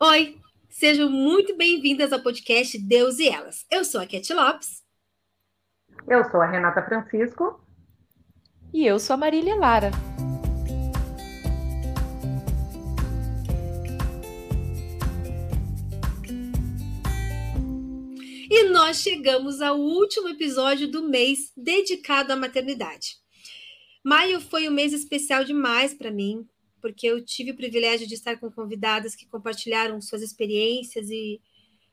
Oi, 0.00 0.38
sejam 0.70 1.10
muito 1.10 1.56
bem-vindas 1.56 2.12
ao 2.12 2.22
podcast 2.22 2.78
Deus 2.78 3.18
e 3.18 3.28
Elas. 3.28 3.66
Eu 3.68 3.84
sou 3.84 4.00
a 4.00 4.06
Cat 4.06 4.32
Lopes. 4.32 4.84
Eu 6.06 6.22
sou 6.30 6.40
a 6.40 6.46
Renata 6.46 6.84
Francisco. 6.84 7.60
E 8.72 8.86
eu 8.86 9.00
sou 9.00 9.14
a 9.14 9.16
Marília 9.16 9.56
Lara. 9.56 9.90
E 18.48 18.68
nós 18.68 18.98
chegamos 18.98 19.60
ao 19.60 19.80
último 19.80 20.28
episódio 20.28 20.88
do 20.88 21.08
mês 21.08 21.52
dedicado 21.56 22.32
à 22.32 22.36
maternidade. 22.36 23.16
Maio 24.04 24.40
foi 24.40 24.68
um 24.68 24.72
mês 24.72 24.92
especial 24.92 25.42
demais 25.42 25.92
para 25.92 26.12
mim, 26.12 26.48
porque 26.80 27.06
eu 27.06 27.24
tive 27.24 27.52
o 27.52 27.56
privilégio 27.56 28.06
de 28.06 28.14
estar 28.14 28.38
com 28.38 28.50
convidadas 28.50 29.14
que 29.14 29.26
compartilharam 29.26 30.00
suas 30.00 30.22
experiências 30.22 31.10
e 31.10 31.40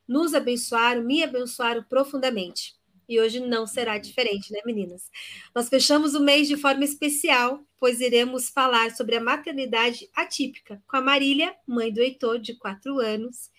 nos 0.07 0.33
abençoaram, 0.33 1.03
me 1.03 1.23
abençoaram 1.23 1.83
profundamente. 1.83 2.75
E 3.07 3.19
hoje 3.19 3.39
não 3.39 3.67
será 3.67 3.97
diferente, 3.97 4.51
né, 4.51 4.59
meninas? 4.65 5.11
Nós 5.53 5.69
fechamos 5.69 6.15
o 6.15 6.19
mês 6.19 6.47
de 6.47 6.57
forma 6.57 6.83
especial, 6.83 7.63
pois 7.79 8.01
iremos 8.01 8.49
falar 8.49 8.95
sobre 8.95 9.15
a 9.15 9.21
maternidade 9.21 10.09
atípica 10.15 10.81
com 10.87 10.97
a 10.97 11.01
Marília, 11.01 11.55
mãe 11.67 11.91
do 11.91 12.01
Heitor, 12.01 12.39
de 12.39 12.55
quatro 12.55 12.99
anos, 12.99 13.51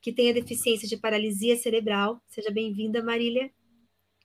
que 0.00 0.12
tem 0.12 0.28
a 0.28 0.34
deficiência 0.34 0.86
de 0.86 0.98
paralisia 0.98 1.56
cerebral. 1.56 2.20
Seja 2.28 2.50
bem-vinda, 2.50 3.02
Marília. 3.02 3.50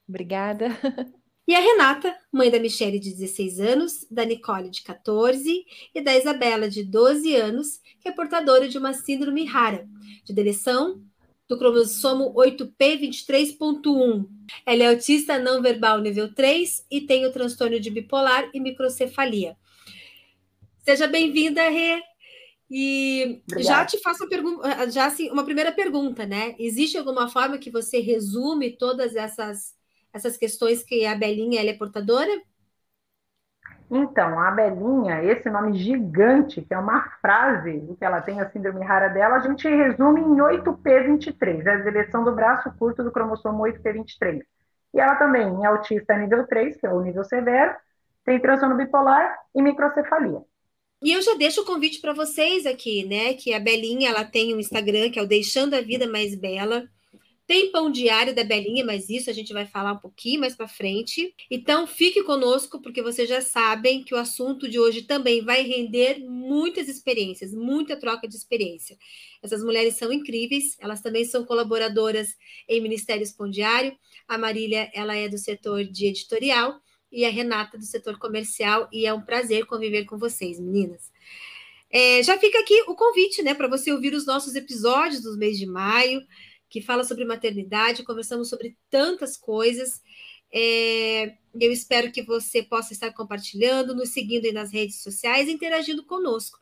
Obrigada. 0.06 0.68
E 1.48 1.54
a 1.54 1.60
Renata, 1.60 2.14
mãe 2.30 2.50
da 2.50 2.60
Michele, 2.60 2.98
de 2.98 3.10
16 3.10 3.58
anos, 3.58 4.06
da 4.10 4.22
Nicole, 4.22 4.68
de 4.68 4.82
14, 4.82 5.64
e 5.94 6.00
da 6.02 6.14
Isabela, 6.14 6.68
de 6.68 6.84
12 6.84 7.34
anos, 7.34 7.80
que 8.02 8.08
é 8.08 8.12
portadora 8.12 8.68
de 8.68 8.76
uma 8.76 8.92
síndrome 8.92 9.46
rara, 9.46 9.88
de 10.24 10.34
deleção 10.34 11.02
do 11.48 11.58
cromossomo 11.58 12.34
8p23.1. 12.34 14.28
Ela 14.66 14.82
é 14.82 14.88
autista 14.88 15.38
não 15.38 15.62
verbal 15.62 16.02
nível 16.02 16.34
3 16.34 16.84
e 16.90 17.00
tem 17.00 17.24
o 17.24 17.32
transtorno 17.32 17.80
de 17.80 17.88
bipolar 17.88 18.50
e 18.52 18.60
microcefalia. 18.60 19.56
Seja 20.84 21.06
bem-vinda, 21.06 21.66
Rê. 21.70 22.02
E 22.70 23.40
Obrigada. 23.50 23.62
já 23.64 23.86
te 23.86 23.98
faço 24.00 24.28
já, 24.92 25.06
assim, 25.06 25.30
uma 25.30 25.46
primeira 25.46 25.72
pergunta, 25.72 26.26
né? 26.26 26.54
Existe 26.58 26.98
alguma 26.98 27.26
forma 27.26 27.56
que 27.56 27.70
você 27.70 28.00
resume 28.00 28.76
todas 28.76 29.16
essas 29.16 29.77
essas 30.12 30.36
questões 30.36 30.82
que 30.82 31.04
a 31.06 31.14
Belinha 31.14 31.60
ela 31.60 31.70
é 31.70 31.74
portadora? 31.74 32.30
Então, 33.90 34.38
a 34.38 34.50
Belinha, 34.50 35.22
esse 35.24 35.48
nome 35.48 35.78
gigante, 35.78 36.60
que 36.60 36.74
é 36.74 36.78
uma 36.78 37.08
frase 37.22 37.96
que 37.98 38.04
ela 38.04 38.20
tem, 38.20 38.38
a 38.38 38.50
síndrome 38.50 38.84
rara 38.84 39.08
dela, 39.08 39.36
a 39.36 39.40
gente 39.40 39.66
resume 39.66 40.20
em 40.20 40.36
8P23, 40.36 41.66
é 41.66 41.70
a 41.70 41.76
deleção 41.78 42.22
do 42.22 42.34
braço 42.34 42.70
curto 42.78 43.02
do 43.02 43.10
cromossomo 43.10 43.62
8P23. 43.62 44.42
E 44.92 45.00
ela 45.00 45.16
também 45.16 45.64
é 45.64 45.66
autista 45.66 46.16
nível 46.16 46.46
3, 46.46 46.76
que 46.76 46.86
é 46.86 46.92
o 46.92 47.00
nível 47.00 47.24
severo, 47.24 47.74
tem 48.24 48.38
transtorno 48.38 48.76
bipolar 48.76 49.38
e 49.54 49.62
microcefalia. 49.62 50.42
E 51.02 51.12
eu 51.12 51.22
já 51.22 51.34
deixo 51.34 51.62
o 51.62 51.64
convite 51.64 52.00
para 52.00 52.12
vocês 52.12 52.66
aqui, 52.66 53.06
né? 53.06 53.32
Que 53.34 53.54
a 53.54 53.60
Belinha 53.60 54.10
ela 54.10 54.24
tem 54.24 54.54
um 54.54 54.58
Instagram 54.58 55.10
que 55.10 55.18
é 55.18 55.22
o 55.22 55.28
Deixando 55.28 55.74
a 55.74 55.80
Vida 55.80 56.06
Mais 56.06 56.34
Bela. 56.34 56.88
Tem 57.48 57.72
pão 57.72 57.90
diário 57.90 58.34
da 58.34 58.44
Belinha, 58.44 58.84
mas 58.84 59.08
isso 59.08 59.30
a 59.30 59.32
gente 59.32 59.54
vai 59.54 59.64
falar 59.64 59.94
um 59.94 59.98
pouquinho 59.98 60.40
mais 60.40 60.54
para 60.54 60.68
frente. 60.68 61.34
Então, 61.50 61.86
fique 61.86 62.22
conosco, 62.22 62.78
porque 62.78 63.00
vocês 63.00 63.26
já 63.26 63.40
sabem 63.40 64.04
que 64.04 64.14
o 64.14 64.18
assunto 64.18 64.68
de 64.68 64.78
hoje 64.78 65.00
também 65.00 65.42
vai 65.42 65.62
render 65.62 66.18
muitas 66.18 66.90
experiências, 66.90 67.54
muita 67.54 67.96
troca 67.96 68.28
de 68.28 68.36
experiência. 68.36 68.98
Essas 69.42 69.64
mulheres 69.64 69.96
são 69.96 70.12
incríveis, 70.12 70.76
elas 70.78 71.00
também 71.00 71.24
são 71.24 71.42
colaboradoras 71.42 72.36
em 72.68 72.82
Ministérios 72.82 73.32
Pão 73.32 73.48
Diário. 73.48 73.96
A 74.28 74.36
Marília, 74.36 74.90
ela 74.92 75.16
é 75.16 75.26
do 75.26 75.38
setor 75.38 75.84
de 75.84 76.04
editorial 76.04 76.78
e 77.10 77.24
a 77.24 77.30
Renata 77.30 77.78
do 77.78 77.84
setor 77.86 78.18
comercial, 78.18 78.90
e 78.92 79.06
é 79.06 79.14
um 79.14 79.22
prazer 79.22 79.64
conviver 79.64 80.04
com 80.04 80.18
vocês, 80.18 80.60
meninas. 80.60 81.10
É, 81.90 82.22
já 82.22 82.38
fica 82.38 82.58
aqui 82.58 82.82
o 82.86 82.94
convite, 82.94 83.42
né, 83.42 83.54
para 83.54 83.68
você 83.68 83.90
ouvir 83.90 84.12
os 84.12 84.26
nossos 84.26 84.54
episódios 84.54 85.22
do 85.22 85.38
mês 85.38 85.56
de 85.58 85.64
maio 85.64 86.20
que 86.68 86.82
fala 86.82 87.04
sobre 87.04 87.24
maternidade, 87.24 88.04
conversamos 88.04 88.48
sobre 88.48 88.76
tantas 88.90 89.36
coisas. 89.36 90.02
É, 90.52 91.36
eu 91.58 91.72
espero 91.72 92.12
que 92.12 92.22
você 92.22 92.62
possa 92.62 92.92
estar 92.92 93.12
compartilhando, 93.12 93.94
nos 93.94 94.10
seguindo 94.10 94.44
aí 94.44 94.52
nas 94.52 94.72
redes 94.72 95.02
sociais 95.02 95.48
interagindo 95.48 96.04
conosco. 96.04 96.58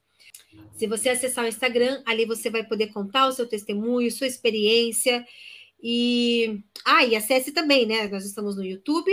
Se 0.75 0.87
você 0.87 1.11
acessar 1.11 1.45
o 1.45 1.49
Instagram, 1.49 2.03
ali 2.07 2.25
você 2.25 2.49
vai 2.51 2.65
poder 2.65 2.89
contar 2.89 3.27
o 3.27 3.33
seu 3.33 3.47
testemunho, 3.47 4.11
sua 4.11 4.27
experiência. 4.27 5.27
E, 5.83 6.63
ah, 6.85 7.05
e 7.05 7.15
acesse 7.15 7.53
também, 7.53 7.87
né? 7.87 8.09
Nós 8.09 8.25
estamos 8.25 8.57
no 8.57 8.65
YouTube 8.65 9.13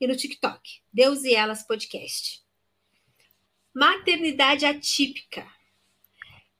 e 0.00 0.06
no 0.06 0.16
TikTok. 0.16 0.60
Deus 0.92 1.24
e 1.24 1.34
Elas 1.34 1.66
Podcast. 1.66 2.42
Maternidade 3.74 4.66
atípica. 4.66 5.46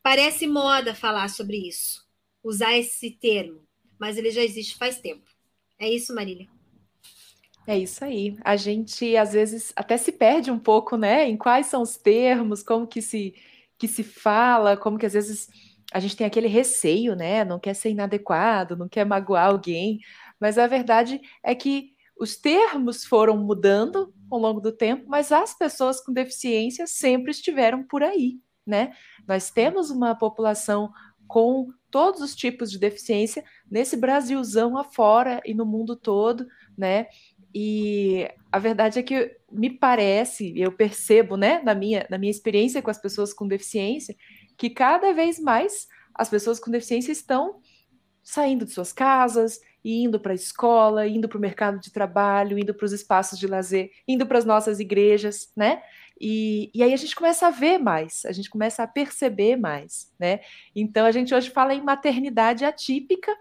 Parece 0.03 0.47
moda 0.47 0.95
falar 0.95 1.29
sobre 1.29 1.69
isso 1.69 2.04
usar 2.45 2.77
esse 2.77 3.11
termo, 3.11 3.63
mas 3.99 4.17
ele 4.19 4.31
já 4.31 4.43
existe 4.43 4.77
faz 4.77 5.01
tempo. 5.01 5.25
É 5.79 5.89
isso, 5.89 6.15
Marília? 6.15 6.47
É 7.67 7.79
isso 7.79 8.05
aí. 8.05 8.37
A 8.45 8.57
gente 8.57 9.17
às 9.17 9.33
vezes 9.33 9.73
até 9.75 9.97
se 9.97 10.13
perde 10.13 10.51
um 10.51 10.59
pouco, 10.59 10.97
né? 10.97 11.27
Em 11.27 11.37
quais 11.37 11.67
são 11.67 11.83
os 11.83 11.97
termos, 11.97 12.63
como 12.63 12.87
que 12.87 13.01
se 13.01 13.35
que 13.77 13.89
se 13.89 14.05
fala, 14.05 14.77
como 14.77 14.97
que 14.99 15.07
às 15.07 15.15
vezes 15.15 15.49
a 15.93 15.99
gente 15.99 16.17
tem 16.17 16.27
aquele 16.27 16.47
receio, 16.47 17.17
né? 17.17 17.45
Não 17.45 17.59
quer 17.59 17.75
ser 17.75 17.91
inadequado, 17.91 18.77
não 18.77 18.89
quer 18.89 19.05
magoar 19.05 19.47
alguém, 19.49 19.99
mas 20.39 20.59
a 20.59 20.67
verdade 20.67 21.21
é 21.43 21.55
que 21.55 21.95
os 22.19 22.37
termos 22.37 23.05
foram 23.05 23.37
mudando 23.37 24.15
ao 24.31 24.39
longo 24.39 24.61
do 24.61 24.71
tempo, 24.71 25.05
mas 25.09 25.33
as 25.33 25.57
pessoas 25.57 26.01
com 26.01 26.13
deficiência 26.13 26.87
sempre 26.87 27.31
estiveram 27.31 27.83
por 27.83 28.03
aí, 28.03 28.39
né? 28.67 28.93
Nós 29.27 29.51
temos 29.51 29.91
uma 29.91 30.15
população 30.15 30.93
com 31.35 31.73
todos 31.91 32.21
os 32.21 32.33
tipos 32.33 32.71
de 32.71 32.79
deficiência 32.79 33.43
nesse 33.69 33.97
Brasilzão 33.97 34.79
afora 34.79 35.43
e 35.45 35.53
no 35.53 35.67
mundo 35.67 35.97
todo, 35.97 36.47
né? 36.79 37.09
E 37.53 38.31
a 38.53 38.59
verdade 38.61 39.01
é 39.01 39.03
que 39.03 39.37
me 39.51 39.69
parece, 39.69 40.57
eu 40.57 40.71
percebo, 40.71 41.37
né, 41.37 41.61
na 41.65 41.75
minha, 41.75 42.07
na 42.09 42.19
minha 42.19 42.31
experiência 42.31 42.81
com 42.81 42.89
as 42.89 43.01
pessoas 43.01 43.35
com 43.35 43.49
deficiência, 43.49 44.15
que 44.57 44.71
cada 44.71 45.13
vez 45.13 45.41
mais 45.41 45.89
as 46.15 46.29
pessoas 46.29 46.61
com 46.61 46.71
deficiência 46.71 47.11
estão 47.11 47.61
saindo 48.23 48.65
de 48.65 48.71
suas 48.71 48.93
casas, 48.93 49.59
indo 49.85 50.21
para 50.21 50.31
a 50.31 50.37
escola, 50.37 51.05
indo 51.05 51.29
para 51.29 51.39
o 51.39 51.41
mercado 51.41 51.81
de 51.81 51.91
trabalho, 51.91 52.57
indo 52.57 52.73
para 52.73 52.87
os 52.87 52.93
espaços 52.93 53.41
de 53.41 53.49
lazer, 53.49 53.91
indo 54.07 54.25
para 54.25 54.39
as 54.39 54.45
nossas 54.45 54.79
igrejas, 54.79 55.51
né? 55.57 55.83
E, 56.21 56.71
e 56.75 56.83
aí 56.83 56.93
a 56.93 56.97
gente 56.97 57.15
começa 57.15 57.47
a 57.47 57.51
ver 57.51 57.79
mais, 57.79 58.25
a 58.25 58.33
gente 58.33 58.49
começa 58.49 58.83
a 58.83 58.87
perceber 58.87 59.57
mais, 59.57 60.13
né? 60.19 60.41
Então 60.75 61.05
a 61.07 61.13
gente 61.13 61.35
hoje 61.35 61.51
fala 61.51 61.75
em 61.75 61.83
maternidade 61.83 62.65
atípica, 62.65 63.33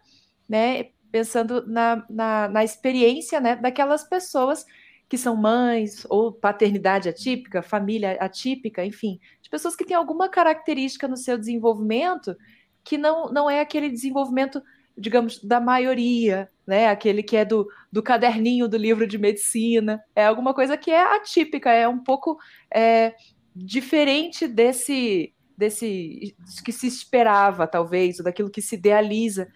né? 0.50 0.89
Pensando 1.12 1.66
na, 1.67 2.06
na, 2.09 2.47
na 2.50 2.63
experiência 2.63 3.39
né, 3.39 3.56
daquelas 3.56 4.03
pessoas 4.03 4.66
que 5.07 5.17
são 5.17 5.35
mães, 5.35 6.07
ou 6.09 6.31
paternidade 6.31 7.07
atípica, 7.07 7.62
família 7.62 8.13
atípica, 8.19 8.83
enfim, 8.83 9.19
de 9.41 9.50
pessoas 9.50 9.75
que 9.75 9.85
têm 9.85 9.95
alguma 9.95 10.28
característica 10.28 11.07
no 11.07 11.16
seu 11.16 11.38
desenvolvimento 11.38 12.35
que 12.83 12.97
não, 12.97 13.31
não 13.31 13.50
é 13.50 13.62
aquele 13.62 13.89
desenvolvimento 13.89 14.62
digamos, 14.98 15.44
da 15.44 15.59
maioria, 15.59 16.50
né? 16.66 16.88
Aquele 16.88 17.24
que 17.24 17.36
é 17.36 17.46
do, 17.46 17.68
do 17.92 18.02
caderninho 18.02 18.68
do 18.68 18.78
livro 18.78 19.08
de 19.08 19.18
medicina. 19.18 20.02
É 20.16 20.26
alguma 20.26 20.54
coisa 20.54 20.78
que 20.78 20.92
é 20.92 21.16
atípica, 21.16 21.72
é 21.72 21.88
um 21.88 22.00
pouco 22.00 22.38
é, 22.74 23.14
diferente 23.56 24.48
desse, 24.48 25.34
desse 25.58 26.36
que 26.64 26.72
se 26.72 26.88
esperava, 26.88 27.68
talvez, 27.68 28.20
ou 28.20 28.26
daquilo 28.26 28.50
que 28.50 28.62
se 28.62 28.76
idealiza. 28.76 29.48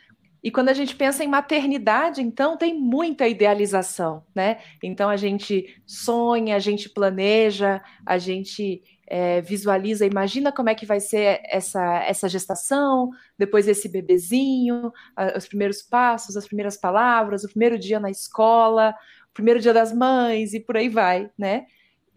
E 0.44 0.52
quando 0.52 0.70
a 0.70 0.74
gente 0.74 0.96
pensa 0.96 1.24
em 1.24 1.28
maternidade, 1.28 2.22
então 2.22 2.58
tem 2.58 2.74
muita 2.74 3.28
idealização, 3.28 4.24
né? 4.36 4.60
Então 4.82 5.10
a 5.10 5.18
gente 5.18 5.82
sonha, 5.86 6.56
a 6.56 6.60
gente 6.60 6.90
planeja, 6.90 7.82
a 8.06 8.18
gente 8.18 8.82
é, 9.08 9.40
visualiza, 9.42 10.06
imagina 10.06 10.52
como 10.52 10.70
é 10.70 10.76
que 10.76 10.86
vai 10.86 11.00
ser 11.00 11.40
essa, 11.46 12.04
essa 12.04 12.28
gestação, 12.28 13.10
depois 13.38 13.68
esse 13.68 13.88
bebezinho, 13.88 14.92
a, 15.16 15.38
os 15.38 15.48
primeiros 15.48 15.82
passos, 15.82 16.36
as 16.36 16.46
primeiras 16.46 16.76
palavras, 16.76 17.44
o 17.44 17.50
primeiro 17.50 17.80
dia 17.80 18.00
na 18.02 18.12
escola, 18.12 18.94
o 19.30 19.34
primeiro 19.34 19.62
dia 19.62 19.74
das 19.74 19.94
mães 19.94 20.54
e 20.54 20.60
por 20.60 20.76
aí 20.76 20.90
vai, 20.90 21.32
né? 21.38 21.68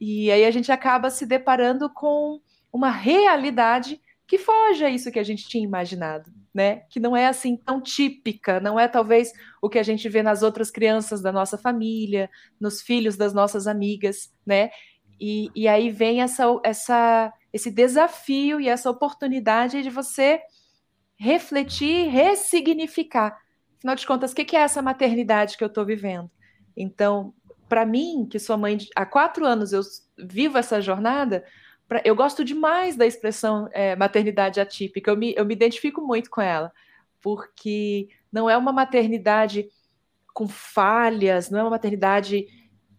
E 0.00 0.30
aí 0.32 0.44
a 0.44 0.50
gente 0.50 0.72
acaba 0.72 1.10
se 1.10 1.24
deparando 1.24 1.88
com 1.88 2.40
uma 2.72 2.90
realidade 2.90 4.00
que 4.26 4.38
foge 4.38 4.84
a 4.84 4.90
isso 4.90 5.10
que 5.10 5.18
a 5.18 5.24
gente 5.24 5.48
tinha 5.48 5.62
imaginado, 5.62 6.32
né? 6.52 6.82
Que 6.88 6.98
não 6.98 7.16
é 7.16 7.26
assim 7.26 7.56
tão 7.56 7.80
típica, 7.80 8.58
não 8.58 8.80
é 8.80 8.88
talvez 8.88 9.32
o 9.62 9.68
que 9.68 9.78
a 9.78 9.82
gente 9.82 10.08
vê 10.08 10.22
nas 10.22 10.42
outras 10.42 10.70
crianças 10.70 11.20
da 11.20 11.30
nossa 11.30 11.56
família, 11.58 12.28
nos 12.58 12.80
filhos 12.80 13.16
das 13.16 13.32
nossas 13.32 13.66
amigas, 13.66 14.32
né? 14.44 14.70
E, 15.20 15.50
e 15.54 15.68
aí 15.68 15.90
vem 15.90 16.22
essa, 16.22 16.44
essa, 16.64 17.32
esse 17.52 17.70
desafio 17.70 18.58
e 18.58 18.68
essa 18.68 18.90
oportunidade 18.90 19.82
de 19.82 19.90
você 19.90 20.40
refletir, 21.18 22.08
ressignificar. 22.08 23.38
Afinal 23.78 23.94
de 23.94 24.06
contas, 24.06 24.32
o 24.32 24.34
que 24.34 24.56
é 24.56 24.60
essa 24.60 24.80
maternidade 24.80 25.58
que 25.58 25.62
eu 25.62 25.68
estou 25.68 25.84
vivendo? 25.84 26.30
Então, 26.74 27.34
para 27.68 27.84
mim, 27.84 28.26
que 28.28 28.38
sou 28.38 28.56
mãe 28.56 28.76
de, 28.78 28.88
há 28.96 29.04
quatro 29.04 29.44
anos, 29.44 29.72
eu 29.72 29.82
vivo 30.18 30.56
essa 30.56 30.80
jornada, 30.80 31.44
pra, 31.86 32.00
eu 32.04 32.16
gosto 32.16 32.42
demais 32.42 32.96
da 32.96 33.06
expressão 33.06 33.68
é, 33.72 33.94
maternidade 33.94 34.60
atípica, 34.60 35.10
eu 35.10 35.16
me, 35.16 35.34
eu 35.36 35.44
me 35.44 35.54
identifico 35.54 36.00
muito 36.00 36.30
com 36.30 36.40
ela, 36.40 36.72
porque 37.20 38.08
não 38.32 38.48
é 38.48 38.56
uma 38.56 38.72
maternidade 38.72 39.68
com 40.32 40.48
falhas, 40.48 41.50
não 41.50 41.58
é 41.58 41.62
uma 41.62 41.70
maternidade, 41.70 42.46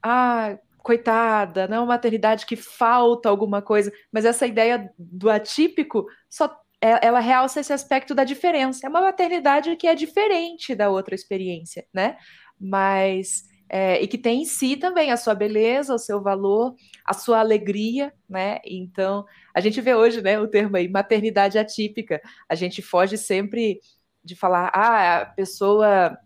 ah, 0.02 0.58
coitada, 0.84 1.68
não 1.68 1.78
é 1.78 1.80
uma 1.80 1.86
maternidade 1.88 2.46
que 2.46 2.56
falta 2.56 3.30
alguma 3.30 3.62
coisa, 3.62 3.92
mas 4.12 4.26
essa 4.26 4.48
ideia 4.48 4.92
do 4.98 5.30
atípico 5.30 6.06
só 6.30 6.48
é, 6.82 7.06
ela 7.06 7.20
realça 7.20 7.60
esse 7.60 7.72
aspecto 7.72 8.16
da 8.16 8.24
diferença. 8.24 8.86
É 8.86 8.90
uma 8.90 9.02
maternidade 9.02 9.76
que 9.76 9.88
é 9.88 9.94
diferente 9.94 10.74
da 10.74 10.90
outra 10.90 11.14
experiência, 11.14 11.86
né? 11.94 12.18
Mas 12.60 13.44
é, 13.70 14.02
e 14.02 14.08
que 14.08 14.18
tem 14.18 14.42
em 14.42 14.46
si 14.46 14.76
também 14.76 15.12
a 15.12 15.18
sua 15.18 15.34
beleza, 15.34 15.94
o 15.94 16.00
seu 16.00 16.22
valor, 16.22 16.76
a 17.06 17.14
sua 17.14 17.40
alegria, 17.40 18.12
né? 18.28 18.60
Então, 18.66 19.26
a 19.54 19.62
gente 19.62 19.80
vê 19.80 19.96
hoje, 19.96 20.22
né, 20.22 20.40
o 20.40 20.48
termo 20.48 20.76
aí, 20.76 20.90
maternidade 20.90 21.58
atípica. 21.58 22.20
A 22.50 22.56
gente 22.56 22.82
foge 22.82 23.18
sempre 23.18 23.80
de 24.24 24.36
falar, 24.36 24.72
ah, 24.74 25.22
a 25.22 25.26
pessoa 25.26 26.18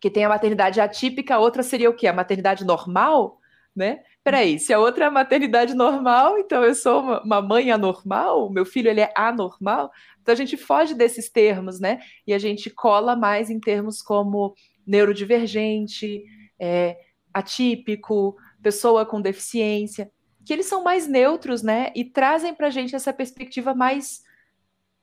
que 0.00 0.10
tem 0.10 0.24
a 0.24 0.28
maternidade 0.28 0.80
atípica, 0.80 1.36
a 1.36 1.38
outra 1.38 1.62
seria 1.62 1.88
o 1.88 1.94
quê? 1.94 2.06
A 2.06 2.12
maternidade 2.12 2.64
normal? 2.64 3.38
Né? 3.74 4.02
Peraí, 4.22 4.58
se 4.58 4.72
a 4.72 4.78
outra 4.78 5.04
é 5.04 5.08
a 5.08 5.10
maternidade 5.10 5.74
normal, 5.74 6.38
então 6.38 6.62
eu 6.62 6.74
sou 6.74 7.00
uma, 7.00 7.40
mãe 7.40 7.72
anormal, 7.72 8.50
meu 8.50 8.64
filho 8.64 8.88
ele 8.88 9.00
é 9.00 9.12
anormal, 9.16 9.90
então 10.20 10.32
a 10.32 10.36
gente 10.36 10.56
foge 10.56 10.94
desses 10.94 11.30
termos, 11.30 11.80
né? 11.80 11.98
E 12.26 12.34
a 12.34 12.38
gente 12.38 12.70
cola 12.70 13.16
mais 13.16 13.50
em 13.50 13.58
termos 13.58 14.02
como 14.02 14.54
neurodivergente, 14.86 16.22
é, 16.58 16.96
atípico, 17.32 18.36
pessoa 18.62 19.06
com 19.06 19.20
deficiência, 19.20 20.10
que 20.44 20.52
eles 20.52 20.66
são 20.66 20.84
mais 20.84 21.08
neutros, 21.08 21.62
né? 21.62 21.90
E 21.94 22.04
trazem 22.04 22.54
para 22.54 22.66
a 22.66 22.70
gente 22.70 22.94
essa 22.94 23.12
perspectiva 23.12 23.74
mais 23.74 24.22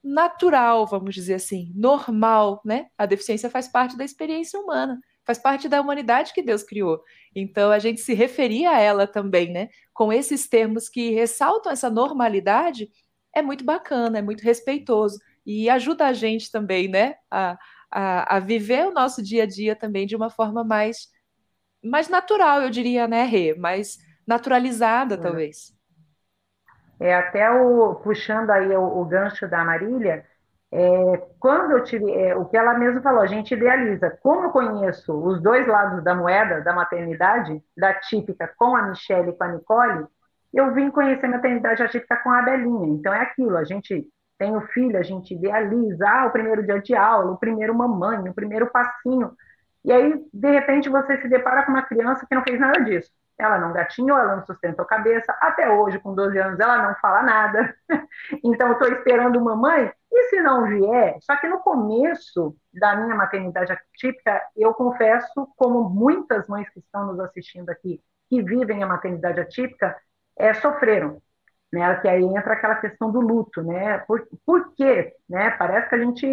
natural, 0.04 0.86
vamos 0.86 1.14
dizer 1.14 1.34
assim, 1.34 1.74
normal, 1.76 2.62
né? 2.64 2.88
A 2.98 3.06
deficiência 3.06 3.50
faz 3.50 3.68
parte 3.68 3.98
da 3.98 4.06
experiência 4.06 4.60
humana 4.60 5.00
faz 5.30 5.38
parte 5.38 5.70
da 5.70 5.80
humanidade 5.80 6.34
que 6.34 6.42
Deus 6.42 6.64
criou. 6.64 7.04
Então 7.36 7.70
a 7.70 7.78
gente 7.78 8.02
se 8.02 8.16
referia 8.16 8.72
a 8.72 8.80
ela 8.80 9.06
também, 9.06 9.52
né? 9.52 9.70
Com 9.94 10.12
esses 10.12 10.50
termos 10.50 10.90
que 10.90 11.12
ressaltam 11.12 11.72
essa 11.72 11.88
normalidade, 11.88 12.90
é 13.32 13.40
muito 13.40 13.64
bacana, 13.64 14.18
é 14.18 14.22
muito 14.24 14.42
respeitoso 14.42 15.20
e 15.46 15.70
ajuda 15.70 16.08
a 16.08 16.14
gente 16.14 16.52
também, 16.52 16.88
né? 16.88 17.14
A, 17.30 17.56
a, 17.92 18.38
a 18.38 18.40
viver 18.40 18.88
o 18.88 18.92
nosso 18.92 19.22
dia 19.22 19.44
a 19.44 19.46
dia 19.46 19.76
também 19.76 20.08
de 20.08 20.16
uma 20.16 20.32
forma 20.32 20.64
mais, 20.64 21.10
mais 21.84 22.10
natural, 22.10 22.64
eu 22.64 22.72
diria, 22.72 23.08
né, 23.08 23.24
Rê? 23.24 23.54
Mais 23.54 24.00
naturalizada, 24.26 25.14
é. 25.14 25.18
talvez. 25.18 25.78
É 27.00 27.14
até 27.14 27.52
o 27.52 27.94
puxando 28.04 28.50
aí 28.50 28.76
o, 28.76 29.00
o 29.00 29.06
gancho 29.06 29.48
da 29.48 29.64
Marília, 29.64 30.26
é, 30.72 31.18
quando 31.40 31.72
eu 31.72 31.84
tive, 31.84 32.12
é, 32.12 32.36
o 32.36 32.46
que 32.46 32.56
ela 32.56 32.78
mesma 32.78 33.02
falou, 33.02 33.22
a 33.22 33.28
gente 33.28 33.54
idealiza. 33.54 34.18
Como 34.22 34.44
eu 34.46 34.52
conheço 34.52 35.14
os 35.14 35.42
dois 35.42 35.68
lados 35.68 36.04
da 36.04 36.14
moeda 36.14 36.62
da 36.62 36.74
maternidade, 36.74 37.62
da 37.76 37.94
típica 37.96 38.48
com 38.58 38.76
a 38.76 38.84
Michelle 38.84 39.30
e 39.30 39.34
com 39.34 39.44
a 39.44 39.48
Nicole, 39.48 40.06
eu 40.54 40.74
vim 40.74 40.92
conhecer 40.92 41.26
a 41.26 41.30
maternidade 41.30 41.82
atípica 41.82 42.18
com 42.18 42.30
a 42.32 42.42
Belinha. 42.42 42.88
Então 42.88 43.14
é 43.14 43.22
aquilo, 43.22 43.58
a 43.58 43.64
gente 43.64 44.08
tem 44.38 44.56
o 44.56 44.62
filho, 44.62 44.98
a 44.98 45.04
gente 45.04 45.34
idealiza 45.34 46.08
ah, 46.08 46.28
o 46.28 46.32
primeiro 46.32 46.64
dia 46.64 46.80
de 46.82 46.96
aula, 46.96 47.32
o 47.32 47.38
primeiro 47.38 47.76
mamãe, 47.76 48.30
o 48.30 48.34
primeiro 48.34 48.68
passinho. 48.72 49.32
E 49.84 49.92
aí, 49.92 50.14
de 50.34 50.52
repente, 50.52 50.90
você 50.90 51.20
se 51.22 51.28
depara 51.28 51.64
com 51.66 51.72
uma 51.72 51.84
criança 51.84 52.26
que 52.28 52.36
não 52.36 52.44
fez 52.44 52.60
nada 52.60 52.80
disso 52.84 53.12
ela 53.40 53.58
não 53.58 53.72
gatinhou, 53.72 54.18
ela 54.18 54.36
não 54.36 54.46
sustentou 54.46 54.86
cabeça, 54.86 55.32
até 55.40 55.70
hoje, 55.70 55.98
com 56.00 56.14
12 56.14 56.38
anos, 56.38 56.60
ela 56.60 56.84
não 56.84 56.96
fala 56.96 57.24
nada. 57.24 57.74
então, 58.44 58.74
estou 58.74 58.90
esperando 58.90 59.42
mamãe, 59.42 59.92
e 60.12 60.24
se 60.30 60.42
não 60.42 60.66
vier? 60.66 61.18
Só 61.22 61.38
que 61.38 61.48
no 61.48 61.60
começo 61.60 62.56
da 62.74 62.96
minha 62.98 63.16
maternidade 63.16 63.72
atípica, 63.72 64.42
eu 64.58 64.74
confesso, 64.74 65.48
como 65.56 65.90
muitas 65.90 66.48
mães 66.48 66.70
que 66.70 66.80
estão 66.80 67.08
nos 67.08 67.20
assistindo 67.20 67.70
aqui, 67.70 68.02
que 68.30 68.44
vivem 68.44 68.84
a 68.84 68.88
maternidade 68.88 69.40
atípica, 69.40 69.96
é, 70.38 70.54
sofreram. 70.54 71.22
Né, 71.72 71.96
que 71.98 72.08
aí 72.08 72.24
entra 72.24 72.54
aquela 72.54 72.78
questão 72.78 73.12
do 73.12 73.22
luto, 73.22 73.62
né? 73.62 74.00
Por, 74.00 74.28
por 74.44 74.74
quê? 74.74 75.14
Né? 75.30 75.52
Parece 75.52 75.88
que 75.88 75.94
a 75.94 76.00
gente 76.00 76.26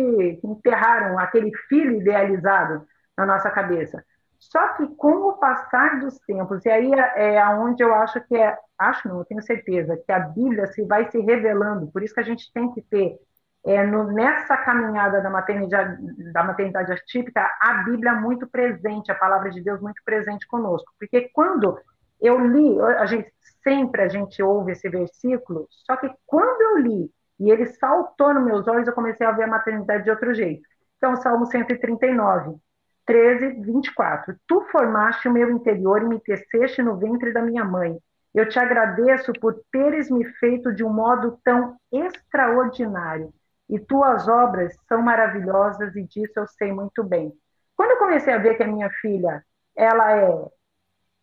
enterraram 0.43 1.19
aquele 1.19 1.55
filho 1.69 2.01
idealizado 2.01 2.87
na 3.19 3.27
nossa 3.27 3.51
cabeça. 3.51 4.03
Só 4.51 4.75
que 4.75 4.87
com 4.97 5.29
o 5.29 5.39
passar 5.39 6.01
dos 6.01 6.19
tempos, 6.21 6.65
e 6.65 6.71
aí 6.71 6.93
é, 6.93 7.35
é 7.35 7.43
aonde 7.43 7.83
eu 7.83 7.95
acho 7.95 8.21
que 8.27 8.37
é, 8.37 8.57
acho 8.79 9.09
não, 9.09 9.19
eu 9.19 9.25
tenho 9.25 9.43
certeza, 9.43 9.97
que 10.05 10.13
a 10.13 10.21
Bíblia 10.21 10.67
se 10.69 10.85
vai 10.85 11.11
se 11.11 11.19
revelando, 11.21 11.91
por 11.91 12.03
isso 12.03 12.15
que 12.15 12.21
a 12.21 12.25
gente 12.25 12.53
tem 12.53 12.73
que 12.73 12.83
ter 12.83 13.19
é, 13.65 13.85
no, 13.85 14.05
nessa 14.13 14.57
caminhada 14.59 15.21
da 15.21 15.29
maternidade, 15.29 15.97
da 16.33 16.45
maternidade 16.45 16.93
atípica, 16.93 17.45
a 17.61 17.83
Bíblia 17.85 18.15
muito 18.15 18.47
presente, 18.47 19.11
a 19.11 19.15
palavra 19.15 19.51
de 19.51 19.61
Deus 19.61 19.81
muito 19.81 20.01
presente 20.05 20.47
conosco. 20.47 20.93
Porque 20.99 21.29
quando 21.33 21.77
eu 22.21 22.39
li, 22.47 22.81
a 22.81 23.07
gente 23.07 23.33
sempre 23.65 24.03
a 24.03 24.09
gente 24.09 24.41
ouve 24.43 24.73
esse 24.73 24.89
versículo, 24.89 25.67
só 25.71 25.97
que 25.97 26.09
quando 26.25 26.61
eu 26.63 26.79
li 26.79 27.11
e 27.41 27.51
ele 27.51 27.67
saltou 27.67 28.33
nos 28.33 28.45
meus 28.45 28.69
olhos, 28.69 28.87
eu 28.87 28.95
comecei 28.95 29.27
a 29.27 29.33
ver 29.33 29.45
a 29.45 29.49
maternidade 29.49 30.05
de 30.05 30.11
outro 30.11 30.33
jeito. 30.33 30.63
Então, 30.97 31.17
Salmo 31.17 31.47
139. 31.47 32.57
13, 33.07 33.61
24. 33.63 34.37
Tu 34.47 34.61
formaste 34.73 35.29
o 35.29 35.33
meu 35.33 35.51
interior 35.51 36.03
e 36.03 36.07
me 36.07 36.21
teceste 36.21 36.83
no 36.83 36.97
ventre 36.97 37.33
da 37.33 37.41
minha 37.41 37.65
mãe. 37.65 37.97
Eu 38.35 38.49
te 38.49 38.59
agradeço 38.59 39.33
por 39.41 39.59
teres 39.73 40.11
me 40.11 40.25
feito 40.25 40.75
de 40.75 40.85
um 40.85 40.93
modo 40.93 41.39
tão 41.43 41.77
extraordinário. 41.91 43.33
E 43.69 43.79
tuas 43.79 44.29
obras 44.29 44.77
são 44.89 45.01
maravilhosas 45.01 45.95
e 45.97 46.03
disso 46.03 46.33
eu 46.37 46.47
sei 46.47 46.73
muito 46.73 47.03
bem. 47.03 47.33
Quando 47.77 47.93
eu 47.93 47.99
comecei 47.99 48.33
a 48.33 48.39
ver 48.39 48.57
que 48.57 48.63
a 48.63 48.69
minha 48.69 48.91
filha, 49.01 49.43
ela 49.75 50.13
é 50.13 50.49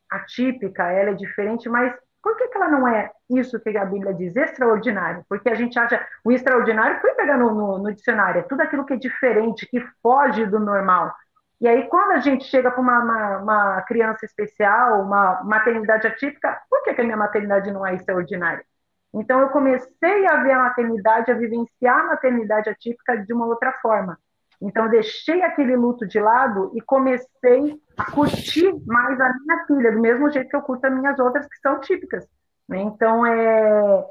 atípica, 0.10 0.92
ela 0.92 1.12
é 1.12 1.14
diferente, 1.14 1.70
mas 1.70 1.94
por 2.22 2.38
que, 2.38 2.48
que 2.48 2.58
ela 2.58 2.70
não 2.70 2.88
é 2.88 3.12
isso 3.30 3.60
que 3.60 3.78
a 3.78 3.86
Bíblia 3.86 4.14
diz, 4.14 4.36
extraordinário? 4.36 5.26
Porque 5.28 5.50
a 5.50 5.56
gente 5.56 5.78
acha, 5.78 6.06
o 6.24 6.32
extraordinário, 6.32 7.02
foi 7.02 7.14
pegar 7.14 7.38
no, 7.38 7.54
no, 7.54 7.78
no 7.80 7.94
dicionário, 7.94 8.40
é 8.40 8.44
tudo 8.44 8.62
aquilo 8.62 8.86
que 8.86 8.94
é 8.94 8.98
diferente, 8.98 9.68
que 9.68 9.82
foge 10.02 10.46
do 10.46 10.60
normal. 10.60 11.14
E 11.64 11.68
aí, 11.68 11.88
quando 11.88 12.12
a 12.12 12.20
gente 12.20 12.44
chega 12.44 12.70
para 12.70 12.82
uma, 12.82 13.00
uma, 13.00 13.38
uma, 13.38 13.82
criança 13.84 14.26
especial, 14.26 15.02
uma 15.02 15.42
maternidade 15.46 16.06
atípica, 16.06 16.62
por 16.70 16.84
que, 16.84 16.94
que 16.94 17.00
a 17.00 17.04
minha 17.06 17.16
maternidade 17.16 17.72
não 17.72 17.88
é 17.88 17.96
extraordinária? 17.96 18.66
Então, 19.14 19.40
eu 19.40 19.48
comecei 19.48 20.28
a 20.28 20.44
ver 20.44 20.52
a 20.52 20.60
maternidade, 20.60 21.32
a 21.32 21.36
vivenciar 21.36 22.02
a 22.02 22.08
maternidade 22.08 22.70
atípica 22.70 23.16
de 23.16 23.32
uma 23.32 23.46
outra 23.46 23.72
forma. 23.82 24.20
Então, 24.62 24.90
deixei 24.90 25.42
aquele 25.42 25.74
luto 25.78 26.06
de 26.06 26.20
lado 26.20 26.70
e 26.76 26.82
comecei 26.82 27.80
a 27.96 28.12
curtir 28.12 28.70
mais 28.86 29.18
a 29.22 29.34
minha 29.34 29.66
filha, 29.66 29.92
do 29.94 30.02
mesmo 30.02 30.30
jeito 30.32 30.50
que 30.50 30.56
eu 30.58 30.62
curto 30.64 30.84
as 30.84 30.94
minhas 30.94 31.18
outras 31.18 31.48
que 31.48 31.56
são 31.60 31.80
típicas. 31.80 32.28
Né? 32.68 32.82
Então, 32.82 33.26
é, 33.26 34.06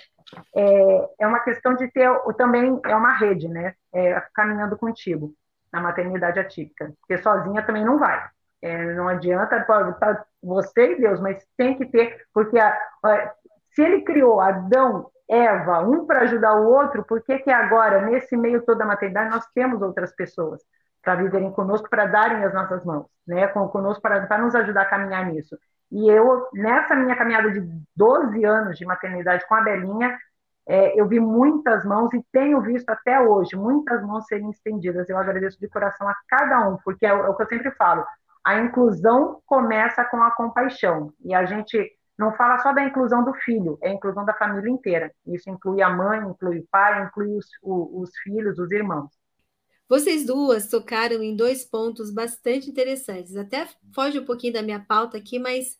é, 0.56 1.08
é, 1.20 1.26
uma 1.26 1.40
questão 1.40 1.74
de 1.74 1.86
ter, 1.90 2.08
também 2.38 2.80
é 2.86 2.96
uma 2.96 3.12
rede, 3.12 3.46
né? 3.46 3.74
É, 3.92 4.18
caminhando 4.32 4.74
contigo 4.78 5.34
na 5.72 5.80
maternidade 5.80 6.38
atípica, 6.38 6.92
porque 7.00 7.22
sozinha 7.22 7.64
também 7.64 7.84
não 7.84 7.98
vai. 7.98 8.22
É, 8.60 8.94
não 8.94 9.08
adianta 9.08 9.60
tá, 9.64 10.24
você 10.42 10.92
e 10.92 11.00
Deus, 11.00 11.20
mas 11.20 11.44
tem 11.56 11.76
que 11.76 11.86
ter, 11.86 12.24
porque 12.32 12.58
a, 12.58 12.76
a, 13.04 13.32
se 13.70 13.82
ele 13.82 14.02
criou 14.02 14.40
Adão, 14.40 15.10
Eva, 15.28 15.80
um 15.80 16.06
para 16.06 16.20
ajudar 16.20 16.54
o 16.54 16.68
outro, 16.68 17.04
por 17.04 17.22
que 17.22 17.38
que 17.38 17.50
agora, 17.50 18.02
nesse 18.02 18.36
meio 18.36 18.64
todo 18.64 18.78
da 18.78 18.84
maternidade, 18.84 19.30
nós 19.30 19.46
temos 19.54 19.80
outras 19.80 20.14
pessoas 20.14 20.60
para 21.02 21.16
viverem 21.16 21.50
conosco, 21.50 21.88
para 21.90 22.06
darem 22.06 22.44
as 22.44 22.54
nossas 22.54 22.84
mãos, 22.84 23.06
né, 23.26 23.48
conosco, 23.48 24.00
para 24.00 24.38
nos 24.38 24.54
ajudar 24.54 24.82
a 24.82 24.86
caminhar 24.86 25.26
nisso. 25.26 25.58
E 25.90 26.08
eu, 26.08 26.48
nessa 26.54 26.94
minha 26.94 27.16
caminhada 27.16 27.50
de 27.50 27.60
12 27.96 28.44
anos 28.44 28.78
de 28.78 28.84
maternidade 28.84 29.46
com 29.46 29.54
a 29.54 29.62
Belinha, 29.62 30.16
é, 30.66 30.98
eu 30.98 31.08
vi 31.08 31.18
muitas 31.18 31.84
mãos 31.84 32.12
e 32.14 32.24
tenho 32.32 32.60
visto 32.60 32.88
até 32.90 33.20
hoje 33.20 33.56
muitas 33.56 34.02
mãos 34.04 34.26
serem 34.26 34.50
estendidas. 34.50 35.08
Eu 35.08 35.18
agradeço 35.18 35.58
de 35.58 35.68
coração 35.68 36.08
a 36.08 36.14
cada 36.28 36.68
um, 36.68 36.78
porque 36.84 37.04
é, 37.04 37.10
é 37.10 37.14
o 37.14 37.34
que 37.34 37.42
eu 37.42 37.48
sempre 37.48 37.70
falo: 37.72 38.04
a 38.44 38.58
inclusão 38.60 39.40
começa 39.46 40.04
com 40.04 40.22
a 40.22 40.30
compaixão. 40.30 41.12
E 41.24 41.34
a 41.34 41.44
gente 41.44 41.90
não 42.18 42.32
fala 42.34 42.58
só 42.58 42.72
da 42.72 42.84
inclusão 42.84 43.24
do 43.24 43.34
filho, 43.34 43.78
é 43.82 43.90
a 43.90 43.94
inclusão 43.94 44.24
da 44.24 44.34
família 44.34 44.70
inteira. 44.70 45.12
Isso 45.26 45.50
inclui 45.50 45.82
a 45.82 45.90
mãe, 45.90 46.20
inclui 46.20 46.60
o 46.60 46.66
pai, 46.70 47.04
inclui 47.04 47.36
os, 47.36 47.46
os 47.62 48.10
filhos, 48.22 48.58
os 48.58 48.70
irmãos. 48.70 49.10
Vocês 49.88 50.24
duas 50.24 50.68
tocaram 50.68 51.22
em 51.22 51.36
dois 51.36 51.64
pontos 51.64 52.10
bastante 52.10 52.70
interessantes. 52.70 53.36
Até 53.36 53.66
foge 53.94 54.18
um 54.18 54.24
pouquinho 54.24 54.54
da 54.54 54.62
minha 54.62 54.80
pauta 54.80 55.18
aqui, 55.18 55.38
mas 55.38 55.76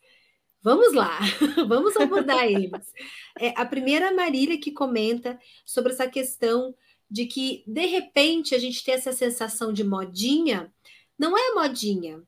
Vamos 0.62 0.92
lá, 0.92 1.18
vamos 1.66 1.96
abordar 1.96 2.44
eles. 2.44 2.92
É, 3.38 3.48
a 3.60 3.66
primeira 3.66 4.12
Marília 4.12 4.60
que 4.60 4.70
comenta 4.70 5.38
sobre 5.64 5.92
essa 5.92 6.08
questão 6.08 6.74
de 7.10 7.26
que, 7.26 7.64
de 7.66 7.86
repente, 7.86 8.54
a 8.54 8.58
gente 8.58 8.84
tem 8.84 8.94
essa 8.94 9.12
sensação 9.12 9.72
de 9.72 9.82
modinha. 9.82 10.72
Não 11.18 11.36
é 11.36 11.54
modinha, 11.54 12.22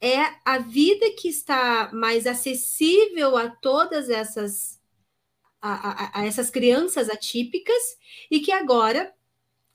é 0.00 0.16
a 0.44 0.58
vida 0.58 1.06
que 1.18 1.28
está 1.28 1.90
mais 1.92 2.26
acessível 2.26 3.36
a 3.36 3.48
todas 3.48 4.08
essas 4.10 4.80
a, 5.60 6.18
a, 6.18 6.20
a, 6.20 6.26
essas 6.26 6.50
crianças 6.50 7.08
atípicas 7.08 7.82
e 8.30 8.40
que 8.40 8.52
agora 8.52 9.14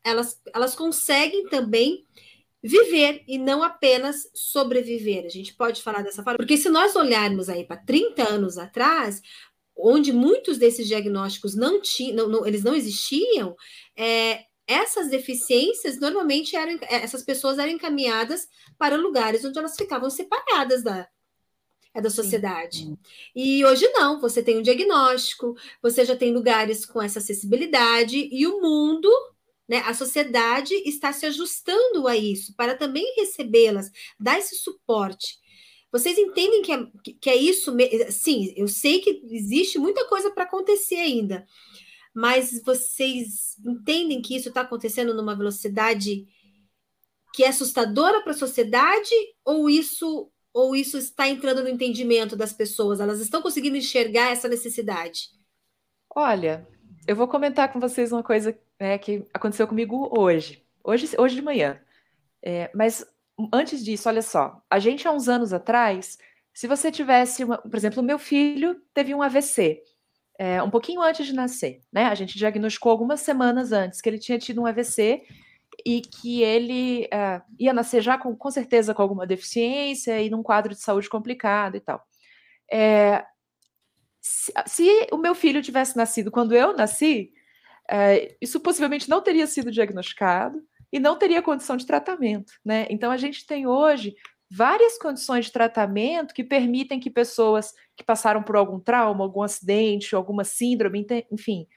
elas, 0.04 0.40
elas 0.54 0.76
conseguem 0.76 1.48
também 1.48 2.06
viver 2.62 3.24
e 3.28 3.38
não 3.38 3.64
apenas 3.64 4.30
sobreviver. 4.34 5.26
A 5.26 5.30
gente 5.30 5.54
pode 5.56 5.82
falar 5.82 6.02
dessa 6.02 6.24
forma, 6.24 6.38
porque 6.38 6.58
se 6.58 6.70
nós 6.70 6.96
olharmos 6.96 7.50
aí 7.50 7.66
para 7.66 7.78
30 7.78 8.28
anos 8.28 8.58
atrás, 8.58 9.22
onde 9.76 10.12
muitos 10.12 10.58
desses 10.58 10.88
diagnósticos 10.88 11.56
não 11.56 11.82
tinham, 11.82 12.16
não, 12.16 12.28
não, 12.28 12.48
eles 12.48 12.64
não 12.64 12.76
existiam, 12.76 13.56
é, 13.96 14.44
essas 14.68 15.10
deficiências 15.10 16.00
normalmente 16.00 16.56
eram, 16.56 16.78
essas 16.82 17.24
pessoas 17.24 17.58
eram 17.58 17.72
encaminhadas 17.72 18.48
para 18.78 18.98
lugares 18.98 19.44
onde 19.44 19.58
elas 19.58 19.76
ficavam 19.76 20.10
separadas 20.10 20.84
da, 20.84 21.08
é 21.94 22.02
da 22.02 22.10
sociedade. 22.10 22.80
Sim. 22.80 22.98
E 23.36 23.66
hoje 23.66 23.88
não, 23.90 24.20
você 24.20 24.44
tem 24.44 24.60
um 24.60 24.62
diagnóstico, 24.62 25.56
você 25.82 26.06
já 26.06 26.16
tem 26.16 26.34
lugares 26.34 26.86
com 26.86 27.02
essa 27.02 27.20
acessibilidade 27.20 28.30
e 28.32 28.46
o 28.46 28.62
mundo 28.62 29.10
né? 29.70 29.78
A 29.86 29.94
sociedade 29.94 30.74
está 30.86 31.14
se 31.14 31.28
ajustando 31.28 32.08
a 32.08 32.18
isso 32.18 32.56
para 32.56 32.76
também 32.76 33.14
recebê-las, 33.16 33.92
dar 34.20 34.40
esse 34.40 34.56
suporte. 34.56 35.38
Vocês 35.92 36.18
entendem 36.18 36.64
que 36.64 36.72
é, 36.72 36.88
que 37.22 37.30
é 37.30 37.36
isso? 37.36 37.76
Sim, 38.12 38.52
eu 38.58 38.68
sei 38.68 39.00
que 39.00 39.22
existe 39.30 39.78
muita 39.78 40.08
coisa 40.08 40.32
para 40.32 40.44
acontecer 40.44 40.98
ainda, 40.98 41.46
mas 42.14 42.62
vocês 42.64 43.56
entendem 43.64 44.22
que 44.22 44.36
isso 44.36 44.50
está 44.50 44.62
acontecendo 44.62 45.14
numa 45.14 45.36
velocidade 45.36 46.26
que 47.34 47.44
é 47.44 47.50
assustadora 47.50 48.22
para 48.22 48.32
a 48.32 48.38
sociedade 48.38 49.14
ou 49.46 49.70
isso 49.70 50.32
ou 50.52 50.76
isso 50.76 50.98
está 50.98 51.30
entrando 51.30 51.62
no 51.62 51.70
entendimento 51.70 52.36
das 52.36 52.52
pessoas? 52.52 53.00
Elas 53.00 53.20
estão 53.20 53.42
conseguindo 53.42 53.78
enxergar 53.78 54.32
essa 54.32 54.48
necessidade? 54.48 55.30
Olha, 56.16 56.68
eu 57.10 57.16
vou 57.16 57.28
comentar 57.28 57.74
com 57.74 57.80
vocês 57.80 58.12
uma 58.12 58.22
coisa 58.22 58.56
né, 58.80 58.96
que 59.00 59.26
aconteceu 59.34 59.68
comigo 59.68 60.16
hoje, 60.16 60.64
hoje, 60.84 61.10
hoje 61.18 61.34
de 61.34 61.42
manhã. 61.42 61.82
É, 62.40 62.70
mas 62.72 63.04
antes 63.52 63.84
disso, 63.84 64.08
olha 64.08 64.22
só, 64.22 64.62
a 64.70 64.78
gente 64.78 65.08
há 65.08 65.12
uns 65.12 65.28
anos 65.28 65.52
atrás, 65.52 66.20
se 66.54 66.68
você 66.68 66.92
tivesse, 66.92 67.44
uma, 67.44 67.58
por 67.58 67.76
exemplo, 67.76 68.04
o 68.04 68.06
meu 68.06 68.20
filho 68.20 68.80
teve 68.94 69.16
um 69.16 69.24
AVC, 69.24 69.82
é, 70.38 70.62
um 70.62 70.70
pouquinho 70.70 71.02
antes 71.02 71.26
de 71.26 71.34
nascer, 71.34 71.82
né? 71.92 72.06
A 72.06 72.14
gente 72.14 72.38
diagnosticou 72.38 72.92
algumas 72.92 73.22
semanas 73.22 73.72
antes 73.72 74.02
que 74.02 74.08
ele 74.08 74.20
tinha 74.20 74.38
tido 74.38 74.62
um 74.62 74.68
AVC 74.68 75.24
e 75.84 76.02
que 76.02 76.44
ele 76.44 77.10
é, 77.12 77.42
ia 77.58 77.74
nascer 77.74 78.02
já 78.02 78.20
com, 78.20 78.36
com 78.36 78.52
certeza 78.52 78.94
com 78.94 79.02
alguma 79.02 79.26
deficiência 79.26 80.22
e 80.22 80.30
num 80.30 80.44
quadro 80.44 80.76
de 80.76 80.80
saúde 80.80 81.10
complicado 81.10 81.76
e 81.76 81.80
tal. 81.80 82.06
É, 82.72 83.26
se, 84.40 84.54
se, 84.66 85.08
o 85.12 85.18
meu 85.18 85.36
filho 85.36 85.62
tivesse 85.62 85.98
nascido 85.98 86.32
quando 86.32 86.56
eu 86.56 86.74
nasci, 86.74 87.34
é, 87.92 88.38
isso 88.40 88.60
possivelmente 88.62 89.10
não 89.10 89.22
teria 89.22 89.46
sido 89.46 89.70
diagnosticado 89.70 90.62
e 90.92 90.98
não 91.00 91.18
teria 91.18 91.42
condição 91.42 91.76
de 91.76 91.86
tratamento, 91.86 92.54
né? 92.64 92.88
Então 92.90 93.12
a 93.12 93.18
gente 93.18 93.46
tem 93.46 93.68
hoje 93.68 94.16
várias 94.50 94.98
condições 94.98 95.46
de 95.46 95.52
tratamento 95.52 96.34
que 96.34 96.44
permitem 96.44 97.00
que 97.00 97.10
pessoas 97.10 97.74
que 97.98 98.04
passaram 98.04 98.42
por 98.42 98.56
algum 98.56 98.80
trauma, 98.80 99.26
algum 99.26 99.44
acidente, 99.44 100.16
alguma 100.16 100.46
síndrome, 100.46 101.06
enfim, 101.30 101.68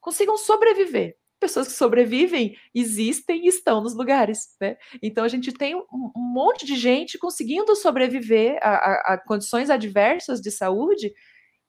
consigam 0.00 0.36
sobreviver. 0.36 1.16
Pessoas 1.40 1.68
que 1.68 1.72
sobrevivem 1.72 2.54
existem 2.74 3.46
e 3.46 3.48
estão 3.48 3.80
nos 3.80 3.94
lugares, 3.94 4.56
né? 4.60 4.76
Então 5.02 5.24
a 5.24 5.28
gente 5.28 5.52
tem 5.52 5.74
um, 5.74 5.84
um 6.14 6.20
monte 6.20 6.66
de 6.66 6.76
gente 6.76 7.16
conseguindo 7.16 7.74
sobreviver 7.74 8.58
a, 8.60 8.74
a, 8.74 9.14
a 9.14 9.18
condições 9.18 9.70
adversas 9.70 10.38
de 10.38 10.50
saúde 10.50 11.14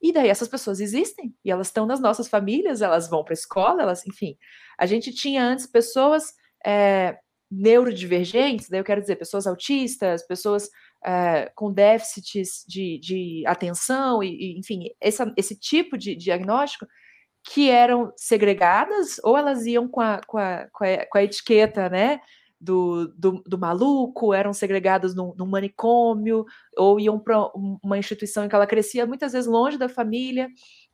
e 0.01 0.11
daí 0.11 0.29
essas 0.29 0.47
pessoas 0.47 0.79
existem 0.79 1.33
e 1.45 1.51
elas 1.51 1.67
estão 1.67 1.85
nas 1.85 1.99
nossas 1.99 2.27
famílias, 2.27 2.81
elas 2.81 3.09
vão 3.09 3.23
para 3.23 3.33
a 3.33 3.35
escola, 3.35 3.83
elas, 3.83 4.05
enfim. 4.07 4.35
A 4.77 4.85
gente 4.85 5.13
tinha 5.13 5.43
antes 5.43 5.67
pessoas 5.67 6.33
é, 6.65 7.17
neurodivergentes, 7.51 8.69
daí 8.69 8.79
eu 8.79 8.83
quero 8.83 9.01
dizer 9.01 9.17
pessoas 9.17 9.45
autistas, 9.45 10.25
pessoas 10.25 10.69
é, 11.05 11.51
com 11.55 11.71
déficits 11.71 12.65
de, 12.67 12.99
de 12.99 13.43
atenção, 13.45 14.23
e, 14.23 14.29
e 14.29 14.59
enfim, 14.59 14.89
essa, 14.99 15.31
esse 15.37 15.55
tipo 15.55 15.97
de 15.97 16.15
diagnóstico 16.15 16.87
que 17.43 17.69
eram 17.69 18.13
segregadas, 18.15 19.19
ou 19.23 19.37
elas 19.37 19.65
iam 19.65 19.87
com 19.87 20.01
a, 20.01 20.21
com 20.25 20.37
a, 20.37 20.67
com 20.71 20.83
a, 20.83 21.05
com 21.05 21.17
a 21.17 21.23
etiqueta, 21.23 21.89
né? 21.89 22.21
Do, 22.61 23.07
do, 23.17 23.43
do 23.45 23.57
maluco, 23.57 24.33
eram 24.33 24.53
segregadas 24.53 25.15
num, 25.15 25.33
num 25.35 25.47
manicômio, 25.47 26.45
ou 26.77 26.99
iam 26.99 27.19
para 27.19 27.49
uma 27.83 27.97
instituição 27.97 28.45
em 28.45 28.49
que 28.49 28.55
ela 28.55 28.67
crescia 28.67 29.05
muitas 29.05 29.33
vezes 29.33 29.49
longe 29.49 29.77
da 29.77 29.89
família, 29.89 30.47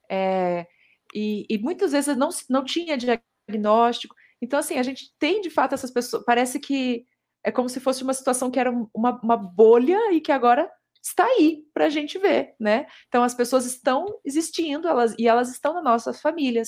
é, 0.10 0.66
e, 1.14 1.46
e, 1.50 1.58
muitas 1.58 1.92
vezes 1.92 2.16
não, 2.16 2.30
não 2.50 2.64
tinha 2.64 2.98
diagnóstico. 2.98 4.16
Então, 4.42 4.60
assim, 4.60 4.78
a 4.78 4.84
gente 4.84 5.14
tem 5.20 5.42
de 5.42 5.50
fato 5.50 5.74
essas 5.74 5.92
pessoas. 5.92 6.24
Parece 6.26 6.60
que 6.60 7.06
é 7.44 7.52
como 7.52 7.70
se 7.70 7.80
fosse 7.80 8.04
uma 8.04 8.14
situação 8.14 8.52
que 8.52 8.60
era 8.60 8.72
uma, 8.94 9.20
uma 9.22 9.38
bolha 9.38 10.14
e 10.14 10.22
que 10.22 10.32
agora 10.32 10.70
está 11.02 11.26
aí 11.26 11.64
para 11.74 11.86
a 11.86 11.90
gente 11.90 12.18
ver, 12.18 12.56
né? 12.60 12.86
Então, 13.08 13.24
as 13.24 13.34
pessoas 13.34 13.66
estão 13.66 14.06
existindo 14.24 14.88
elas, 14.88 15.16
e 15.18 15.28
elas 15.28 15.50
estão 15.50 15.74
nas 15.74 15.84
nossas 15.84 16.22
famílias. 16.22 16.68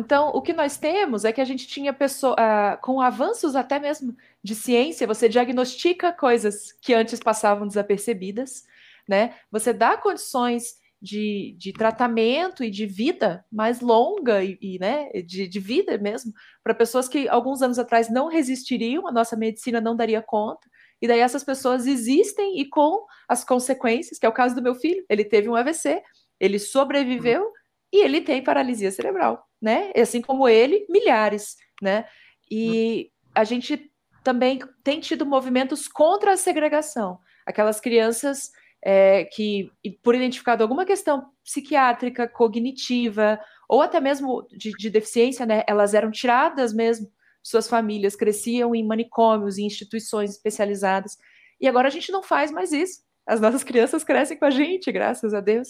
Então, 0.00 0.30
o 0.30 0.40
que 0.40 0.54
nós 0.54 0.78
temos 0.78 1.26
é 1.26 1.32
que 1.32 1.42
a 1.42 1.44
gente 1.44 1.66
tinha 1.66 1.92
pessoa, 1.92 2.34
uh, 2.34 2.80
com 2.80 3.02
avanços 3.02 3.54
até 3.54 3.78
mesmo 3.78 4.16
de 4.42 4.54
ciência, 4.54 5.06
você 5.06 5.28
diagnostica 5.28 6.10
coisas 6.10 6.72
que 6.80 6.94
antes 6.94 7.20
passavam 7.20 7.66
desapercebidas, 7.68 8.64
né? 9.06 9.34
Você 9.52 9.74
dá 9.74 9.98
condições 9.98 10.76
de, 11.02 11.54
de 11.58 11.70
tratamento 11.74 12.64
e 12.64 12.70
de 12.70 12.86
vida 12.86 13.44
mais 13.52 13.82
longa 13.82 14.42
e, 14.42 14.58
e 14.60 14.78
né, 14.78 15.10
de, 15.22 15.46
de 15.46 15.60
vida 15.60 15.98
mesmo, 15.98 16.32
para 16.64 16.74
pessoas 16.74 17.06
que 17.06 17.28
alguns 17.28 17.60
anos 17.60 17.78
atrás 17.78 18.10
não 18.10 18.28
resistiriam, 18.28 19.06
a 19.06 19.12
nossa 19.12 19.36
medicina 19.36 19.82
não 19.82 19.94
daria 19.94 20.22
conta. 20.22 20.66
E 21.00 21.06
daí 21.06 21.20
essas 21.20 21.44
pessoas 21.44 21.86
existem 21.86 22.58
e 22.58 22.64
com 22.66 23.04
as 23.28 23.44
consequências, 23.44 24.18
que 24.18 24.24
é 24.24 24.28
o 24.28 24.32
caso 24.32 24.54
do 24.54 24.62
meu 24.62 24.74
filho, 24.74 25.04
ele 25.10 25.24
teve 25.24 25.48
um 25.48 25.56
AVC, 25.56 26.02
ele 26.38 26.58
sobreviveu 26.58 27.52
e 27.92 28.04
ele 28.04 28.20
tem 28.20 28.42
paralisia 28.42 28.90
cerebral 28.90 29.50
né? 29.60 29.92
Assim 29.94 30.22
como 30.22 30.48
ele, 30.48 30.86
milhares, 30.88 31.56
né? 31.82 32.06
E 32.50 33.10
a 33.34 33.44
gente 33.44 33.90
também 34.24 34.58
tem 34.82 35.00
tido 35.00 35.26
movimentos 35.26 35.86
contra 35.86 36.32
a 36.32 36.36
segregação. 36.36 37.18
Aquelas 37.46 37.80
crianças 37.80 38.50
é, 38.82 39.24
que, 39.24 39.70
por 40.02 40.14
identificado 40.14 40.62
alguma 40.62 40.84
questão 40.84 41.30
psiquiátrica, 41.44 42.28
cognitiva, 42.28 43.38
ou 43.68 43.82
até 43.82 44.00
mesmo 44.00 44.46
de, 44.50 44.72
de 44.72 44.90
deficiência, 44.90 45.44
né? 45.44 45.62
Elas 45.66 45.94
eram 45.94 46.10
tiradas 46.10 46.72
mesmo 46.72 47.10
suas 47.42 47.68
famílias, 47.68 48.16
cresciam 48.16 48.74
em 48.74 48.86
manicômios, 48.86 49.58
em 49.58 49.66
instituições 49.66 50.30
especializadas. 50.30 51.16
E 51.60 51.68
agora 51.68 51.88
a 51.88 51.90
gente 51.90 52.12
não 52.12 52.22
faz 52.22 52.50
mais 52.50 52.72
isso. 52.72 53.02
As 53.26 53.40
nossas 53.40 53.62
crianças 53.64 54.04
crescem 54.04 54.38
com 54.38 54.44
a 54.46 54.50
gente, 54.50 54.90
graças 54.90 55.34
a 55.34 55.40
Deus. 55.40 55.68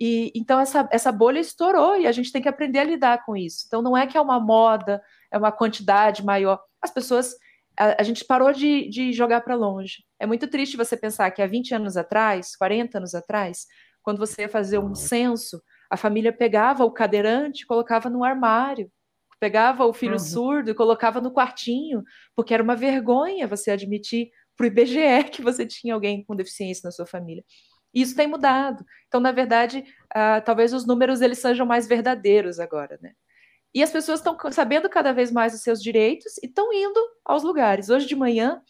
E 0.00 0.32
então 0.34 0.58
essa, 0.58 0.88
essa 0.90 1.12
bolha 1.12 1.38
estourou 1.38 1.96
e 2.00 2.06
a 2.06 2.12
gente 2.12 2.32
tem 2.32 2.40
que 2.40 2.48
aprender 2.48 2.78
a 2.78 2.84
lidar 2.84 3.24
com 3.24 3.36
isso. 3.36 3.64
Então 3.66 3.82
não 3.82 3.96
é 3.96 4.06
que 4.06 4.16
é 4.16 4.20
uma 4.20 4.40
moda, 4.40 5.02
é 5.30 5.36
uma 5.36 5.52
quantidade 5.52 6.24
maior. 6.24 6.58
As 6.80 6.90
pessoas 6.90 7.34
a, 7.78 8.00
a 8.00 8.02
gente 8.02 8.24
parou 8.24 8.52
de, 8.52 8.88
de 8.88 9.12
jogar 9.12 9.40
para 9.42 9.54
longe. 9.54 10.04
É 10.18 10.26
muito 10.26 10.48
triste 10.48 10.76
você 10.76 10.96
pensar 10.96 11.30
que 11.30 11.42
há 11.42 11.46
20 11.46 11.74
anos 11.74 11.96
atrás, 11.96 12.56
40 12.56 12.98
anos 12.98 13.14
atrás, 13.14 13.66
quando 14.02 14.18
você 14.18 14.42
ia 14.42 14.48
fazer 14.48 14.78
um 14.78 14.94
censo, 14.94 15.62
a 15.90 15.96
família 15.96 16.32
pegava 16.32 16.84
o 16.84 16.90
cadeirante 16.90 17.62
e 17.62 17.66
colocava 17.66 18.08
no 18.08 18.24
armário, 18.24 18.90
pegava 19.38 19.86
o 19.86 19.92
filho 19.92 20.12
uhum. 20.12 20.18
surdo 20.18 20.70
e 20.70 20.74
colocava 20.74 21.20
no 21.20 21.32
quartinho, 21.32 22.02
porque 22.36 22.52
era 22.52 22.62
uma 22.62 22.76
vergonha 22.76 23.48
você 23.48 23.70
admitir 23.70 24.30
para 24.56 24.64
o 24.64 24.66
IBGE 24.66 25.30
que 25.32 25.42
você 25.42 25.66
tinha 25.66 25.94
alguém 25.94 26.22
com 26.24 26.36
deficiência 26.36 26.82
na 26.84 26.90
sua 26.90 27.06
família. 27.06 27.42
Isso 27.92 28.14
tem 28.14 28.26
mudado. 28.26 28.84
Então, 29.08 29.20
na 29.20 29.32
verdade, 29.32 29.84
uh, 30.14 30.42
talvez 30.44 30.72
os 30.72 30.86
números 30.86 31.20
eles 31.20 31.38
sejam 31.38 31.66
mais 31.66 31.86
verdadeiros 31.86 32.60
agora, 32.60 32.98
né? 33.02 33.12
E 33.74 33.82
as 33.82 33.90
pessoas 33.90 34.20
estão 34.20 34.36
sabendo 34.50 34.88
cada 34.88 35.12
vez 35.12 35.30
mais 35.30 35.54
os 35.54 35.62
seus 35.62 35.82
direitos 35.82 36.38
e 36.38 36.46
estão 36.46 36.72
indo 36.72 37.00
aos 37.24 37.42
lugares. 37.42 37.88
Hoje 37.88 38.06
de 38.06 38.16
manhã, 38.16 38.60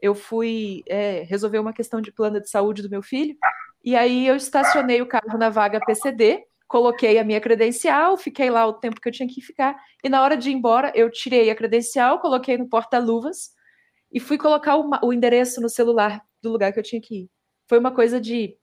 eu 0.00 0.14
fui 0.14 0.82
é, 0.88 1.22
resolver 1.28 1.58
uma 1.58 1.72
questão 1.72 2.00
de 2.00 2.12
plano 2.12 2.40
de 2.40 2.48
saúde 2.48 2.82
do 2.82 2.90
meu 2.90 3.02
filho, 3.02 3.36
e 3.84 3.94
aí 3.94 4.26
eu 4.26 4.34
estacionei 4.34 5.00
o 5.00 5.06
carro 5.06 5.38
na 5.38 5.50
vaga 5.50 5.80
PCD, 5.80 6.42
coloquei 6.66 7.18
a 7.18 7.24
minha 7.24 7.40
credencial, 7.40 8.16
fiquei 8.16 8.50
lá 8.50 8.66
o 8.66 8.72
tempo 8.74 9.00
que 9.00 9.08
eu 9.08 9.12
tinha 9.12 9.28
que 9.28 9.40
ficar, 9.40 9.76
e 10.02 10.08
na 10.08 10.22
hora 10.22 10.36
de 10.36 10.50
ir 10.50 10.54
embora, 10.54 10.90
eu 10.94 11.10
tirei 11.10 11.50
a 11.50 11.54
credencial, 11.54 12.18
coloquei 12.18 12.56
no 12.56 12.68
porta-luvas 12.68 13.50
e 14.12 14.18
fui 14.18 14.38
colocar 14.38 14.76
o, 14.76 14.90
o 15.02 15.12
endereço 15.12 15.60
no 15.60 15.68
celular 15.68 16.22
do 16.42 16.50
lugar 16.50 16.72
que 16.72 16.78
eu 16.78 16.82
tinha 16.82 17.00
que 17.00 17.22
ir. 17.22 17.30
Foi 17.68 17.78
uma 17.78 17.92
coisa 17.92 18.20
de 18.20 18.56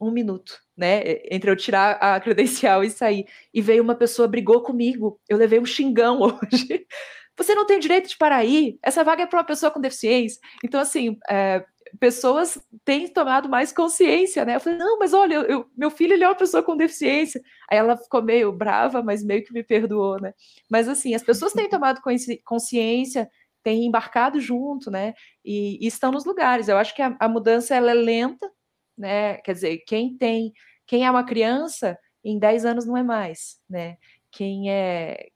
um 0.00 0.10
minuto, 0.10 0.58
né? 0.76 1.02
Entre 1.30 1.50
eu 1.50 1.56
tirar 1.56 1.92
a 1.92 2.18
credencial 2.20 2.84
e 2.84 2.90
sair. 2.90 3.26
E 3.52 3.60
veio 3.60 3.82
uma 3.82 3.94
pessoa, 3.94 4.28
brigou 4.28 4.62
comigo. 4.62 5.20
Eu 5.28 5.36
levei 5.36 5.58
um 5.58 5.66
xingão 5.66 6.20
hoje, 6.22 6.86
você 7.36 7.54
não 7.54 7.64
tem 7.64 7.78
direito 7.78 8.08
de 8.08 8.16
parar 8.16 8.38
aí, 8.38 8.78
essa 8.82 9.04
vaga 9.04 9.22
é 9.22 9.26
para 9.26 9.38
uma 9.38 9.44
pessoa 9.44 9.70
com 9.70 9.80
deficiência. 9.80 10.40
Então, 10.64 10.80
assim, 10.80 11.16
é, 11.30 11.64
pessoas 12.00 12.58
têm 12.84 13.06
tomado 13.06 13.48
mais 13.48 13.72
consciência, 13.72 14.44
né? 14.44 14.56
Eu 14.56 14.60
falei, 14.60 14.78
não, 14.78 14.98
mas 14.98 15.14
olha, 15.14 15.34
eu, 15.34 15.70
meu 15.76 15.90
filho 15.90 16.14
ele 16.14 16.24
é 16.24 16.28
uma 16.28 16.34
pessoa 16.34 16.62
com 16.64 16.76
deficiência. 16.76 17.40
Aí 17.70 17.78
ela 17.78 17.96
ficou 17.96 18.20
meio 18.22 18.52
brava, 18.52 19.02
mas 19.02 19.24
meio 19.24 19.44
que 19.44 19.52
me 19.52 19.62
perdoou, 19.62 20.20
né? 20.20 20.34
Mas 20.68 20.88
assim, 20.88 21.14
as 21.14 21.22
pessoas 21.22 21.52
têm 21.52 21.68
tomado 21.68 22.00
consciência, 22.44 23.30
têm 23.62 23.86
embarcado 23.86 24.40
junto, 24.40 24.90
né? 24.90 25.14
E, 25.44 25.78
e 25.84 25.86
estão 25.86 26.10
nos 26.10 26.24
lugares. 26.24 26.68
Eu 26.68 26.76
acho 26.76 26.94
que 26.94 27.02
a, 27.02 27.16
a, 27.20 27.28
mudança 27.28 27.74
ela 27.74 27.92
é 27.92 27.94
lenta, 27.94 28.50
né? 28.98 29.36
Quer 29.38 29.52
dizer, 29.52 29.78
quem 29.86 30.16
tem, 30.16 30.52
quem 30.86 31.06
é 31.06 31.10
uma 31.10 31.24
criança, 31.24 31.98
em 32.24 32.38
10 32.38 32.64
anos 32.64 32.86
não 32.86 32.96
é 32.96 33.02
mais, 33.02 33.58
né? 33.68 33.96
Quem 34.30 34.70
é 34.70 35.28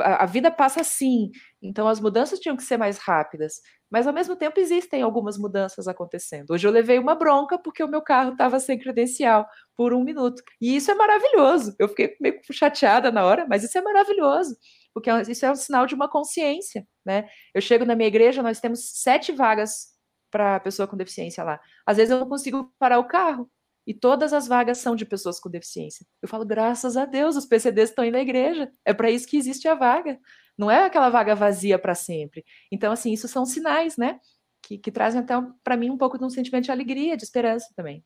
a 0.00 0.26
vida 0.26 0.50
passa 0.50 0.80
assim, 0.80 1.30
então 1.60 1.86
as 1.86 2.00
mudanças 2.00 2.40
tinham 2.40 2.56
que 2.56 2.64
ser 2.64 2.76
mais 2.76 2.98
rápidas. 2.98 3.60
Mas 3.88 4.06
ao 4.06 4.12
mesmo 4.12 4.34
tempo 4.34 4.58
existem 4.58 5.02
algumas 5.02 5.36
mudanças 5.38 5.86
acontecendo. 5.86 6.50
Hoje 6.50 6.66
eu 6.66 6.72
levei 6.72 6.98
uma 6.98 7.14
bronca 7.14 7.58
porque 7.58 7.84
o 7.84 7.88
meu 7.88 8.00
carro 8.00 8.32
estava 8.32 8.58
sem 8.58 8.78
credencial 8.78 9.46
por 9.76 9.92
um 9.92 10.02
minuto. 10.02 10.42
E 10.60 10.74
isso 10.74 10.90
é 10.90 10.94
maravilhoso. 10.94 11.76
Eu 11.78 11.88
fiquei 11.88 12.16
meio 12.20 12.40
chateada 12.50 13.12
na 13.12 13.24
hora, 13.24 13.46
mas 13.48 13.62
isso 13.62 13.76
é 13.76 13.82
maravilhoso, 13.82 14.56
porque 14.94 15.10
é 15.10 15.22
isso 15.22 15.44
é 15.44 15.50
um 15.50 15.54
sinal 15.54 15.86
de 15.86 15.94
uma 15.94 16.08
consciência. 16.08 16.86
Né? 17.04 17.28
Eu 17.54 17.60
chego 17.60 17.84
na 17.84 17.94
minha 17.94 18.08
igreja, 18.08 18.42
nós 18.42 18.60
temos 18.60 18.90
sete 18.94 19.30
vagas 19.30 19.92
para 20.32 20.58
pessoa 20.58 20.88
com 20.88 20.96
deficiência 20.96 21.44
lá. 21.44 21.60
Às 21.86 21.98
vezes 21.98 22.10
eu 22.10 22.18
não 22.18 22.28
consigo 22.28 22.74
parar 22.78 22.98
o 22.98 23.06
carro, 23.06 23.48
e 23.86 23.92
todas 23.92 24.32
as 24.32 24.46
vagas 24.46 24.78
são 24.78 24.94
de 24.94 25.04
pessoas 25.04 25.40
com 25.40 25.50
deficiência. 25.50 26.06
Eu 26.20 26.28
falo, 26.28 26.44
graças 26.44 26.96
a 26.96 27.04
Deus, 27.04 27.36
os 27.36 27.46
PCDs 27.46 27.90
estão 27.90 28.04
indo 28.04 28.16
à 28.16 28.20
igreja. 28.20 28.70
É 28.84 28.94
para 28.94 29.10
isso 29.10 29.26
que 29.26 29.36
existe 29.36 29.66
a 29.66 29.74
vaga. 29.74 30.18
Não 30.56 30.70
é 30.70 30.84
aquela 30.84 31.10
vaga 31.10 31.34
vazia 31.34 31.78
para 31.78 31.94
sempre. 31.94 32.44
Então, 32.70 32.92
assim, 32.92 33.12
isso 33.12 33.26
são 33.26 33.44
sinais, 33.44 33.96
né? 33.96 34.20
Que, 34.62 34.78
que 34.78 34.92
trazem 34.92 35.20
até 35.20 35.34
para 35.64 35.76
mim 35.76 35.90
um 35.90 35.98
pouco 35.98 36.16
de 36.16 36.24
um 36.24 36.30
sentimento 36.30 36.64
de 36.64 36.70
alegria, 36.70 37.16
de 37.16 37.24
esperança 37.24 37.66
também. 37.74 38.02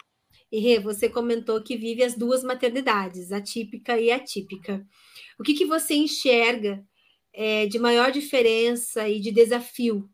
E 0.50 0.61
Rê, 0.61 0.78
você 0.78 1.11
comentou 1.11 1.62
que 1.62 1.76
vive 1.76 2.02
as 2.02 2.14
duas 2.14 2.42
maternidades, 2.42 3.30
a 3.30 3.40
típica 3.40 3.99
e 4.00 4.11
a 4.11 4.16
atípica. 4.16 4.87
O 5.38 5.42
que, 5.42 5.52
que 5.52 5.66
você 5.66 5.95
enxerga 5.95 6.83
é, 7.35 7.66
de 7.66 7.78
maior 7.78 8.11
diferença 8.11 9.06
e 9.09 9.21
de 9.21 9.30
desafio 9.30 10.09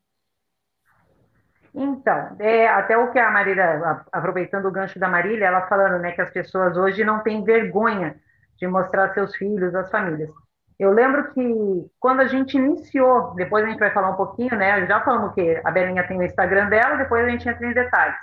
então, 1.75 2.37
é, 2.39 2.69
até 2.69 2.97
o 2.97 3.11
que 3.11 3.19
a 3.19 3.31
Marília, 3.31 4.05
aproveitando 4.13 4.67
o 4.67 4.71
gancho 4.71 4.99
da 4.99 5.09
Marília, 5.09 5.47
ela 5.47 5.67
falando 5.69 5.99
né, 6.01 6.13
que 6.13 6.21
as 6.21 6.31
pessoas 6.31 6.77
hoje 6.77 7.03
não 7.03 7.23
têm 7.23 7.45
vergonha 7.45 8.17
de 8.59 8.67
mostrar 8.67 9.15
seus 9.15 9.35
filhos, 9.37 9.75
as 9.75 9.91
famílias. 9.91 10.31
Eu 10.79 10.91
lembro 10.93 11.33
que 11.33 11.91
quando 11.99 12.21
a 12.21 12.27
gente 12.27 12.57
iniciou, 12.57 13.35
depois 13.35 13.65
a 13.65 13.69
gente 13.69 13.79
vai 13.79 13.93
falar 13.93 14.11
um 14.11 14.17
pouquinho, 14.17 14.57
né? 14.57 14.85
Já 14.87 15.01
falamos 15.01 15.35
que 15.35 15.61
a 15.65 15.71
Belinha 15.71 16.07
tem 16.07 16.19
o 16.19 16.23
Instagram 16.23 16.69
dela, 16.69 16.97
depois 16.97 17.25
a 17.25 17.29
gente 17.29 17.49
entra 17.49 17.67
em 17.67 17.73
detalhes. 17.73 18.17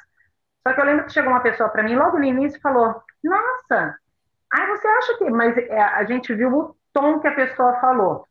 Só 0.68 0.74
que 0.74 0.82
eu 0.82 0.86
lembro 0.86 1.06
que 1.06 1.14
chegou 1.14 1.32
uma 1.32 1.42
pessoa 1.42 1.70
para 1.70 1.84
mim 1.84 1.96
logo 1.96 2.18
no 2.18 2.26
início 2.26 2.58
e 2.58 2.62
falou: 2.62 3.02
Nossa, 3.24 3.96
aí 4.54 4.68
você 4.68 4.88
acha 4.88 5.18
que. 5.18 5.30
Mas 5.30 5.58
é, 5.58 5.82
a 5.82 6.04
gente 6.04 6.34
viu 6.34 6.54
o 6.54 6.76
tom 6.92 7.20
que 7.20 7.28
a 7.28 7.36
pessoa 7.36 7.80
falou. 7.80 8.26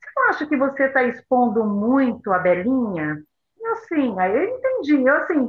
Você 0.00 0.10
não 0.16 0.28
acha 0.28 0.46
que 0.46 0.56
você 0.56 0.84
está 0.84 1.02
expondo 1.02 1.64
muito 1.64 2.32
a 2.32 2.38
Belinha? 2.38 3.22
Assim, 3.72 4.18
aí 4.18 4.34
eu 4.34 4.44
entendi, 4.56 5.02
eu 5.02 5.14
assim, 5.16 5.48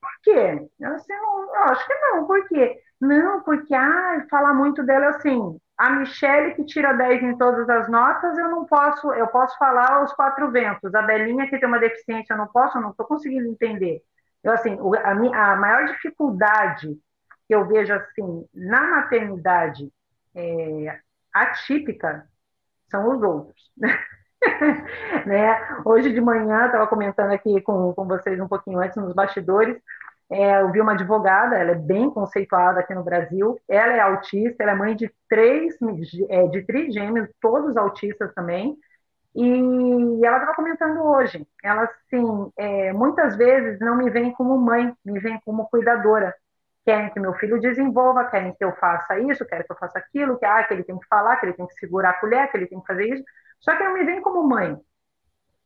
por 0.00 0.10
quê? 0.22 0.68
Eu, 0.80 0.94
assim, 0.94 1.12
não, 1.14 1.44
eu 1.54 1.62
acho 1.64 1.86
que 1.86 1.94
não, 1.94 2.26
por 2.26 2.48
quê? 2.48 2.80
Não, 3.00 3.42
porque, 3.42 3.74
ah, 3.74 4.26
falar 4.30 4.54
muito 4.54 4.82
dela 4.84 5.08
assim, 5.08 5.58
a 5.76 5.90
Michelle 5.90 6.54
que 6.54 6.64
tira 6.64 6.92
10 6.92 7.22
em 7.22 7.36
todas 7.36 7.68
as 7.68 7.88
notas, 7.88 8.38
eu 8.38 8.48
não 8.50 8.64
posso, 8.66 9.12
eu 9.12 9.26
posso 9.28 9.56
falar 9.58 9.92
aos 9.94 10.12
quatro 10.14 10.50
ventos, 10.50 10.94
a 10.94 11.02
Belinha 11.02 11.48
que 11.48 11.58
tem 11.58 11.68
uma 11.68 11.78
deficiência, 11.78 12.34
eu 12.34 12.38
não 12.38 12.46
posso, 12.48 12.78
eu 12.78 12.82
não 12.82 12.90
estou 12.90 13.06
conseguindo 13.06 13.48
entender. 13.48 14.02
Eu, 14.42 14.52
assim, 14.52 14.76
a, 15.04 15.14
minha, 15.14 15.36
a 15.36 15.56
maior 15.56 15.86
dificuldade 15.86 16.88
que 17.46 17.54
eu 17.54 17.66
vejo, 17.66 17.92
assim, 17.92 18.46
na 18.54 18.80
maternidade 18.82 19.92
é, 20.34 21.00
atípica 21.32 22.28
são 22.90 23.16
os 23.16 23.22
outros, 23.22 23.72
né? 25.26 25.58
Hoje 25.84 26.12
de 26.12 26.20
manhã, 26.20 26.66
estava 26.66 26.86
comentando 26.86 27.32
aqui 27.32 27.60
com, 27.62 27.92
com 27.92 28.06
vocês 28.06 28.40
um 28.40 28.48
pouquinho 28.48 28.80
antes 28.80 28.96
nos 28.96 29.14
bastidores, 29.14 29.76
é, 30.30 30.62
eu 30.62 30.72
vi 30.72 30.80
uma 30.80 30.92
advogada, 30.92 31.56
ela 31.56 31.72
é 31.72 31.74
bem 31.74 32.10
conceituada 32.10 32.80
aqui 32.80 32.94
no 32.94 33.04
Brasil, 33.04 33.58
ela 33.68 33.92
é 33.92 34.00
autista, 34.00 34.62
ela 34.62 34.72
é 34.72 34.74
mãe 34.74 34.96
de 34.96 35.12
três, 35.28 35.76
é, 36.30 36.46
de 36.48 36.62
três 36.62 36.94
gêmeos, 36.94 37.28
todos 37.40 37.76
autistas 37.76 38.32
também, 38.32 38.76
e 39.34 40.24
ela 40.24 40.38
estava 40.38 40.54
comentando 40.54 41.02
hoje, 41.02 41.46
ela 41.62 41.82
assim, 41.82 42.50
é, 42.56 42.92
muitas 42.92 43.36
vezes 43.36 43.78
não 43.80 43.96
me 43.96 44.10
vem 44.10 44.32
como 44.32 44.56
mãe, 44.58 44.92
me 45.04 45.20
vem 45.20 45.38
como 45.44 45.68
cuidadora, 45.68 46.34
querem 46.84 47.10
que 47.10 47.20
meu 47.20 47.34
filho 47.34 47.60
desenvolva, 47.60 48.24
querem 48.24 48.54
que 48.54 48.64
eu 48.64 48.72
faça 48.76 49.18
isso, 49.18 49.44
querem 49.46 49.64
que 49.64 49.72
eu 49.72 49.76
faça 49.76 49.98
aquilo, 49.98 50.38
que, 50.38 50.44
ah, 50.44 50.64
que 50.64 50.74
ele 50.74 50.84
tem 50.84 50.98
que 50.98 51.06
falar, 51.08 51.36
que 51.36 51.46
ele 51.46 51.52
tem 51.52 51.66
que 51.66 51.74
segurar 51.74 52.10
a 52.10 52.14
colher, 52.14 52.50
que 52.50 52.56
ele 52.56 52.66
tem 52.66 52.80
que 52.80 52.86
fazer 52.86 53.06
isso, 53.06 53.24
só 53.62 53.76
que 53.76 53.82
não 53.82 53.94
me 53.94 54.04
vem 54.04 54.20
como 54.20 54.46
mãe. 54.46 54.76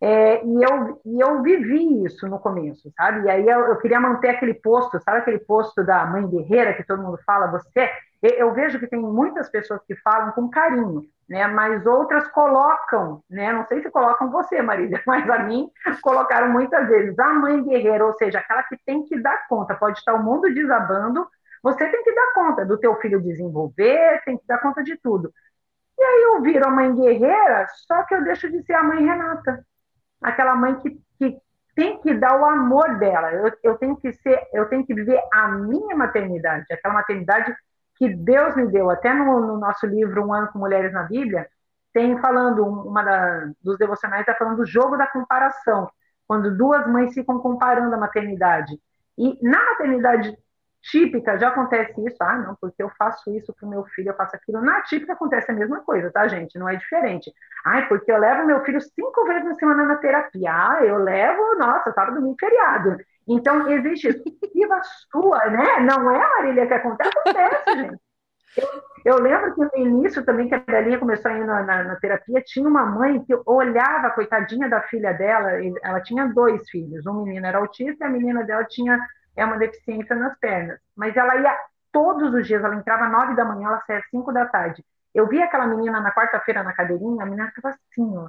É, 0.01 0.45
e, 0.45 0.63
eu, 0.63 1.01
e 1.07 1.21
eu 1.21 1.43
vivi 1.43 2.05
isso 2.05 2.29
no 2.29 2.39
começo, 2.39 2.93
sabe? 2.95 3.27
E 3.27 3.31
aí 3.31 3.49
eu, 3.49 3.61
eu, 3.61 3.79
queria 3.79 3.99
manter 3.99 4.29
aquele 4.29 4.53
posto, 4.53 5.01
sabe 5.01 5.19
aquele 5.19 5.39
posto 5.39 5.83
da 5.83 6.05
mãe 6.05 6.29
guerreira 6.29 6.75
que 6.75 6.85
todo 6.85 7.03
mundo 7.03 7.19
fala, 7.25 7.47
você? 7.47 7.91
Eu 8.23 8.53
vejo 8.53 8.79
que 8.79 8.87
tem 8.87 9.01
muitas 9.01 9.49
pessoas 9.49 9.81
que 9.87 9.97
falam 9.97 10.33
com 10.33 10.51
carinho, 10.51 11.03
né? 11.27 11.47
Mas 11.47 11.87
outras 11.87 12.29
colocam, 12.29 13.23
né? 13.31 13.53
Não 13.53 13.65
sei 13.67 13.81
se 13.81 13.91
colocam 13.91 14.31
você, 14.31 14.61
Marília, 14.61 15.03
mas 15.07 15.29
a 15.31 15.39
mim 15.39 15.71
colocaram 16.03 16.51
muitas 16.51 16.87
vezes 16.89 17.19
a 17.19 17.33
mãe 17.33 17.63
guerreira, 17.63 18.05
ou 18.05 18.13
seja, 18.15 18.39
aquela 18.39 18.63
que 18.65 18.77
tem 18.85 19.03
que 19.05 19.19
dar 19.19 19.47
conta. 19.49 19.75
Pode 19.75 19.99
estar 19.99 20.13
o 20.13 20.23
mundo 20.23 20.53
desabando, 20.53 21.27
você 21.63 21.89
tem 21.89 22.03
que 22.05 22.15
dar 22.15 22.33
conta 22.35 22.67
do 22.67 22.79
teu 22.79 22.95
filho 22.97 23.21
desenvolver, 23.21 24.21
tem 24.27 24.37
que 24.37 24.47
dar 24.47 24.59
conta 24.59 24.85
de 24.85 24.97
tudo. 24.99 25.33
E 25.99 26.03
aí 26.03 26.23
eu 26.35 26.43
viro 26.43 26.67
a 26.67 26.71
mãe 26.71 26.95
guerreira, 26.95 27.67
só 27.87 28.03
que 28.05 28.15
eu 28.15 28.25
deixo 28.25 28.51
de 28.51 28.63
ser 28.65 28.75
a 28.75 28.83
mãe 28.83 29.05
Renata. 29.05 29.65
Aquela 30.23 30.55
mãe 30.55 30.79
que, 30.81 31.01
que 31.19 31.39
tem 31.75 32.01
que 32.01 32.15
dar 32.15 32.39
o 32.41 32.45
amor 32.45 32.99
dela. 32.99 33.33
Eu, 33.33 33.53
eu 33.63 33.79
tenho 33.79 33.97
que 33.97 34.13
ser, 34.13 34.47
eu 34.53 34.69
tenho 34.69 34.85
que 34.87 34.95
viver 34.95 35.21
a 35.33 35.49
minha 35.49 35.97
maternidade, 35.97 36.67
aquela 36.71 36.95
maternidade 36.95 37.55
que 37.97 38.09
Deus 38.09 38.55
me 38.57 38.67
deu. 38.67 38.91
Até 38.91 39.13
no, 39.13 39.41
no 39.41 39.59
nosso 39.59 39.87
livro 39.87 40.27
Um 40.27 40.35
Ano 40.35 40.49
com 40.49 40.59
Mulheres 40.59 40.93
na 40.93 41.05
Bíblia, 41.05 41.49
tem 41.93 42.19
falando, 42.19 42.63
uma 42.63 43.03
da, 43.03 43.51
dos 43.63 43.79
devocionais 43.79 44.21
está 44.21 44.35
falando 44.35 44.59
do 44.59 44.67
jogo 44.67 44.99
da 44.99 45.07
comparação, 45.07 45.91
quando 46.29 46.55
duas 46.55 46.87
mães 46.87 47.15
ficam 47.15 47.39
comparando 47.39 47.95
a 47.95 47.99
maternidade. 47.99 48.79
E 49.17 49.39
na 49.43 49.65
maternidade 49.65 50.37
típica 50.91 51.39
já 51.39 51.49
acontece 51.49 51.93
isso, 52.07 52.17
ah, 52.21 52.39
não, 52.39 52.57
porque 52.61 52.83
eu 52.83 52.91
faço 52.99 53.31
isso 53.37 53.53
para 53.55 53.67
o 53.67 53.71
meu 53.71 53.85
filho, 53.87 54.11
eu 54.11 54.17
faço 54.17 54.37
aquilo. 54.37 54.61
Na 54.61 54.83
típica 54.83 55.13
acontece 55.13 55.51
a 55.51 55.55
mesma 55.55 55.81
coisa, 55.83 56.11
tá, 56.11 56.27
gente? 56.29 56.59
Não 56.59 56.69
é 56.69 56.77
diferente. 56.77 57.33
Ah, 57.65 57.83
porque 57.83 58.11
eu 58.11 58.19
levo 58.19 58.47
meu 58.47 58.63
filho 58.65 58.81
cinco 58.81 59.25
vezes 59.27 59.45
na 59.45 59.55
semana 59.55 59.85
na 59.85 59.97
terapia. 59.97 60.51
Ah, 60.51 60.85
eu 60.85 60.99
levo, 60.99 61.57
nossa, 61.59 61.93
sábado, 61.93 62.17
domingo, 62.17 62.37
feriado. 62.39 62.97
Então, 63.29 63.69
existe. 63.71 64.09
Viva 64.55 64.81
sua, 65.11 65.47
né? 65.51 65.81
Não 65.81 66.11
é, 66.11 66.19
Marília, 66.19 66.67
que 66.67 66.75
acontece, 66.75 67.11
acontece, 67.19 67.77
gente. 67.77 68.07
Eu, 68.57 69.17
eu, 69.17 69.23
lembro 69.23 69.55
que 69.55 69.61
no 69.61 69.87
início 69.87 70.25
também, 70.25 70.49
que 70.49 70.55
a 70.55 70.59
Belinha 70.61 70.99
começou 70.99 71.31
a 71.31 71.39
ir 71.39 71.45
na, 71.45 71.63
na, 71.63 71.85
na, 71.85 71.97
terapia, 71.97 72.41
tinha 72.41 72.67
uma 72.67 72.87
mãe 72.87 73.23
que 73.23 73.35
olhava 73.45 74.11
coitadinha 74.11 74.67
da 74.67 74.81
filha 74.83 75.13
dela, 75.13 75.51
ela 75.83 76.01
tinha 76.01 76.27
dois 76.27 76.69
filhos, 76.71 77.07
um 77.07 77.23
menino 77.23 77.45
era 77.45 77.59
autista 77.59 78.05
e 78.05 78.07
a 78.07 78.11
menina 78.11 78.45
dela 78.45 78.65
tinha 78.65 78.99
é 79.37 79.45
uma 79.45 79.59
deficiência 79.59 80.17
nas 80.17 80.37
pernas. 80.39 80.79
Mas 80.97 81.17
ela 81.17 81.37
ia 81.37 81.57
todos 81.93 82.35
os 82.35 82.47
dias, 82.47 82.63
ela 82.63 82.75
entrava 82.77 83.09
nove 83.09 83.35
da 83.35 83.45
manhã, 83.45 83.69
ela 83.69 83.83
saía 83.87 84.03
cinco 84.11 84.33
da 84.33 84.47
tarde. 84.47 84.85
Eu 85.15 85.27
vi 85.29 85.43
aquela 85.43 85.67
menina 85.67 86.01
na 86.01 86.13
quarta-feira 86.13 86.63
na 86.63 86.73
cadeirinha, 86.73 87.23
a 87.23 87.27
menina 87.27 87.49
estava 87.49 87.75
assim, 87.75 88.17
ó. 88.19 88.29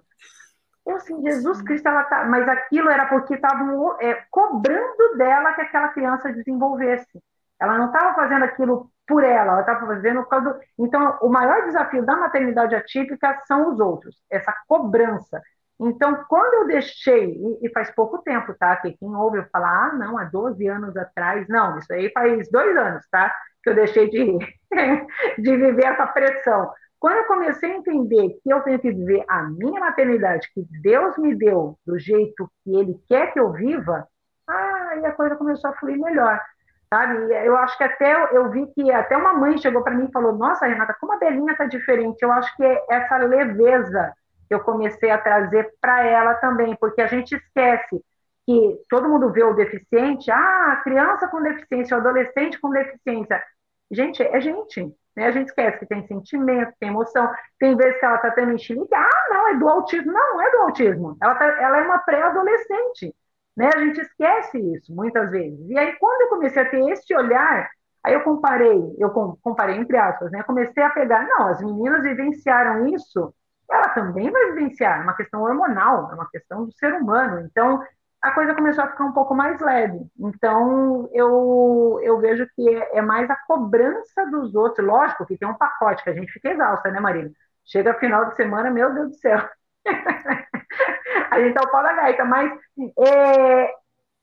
Eu 0.86 0.96
assim, 0.96 1.22
Jesus 1.22 1.62
Cristo, 1.62 1.88
ela 1.88 2.04
tá. 2.04 2.24
Mas 2.24 2.48
aquilo 2.48 2.90
era 2.90 3.08
porque 3.08 3.34
estavam 3.34 4.00
é, 4.00 4.24
cobrando 4.32 5.18
dela 5.18 5.54
que 5.54 5.62
aquela 5.62 5.90
criança 5.90 6.32
desenvolvesse. 6.32 7.22
Ela 7.60 7.78
não 7.78 7.88
estava 7.88 8.14
fazendo 8.16 8.46
aquilo 8.46 8.90
por 9.06 9.24
ela, 9.24 9.54
ela 9.54 9.62
estava 9.62 9.86
fazendo 9.86 10.22
por 10.24 10.30
causa 10.30 10.54
do... 10.54 10.60
Então, 10.78 11.18
o 11.22 11.30
maior 11.30 11.66
desafio 11.66 12.06
da 12.06 12.16
maternidade 12.16 12.76
atípica 12.76 13.42
são 13.46 13.70
os 13.70 13.80
outros, 13.80 14.22
essa 14.30 14.54
cobrança. 14.68 15.42
Então, 15.80 16.26
quando 16.28 16.54
eu 16.56 16.68
deixei, 16.68 17.40
e, 17.62 17.70
faz 17.70 17.92
pouco 17.92 18.18
tempo, 18.24 18.54
tá? 18.58 18.76
Que 18.78 18.98
quem 18.98 19.16
ouve 19.16 19.38
eu 19.38 19.46
falar, 19.52 19.90
ah, 19.90 19.94
não, 19.94 20.18
há 20.18 20.24
12 20.24 20.68
anos 20.68 20.98
atrás, 20.98 21.48
não, 21.48 21.78
isso 21.78 21.94
aí 21.94 22.12
faz 22.12 22.50
dois 22.50 22.76
anos, 22.76 23.06
tá? 23.12 23.34
Que 23.64 23.70
eu 23.70 23.76
deixei 23.76 24.10
de, 24.10 24.38
de 25.38 25.58
viver 25.58 25.86
essa 25.86 26.08
pressão. 26.08 26.72
Quando 27.00 27.18
eu 27.18 27.26
comecei 27.26 27.72
a 27.72 27.76
entender 27.76 28.40
que 28.44 28.50
eu 28.50 28.62
tenho 28.62 28.80
que 28.80 28.92
viver 28.92 29.24
a 29.30 29.44
minha 29.44 29.80
maternidade, 29.80 30.50
que 30.52 30.66
Deus 30.82 31.16
me 31.20 31.36
deu 31.36 31.78
do 31.86 32.00
jeito 32.00 32.50
que 32.64 32.76
Ele 32.76 33.00
quer 33.08 33.32
que 33.32 33.40
eu 33.40 33.52
viva, 33.52 34.08
aí 34.48 35.06
a 35.06 35.12
coisa 35.12 35.36
começou 35.36 35.70
a 35.70 35.76
fluir 35.76 36.00
melhor, 36.00 36.42
sabe? 36.90 37.18
Eu 37.46 37.56
acho 37.58 37.78
que 37.78 37.84
até 37.84 38.36
eu 38.36 38.50
vi 38.50 38.66
que 38.74 38.92
até 38.92 39.16
uma 39.16 39.34
mãe 39.34 39.60
chegou 39.60 39.84
para 39.84 39.94
mim 39.94 40.06
e 40.06 40.12
falou: 40.12 40.34
Nossa, 40.34 40.66
Renata, 40.66 40.96
como 41.00 41.14
a 41.14 41.18
Belinha 41.18 41.56
tá 41.56 41.66
diferente. 41.66 42.24
Eu 42.24 42.32
acho 42.32 42.56
que 42.56 42.64
é 42.64 42.84
essa 42.90 43.18
leveza 43.18 44.12
eu 44.54 44.60
comecei 44.62 45.10
a 45.10 45.18
trazer 45.18 45.74
para 45.82 46.06
ela 46.06 46.36
também, 46.36 46.76
porque 46.76 47.02
a 47.02 47.08
gente 47.08 47.36
esquece 47.36 48.02
que 48.46 48.80
todo 48.90 49.10
mundo 49.10 49.32
vê 49.32 49.44
o 49.44 49.54
deficiente, 49.54 50.32
ah, 50.32 50.80
criança 50.84 51.28
com 51.28 51.42
deficiência, 51.42 51.98
adolescente 51.98 52.60
com 52.60 52.70
deficiência. 52.70 53.44
Gente, 53.92 54.24
é 54.24 54.40
gente. 54.40 54.94
Né? 55.16 55.26
A 55.26 55.32
gente 55.32 55.48
esquece 55.48 55.80
que 55.80 55.86
tem 55.86 56.06
sentimento, 56.08 56.74
tem 56.80 56.90
emoção. 56.90 57.30
Tem 57.60 57.76
vezes 57.76 58.00
que 58.00 58.06
ela 58.06 58.16
está 58.16 58.32
tendo 58.32 58.54
enxilique, 58.54 58.94
ah, 58.96 59.28
não, 59.30 59.50
é 59.50 59.56
do 59.56 59.68
autismo. 59.68 60.12
Não, 60.12 60.42
é 60.42 60.52
do 60.52 60.58
autismo. 60.60 61.18
Ela, 61.22 61.36
tá, 61.36 61.46
ela 61.46 61.80
é 61.80 61.82
uma 61.82 62.00
pré-adolescente. 62.00 63.14
Né? 63.56 63.70
A 63.74 63.80
gente 63.80 64.00
esquece 64.00 64.60
isso 64.76 64.94
muitas 64.94 65.32
vezes. 65.32 65.60
E 65.70 65.78
aí, 65.78 65.94
quando 66.00 66.22
eu 66.22 66.30
comecei 66.30 66.62
a 66.62 66.70
ter 66.70 66.80
esse 66.92 67.14
olhar, 67.16 67.70
aí 68.04 68.14
eu 68.14 68.22
comparei, 68.22 68.96
eu 69.00 69.10
comparei 69.42 69.76
entre 69.76 69.98
aspas, 69.98 70.32
né? 70.32 70.44
Comecei 70.44 70.84
a 70.84 70.92
pegar, 70.92 71.28
não, 71.28 71.48
as 71.48 71.62
meninas 71.62 72.04
vivenciaram 72.04 72.88
isso, 72.88 73.34
ela 73.70 73.90
também 73.90 74.30
vai 74.32 74.52
vivenciar, 74.52 75.00
é 75.00 75.04
uma 75.04 75.16
questão 75.16 75.42
hormonal, 75.42 76.12
é 76.12 76.16
uma 76.16 76.30
questão 76.30 76.66
do 76.66 76.72
ser 76.74 76.94
humano. 76.94 77.42
Então, 77.42 77.84
a 78.22 78.32
coisa 78.32 78.56
começou 78.56 78.84
a 78.84 78.90
ficar 78.90 79.06
um 79.06 79.12
pouco 79.14 79.36
mais 79.36 79.60
leve. 79.60 80.00
Então, 80.20 81.10
eu, 81.14 82.00
eu 82.02 82.20
vejo 82.20 82.48
que 82.56 82.68
é, 82.70 82.98
é, 82.98 83.02
mais 83.02 83.30
a 83.30 83.36
cobrança 83.36 84.26
dos 84.32 84.56
outros. 84.56 84.86
Lógico 84.86 85.26
que 85.26 85.38
tem 85.38 85.48
um 85.48 85.58
pacote, 85.58 86.04
que 86.04 86.10
a 86.10 86.14
gente 86.14 86.32
fica 86.32 86.50
exausta, 86.50 86.90
né, 86.92 87.00
Marina? 87.00 87.32
Chega 87.66 87.94
final 87.96 88.26
de 88.30 88.36
semana, 88.36 88.72
meu 88.72 88.94
Deus 88.94 89.10
do 89.12 89.16
céu. 89.18 89.38
a 91.32 91.40
gente 91.40 91.54
tá 91.54 91.62
o 91.64 91.72
pau 91.72 91.84
da 91.84 91.94
gaita, 91.94 92.26
mas 92.26 92.52
é, 93.00 93.74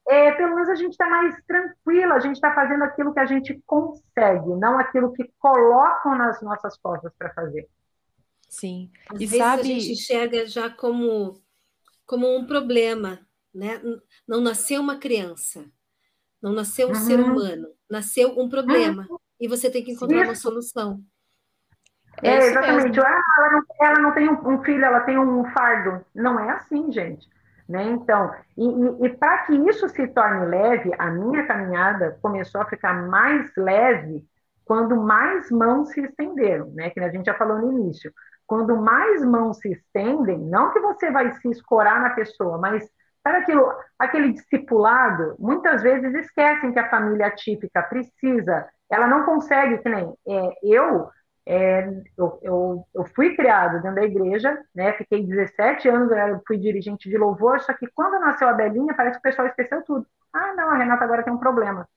é, 0.09 0.33
pelo 0.33 0.55
menos 0.55 0.69
a 0.69 0.75
gente 0.75 0.93
está 0.93 1.09
mais 1.09 1.37
tranquila, 1.47 2.15
a 2.15 2.21
gente 2.21 2.35
está 2.37 2.53
fazendo 2.55 2.85
aquilo 2.85 3.13
que 3.13 3.21
a 3.21 3.27
gente 3.27 3.63
consegue, 3.67 4.49
não 4.57 4.79
aquilo 4.79 5.13
que 5.13 5.31
colocam 5.39 6.17
nas 6.17 6.43
nossas 6.43 6.77
costas 6.79 7.13
para 7.19 7.33
fazer. 7.33 7.69
Sim. 8.49 8.91
Às 9.11 9.21
e 9.21 9.27
vezes 9.27 9.39
sabe... 9.39 9.61
a 9.61 9.65
gente 9.65 9.93
enxerga 9.93 10.47
já 10.47 10.71
como, 10.71 11.43
como 12.07 12.37
um 12.37 12.47
problema, 12.47 13.21
né? 13.53 13.81
Não 14.27 14.41
nasceu 14.41 14.81
uma 14.81 14.99
criança, 14.99 15.65
não 16.43 16.53
nasceu 16.53 16.89
um 16.89 16.91
uhum. 16.91 16.97
ser 16.97 17.21
humano, 17.21 17.69
nasceu 17.91 18.39
um 18.39 18.49
problema 18.49 19.07
uhum. 19.09 19.19
e 19.41 19.49
você 19.49 19.71
tem 19.71 19.83
que 19.85 19.93
encontrar 19.93 20.19
Isso. 20.19 20.29
uma 20.29 20.35
solução. 20.35 21.05
É, 22.23 22.29
é 22.29 22.39
exatamente. 22.47 23.01
Ah, 23.01 23.23
ela, 23.39 23.51
não, 23.51 23.63
ela 23.81 23.99
não 24.01 24.13
tem 24.13 24.29
um, 24.29 24.49
um, 24.55 24.63
filho, 24.63 24.85
ela 24.85 25.01
tem 25.01 25.19
um 25.19 25.45
fardo. 25.53 26.05
Não 26.15 26.39
é 26.39 26.51
assim, 26.53 26.93
gente. 26.93 27.29
Né? 27.69 27.83
Então, 27.85 28.31
e, 28.57 28.65
e, 28.67 29.07
e 29.07 29.17
para 29.17 29.39
que 29.45 29.55
isso 29.55 29.89
se 29.89 30.07
torne 30.09 30.47
leve, 30.47 30.91
a 30.99 31.11
minha 31.11 31.47
caminhada 31.47 32.19
começou 32.21 32.61
a 32.61 32.67
ficar 32.67 32.93
mais 33.09 33.51
leve 33.57 34.25
quando 34.65 34.97
mais 34.97 35.51
mãos 35.51 35.91
se 35.91 36.01
estenderam, 36.01 36.71
né? 36.73 36.91
Que 36.91 37.01
a 37.01 37.11
gente 37.11 37.27
já 37.27 37.35
falou 37.35 37.59
no 37.59 37.73
início. 37.73 38.13
Quando 38.47 38.77
mais 38.77 39.25
mãos 39.25 39.59
se 39.59 39.73
estendem, 39.73 40.39
não 40.39 40.73
que 40.73 40.81
você 40.81 41.11
vai 41.11 41.33
se 41.33 41.49
escorar 41.51 42.01
na 42.01 42.11
pessoa, 42.11 42.59
mas 42.59 42.89
Sabe 43.27 43.39
aquilo, 43.39 43.73
aquele 43.99 44.33
discipulado, 44.35 45.35
muitas 45.39 45.83
vezes 45.83 46.13
esquecem 46.15 46.73
que 46.73 46.79
a 46.79 46.91
família 46.91 47.31
típica 47.31 47.83
precisa, 47.83 48.69
ela 48.91 49.07
não 49.07 49.25
consegue, 49.25 49.79
que 49.79 49.89
nem 49.89 50.15
é, 50.29 50.51
eu, 50.63 51.09
é, 51.47 51.89
eu, 52.19 52.39
eu, 52.43 52.87
eu, 52.95 53.05
fui 53.17 53.35
criado 53.35 53.81
dentro 53.81 53.95
da 53.95 54.05
igreja, 54.05 54.63
né, 54.75 54.93
fiquei 54.93 55.27
17 55.27 55.89
anos, 55.89 56.11
eu 56.11 56.43
fui 56.47 56.59
dirigente 56.59 57.09
de 57.09 57.17
louvor, 57.17 57.61
só 57.61 57.73
que 57.73 57.87
quando 57.95 58.21
nasceu 58.21 58.47
a 58.47 58.53
Belinha, 58.53 58.95
parece 58.95 59.15
que 59.15 59.21
o 59.21 59.31
pessoal 59.31 59.49
esqueceu 59.49 59.83
tudo. 59.85 60.07
Ah, 60.31 60.53
não, 60.55 60.69
a 60.71 60.77
Renata 60.77 61.05
agora 61.05 61.23
tem 61.23 61.33
um 61.33 61.39
problema. 61.39 61.89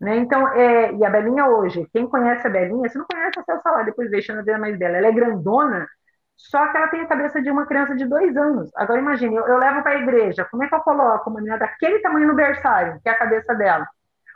Né? 0.00 0.16
Então, 0.16 0.46
é, 0.48 0.92
e 0.92 1.04
a 1.04 1.10
Belinha 1.10 1.46
hoje, 1.46 1.88
quem 1.92 2.06
conhece 2.06 2.46
a 2.46 2.50
Belinha, 2.50 2.88
se 2.88 2.98
não 2.98 3.06
conhece, 3.06 3.38
acessa 3.40 3.70
lá, 3.70 3.82
depois 3.82 4.10
deixando 4.10 4.40
a 4.40 4.42
ver 4.42 4.58
mais 4.58 4.78
dela. 4.78 4.96
Ela 4.98 5.08
é 5.08 5.12
grandona, 5.12 5.88
só 6.36 6.66
que 6.70 6.76
ela 6.76 6.88
tem 6.88 7.00
a 7.00 7.06
cabeça 7.06 7.40
de 7.40 7.50
uma 7.50 7.66
criança 7.66 7.96
de 7.96 8.04
dois 8.04 8.36
anos. 8.36 8.70
Agora 8.76 9.00
imagine, 9.00 9.34
eu, 9.34 9.46
eu 9.46 9.58
levo 9.58 9.82
para 9.82 9.92
a 9.92 10.02
igreja, 10.02 10.46
como 10.50 10.64
é 10.64 10.68
que 10.68 10.74
eu 10.74 10.80
coloco 10.80 11.30
uma 11.30 11.40
menina 11.40 11.58
daquele 11.58 11.98
tamanho 12.00 12.28
no 12.28 12.34
berçário, 12.34 13.00
que 13.02 13.08
é 13.08 13.12
a 13.12 13.18
cabeça 13.18 13.54
dela? 13.54 13.86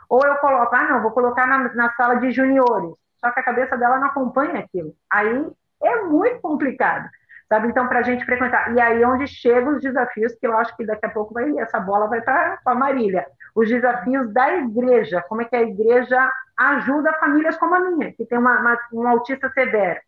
Ou 0.09 0.25
eu 0.25 0.35
coloco, 0.37 0.75
ah, 0.75 0.83
não, 0.89 1.01
vou 1.01 1.11
colocar 1.11 1.45
na, 1.47 1.73
na 1.73 1.93
sala 1.93 2.15
de 2.15 2.31
juniores, 2.31 2.93
só 3.17 3.31
que 3.31 3.39
a 3.39 3.43
cabeça 3.43 3.77
dela 3.77 3.99
não 3.99 4.07
acompanha 4.07 4.59
aquilo. 4.59 4.93
Aí 5.11 5.47
é 5.83 6.01
muito 6.01 6.41
complicado, 6.41 7.07
sabe? 7.47 7.67
Então, 7.67 7.87
para 7.87 7.99
a 7.99 8.03
gente 8.03 8.25
frequentar. 8.25 8.73
E 8.75 8.81
aí 8.81 9.01
é 9.01 9.07
onde 9.07 9.27
chegam 9.27 9.75
os 9.75 9.81
desafios, 9.81 10.33
que 10.35 10.47
eu 10.47 10.57
acho 10.57 10.75
que 10.75 10.85
daqui 10.85 11.05
a 11.05 11.09
pouco 11.09 11.33
vai, 11.33 11.57
essa 11.59 11.79
bola 11.79 12.07
vai 12.07 12.21
para 12.21 12.59
a 12.65 12.75
Marília. 12.75 13.25
Os 13.55 13.69
desafios 13.69 14.31
da 14.33 14.57
igreja, 14.57 15.23
como 15.27 15.41
é 15.41 15.45
que 15.45 15.55
a 15.55 15.61
igreja 15.61 16.31
ajuda 16.57 17.13
famílias 17.19 17.57
como 17.57 17.75
a 17.75 17.79
minha, 17.79 18.13
que 18.13 18.25
tem 18.25 18.37
uma, 18.37 18.59
uma 18.59 18.77
um 18.93 19.07
autista 19.07 19.49
severo 19.49 19.99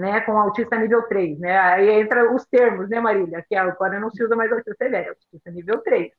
né, 0.00 0.20
com 0.22 0.38
autista 0.38 0.76
nível 0.76 1.02
3, 1.02 1.38
né? 1.38 1.58
Aí 1.58 1.90
entra 1.90 2.32
os 2.34 2.46
termos, 2.46 2.88
né, 2.88 2.98
Marília? 3.00 3.44
Que 3.46 3.54
agora 3.54 4.00
não 4.00 4.10
se 4.10 4.24
usa 4.24 4.34
mais 4.34 4.50
autista 4.50 4.74
severo, 4.76 5.06
é 5.06 5.08
autista 5.10 5.50
nível 5.50 5.78
3. 5.82 6.10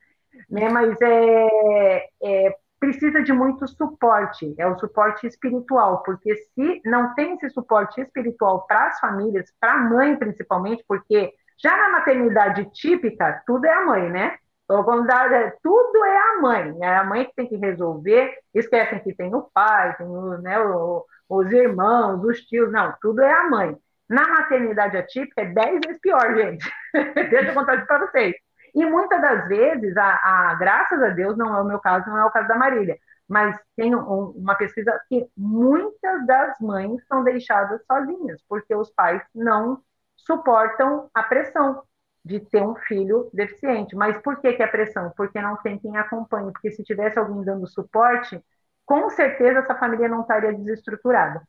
Né? 0.49 0.69
Mas 0.69 1.01
é, 1.01 2.07
é, 2.23 2.55
precisa 2.79 3.23
de 3.23 3.33
muito 3.33 3.67
suporte, 3.67 4.53
é 4.57 4.67
o 4.67 4.77
suporte 4.77 5.25
espiritual, 5.27 6.03
porque 6.03 6.35
se 6.35 6.81
não 6.85 7.13
tem 7.15 7.33
esse 7.35 7.49
suporte 7.49 7.99
espiritual 8.01 8.65
para 8.67 8.87
as 8.87 8.99
famílias, 8.99 9.51
para 9.59 9.73
a 9.73 9.77
mãe 9.77 10.15
principalmente, 10.15 10.83
porque 10.87 11.33
já 11.61 11.75
na 11.75 11.89
maternidade 11.89 12.69
típica, 12.71 13.43
tudo 13.45 13.65
é 13.65 13.73
a 13.73 13.85
mãe, 13.85 14.09
né? 14.09 14.35
Então, 14.71 14.85
quando 14.85 15.05
dá, 15.05 15.25
é, 15.25 15.53
tudo 15.61 16.05
é 16.05 16.17
a 16.17 16.41
mãe, 16.41 16.77
é 16.81 16.95
a 16.95 17.03
mãe 17.03 17.25
que 17.25 17.35
tem 17.35 17.45
que 17.45 17.57
resolver, 17.57 18.33
esquecem 18.53 18.99
que 18.99 19.13
tem 19.13 19.35
o 19.35 19.41
pai, 19.53 19.97
tem 19.97 20.07
o, 20.07 20.37
né, 20.37 20.57
o, 20.61 21.05
os 21.27 21.51
irmãos, 21.51 22.23
os 22.23 22.39
tios, 22.45 22.71
não, 22.71 22.95
tudo 23.01 23.21
é 23.21 23.33
a 23.33 23.49
mãe. 23.49 23.75
Na 24.07 24.25
maternidade 24.29 24.95
atípica 24.95 25.41
é 25.41 25.45
dez 25.47 25.77
vezes 25.85 25.99
pior, 25.99 26.33
gente. 26.37 26.65
Deixa 27.29 27.49
eu 27.49 27.53
contar 27.53 27.75
isso 27.75 27.85
para 27.85 28.07
vocês. 28.07 28.33
E 28.73 28.85
muitas 28.85 29.21
das 29.21 29.45
vezes, 29.49 29.97
a, 29.97 30.05
a, 30.23 30.55
graças 30.55 31.03
a 31.03 31.09
Deus, 31.09 31.37
não 31.37 31.53
é 31.53 31.61
o 31.61 31.65
meu 31.65 31.79
caso, 31.79 32.09
não 32.09 32.19
é 32.19 32.23
o 32.23 32.31
caso 32.31 32.47
da 32.47 32.55
Marília, 32.55 32.97
mas 33.27 33.59
tem 33.75 33.93
um, 33.93 34.29
uma 34.37 34.55
pesquisa 34.55 34.97
que 35.09 35.27
muitas 35.35 36.25
das 36.25 36.57
mães 36.61 37.05
são 37.09 37.25
deixadas 37.25 37.81
sozinhas, 37.85 38.41
porque 38.47 38.73
os 38.73 38.89
pais 38.89 39.21
não 39.35 39.81
suportam 40.15 41.09
a 41.13 41.23
pressão 41.23 41.83
de 42.23 42.39
ter 42.39 42.61
um 42.61 42.75
filho 42.75 43.29
deficiente. 43.33 43.95
Mas 43.95 44.21
por 44.21 44.39
que, 44.39 44.53
que 44.53 44.63
é 44.63 44.67
pressão? 44.67 45.11
Porque 45.15 45.41
não 45.41 45.57
tem 45.57 45.77
quem 45.79 45.97
acompanhe, 45.97 46.51
porque 46.51 46.71
se 46.71 46.83
tivesse 46.83 47.17
alguém 47.17 47.43
dando 47.43 47.67
suporte, 47.67 48.39
com 48.85 49.09
certeza 49.09 49.59
essa 49.59 49.75
família 49.75 50.07
não 50.07 50.21
estaria 50.21 50.53
desestruturada. 50.53 51.41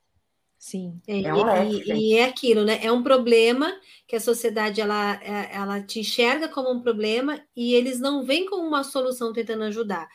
Sim. 0.62 1.00
É, 1.08 1.22
é 1.22 1.34
um 1.34 1.64
e, 1.64 1.92
e, 1.92 2.14
é 2.16 2.24
aquilo, 2.26 2.64
né? 2.64 2.78
É 2.80 2.92
um 2.92 3.02
problema 3.02 3.74
que 4.06 4.14
a 4.14 4.20
sociedade 4.20 4.80
ela, 4.80 5.20
é, 5.20 5.56
ela 5.56 5.82
te 5.82 5.98
enxerga 5.98 6.48
como 6.48 6.70
um 6.70 6.80
problema 6.80 7.40
e 7.56 7.74
eles 7.74 7.98
não 7.98 8.24
vêm 8.24 8.46
com 8.46 8.56
uma 8.56 8.84
solução 8.84 9.32
tentando 9.32 9.64
ajudar. 9.64 10.08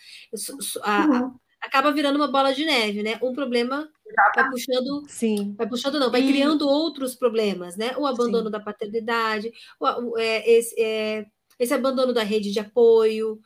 A, 0.84 1.06
uhum. 1.06 1.36
acaba 1.60 1.92
virando 1.92 2.16
uma 2.16 2.32
bola 2.32 2.54
de 2.54 2.64
neve, 2.64 3.04
né? 3.04 3.20
Um 3.22 3.34
problema 3.34 3.90
vai 4.36 4.50
puxando, 4.50 5.04
Sim. 5.08 5.56
vai 5.58 5.68
puxando 5.68 6.00
não, 6.00 6.12
vai 6.12 6.22
e... 6.22 6.28
criando 6.28 6.68
outros 6.68 7.16
problemas, 7.16 7.76
né? 7.76 7.96
O 7.98 8.06
abandono 8.06 8.46
Sim. 8.46 8.52
da 8.52 8.60
paternidade, 8.60 9.52
o, 9.80 9.86
o, 9.86 10.18
é, 10.18 10.50
esse, 10.50 10.80
é, 10.82 11.26
esse 11.60 11.74
abandono 11.74 12.14
da 12.14 12.24
rede 12.24 12.52
de 12.52 12.60
apoio. 12.60 13.40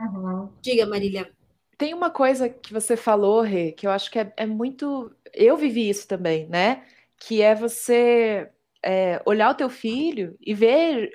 Uhum. 0.00 0.48
Diga, 0.60 0.86
Marília. 0.86 1.30
Tem 1.76 1.94
uma 1.94 2.10
coisa 2.10 2.48
que 2.48 2.72
você 2.72 2.96
falou, 2.96 3.40
Rê, 3.40 3.72
que 3.72 3.86
eu 3.86 3.90
acho 3.90 4.10
que 4.10 4.18
é, 4.18 4.32
é 4.36 4.46
muito. 4.46 5.10
Eu 5.32 5.56
vivi 5.56 5.88
isso 5.88 6.06
também, 6.06 6.46
né? 6.46 6.84
Que 7.16 7.40
é 7.40 7.54
você 7.54 8.50
é, 8.84 9.20
olhar 9.26 9.50
o 9.50 9.54
teu 9.54 9.68
filho 9.68 10.36
e 10.40 10.54
ver. 10.54 11.10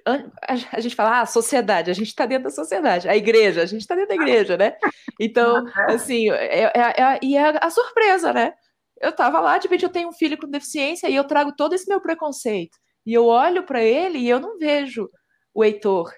A 0.71 0.79
gente 0.79 0.95
fala, 0.95 1.17
ah, 1.17 1.21
a 1.21 1.25
sociedade, 1.25 1.89
a 1.89 1.93
gente 1.93 2.07
está 2.07 2.25
dentro 2.25 2.45
da 2.45 2.49
sociedade. 2.49 3.09
A 3.09 3.15
igreja, 3.15 3.61
a 3.61 3.65
gente 3.65 3.81
está 3.81 3.95
dentro 3.95 4.15
da 4.15 4.23
igreja, 4.23 4.57
né? 4.57 4.75
Então, 5.19 5.65
assim, 5.87 6.29
é, 6.29 6.65
é, 6.65 6.71
é, 6.75 7.19
e 7.21 7.35
é 7.35 7.57
a 7.61 7.69
surpresa, 7.69 8.31
né? 8.33 8.53
Eu 9.01 9.09
estava 9.09 9.39
lá, 9.39 9.57
de 9.57 9.63
repente 9.63 9.83
eu 9.83 9.89
tenho 9.89 10.09
um 10.09 10.13
filho 10.13 10.37
com 10.37 10.47
deficiência 10.47 11.09
e 11.09 11.15
eu 11.15 11.23
trago 11.25 11.53
todo 11.55 11.73
esse 11.73 11.87
meu 11.87 11.99
preconceito. 11.99 12.77
E 13.05 13.13
eu 13.13 13.25
olho 13.25 13.63
para 13.63 13.83
ele 13.83 14.19
e 14.19 14.29
eu 14.29 14.39
não 14.39 14.57
vejo 14.57 15.09
o 15.53 15.63
Heitor. 15.63 16.11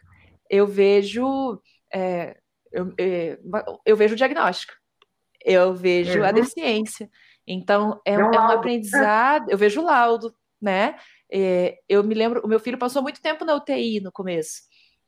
Eu 0.49 0.65
vejo. 0.67 1.61
É, 1.93 2.37
eu, 2.71 2.93
é, 2.99 3.39
eu 3.85 3.95
vejo 3.95 4.13
o 4.13 4.17
diagnóstico, 4.17 4.73
eu 5.43 5.73
vejo 5.73 6.19
uhum. 6.19 6.25
a 6.25 6.31
deficiência. 6.31 7.09
Então, 7.47 7.99
é, 8.05 8.13
é 8.13 8.17
um, 8.17 8.33
é 8.33 8.39
um 8.39 8.51
aprendizado, 8.51 9.49
eu 9.49 9.57
vejo 9.57 9.81
o 9.81 9.85
laudo, 9.85 10.33
né? 10.61 10.97
É, 11.31 11.79
eu 11.87 12.03
me 12.03 12.15
lembro, 12.15 12.41
o 12.43 12.47
meu 12.47 12.59
filho 12.59 12.77
passou 12.77 13.01
muito 13.01 13.21
tempo 13.21 13.43
na 13.43 13.55
UTI 13.55 13.99
no 13.99 14.11
começo. 14.11 14.61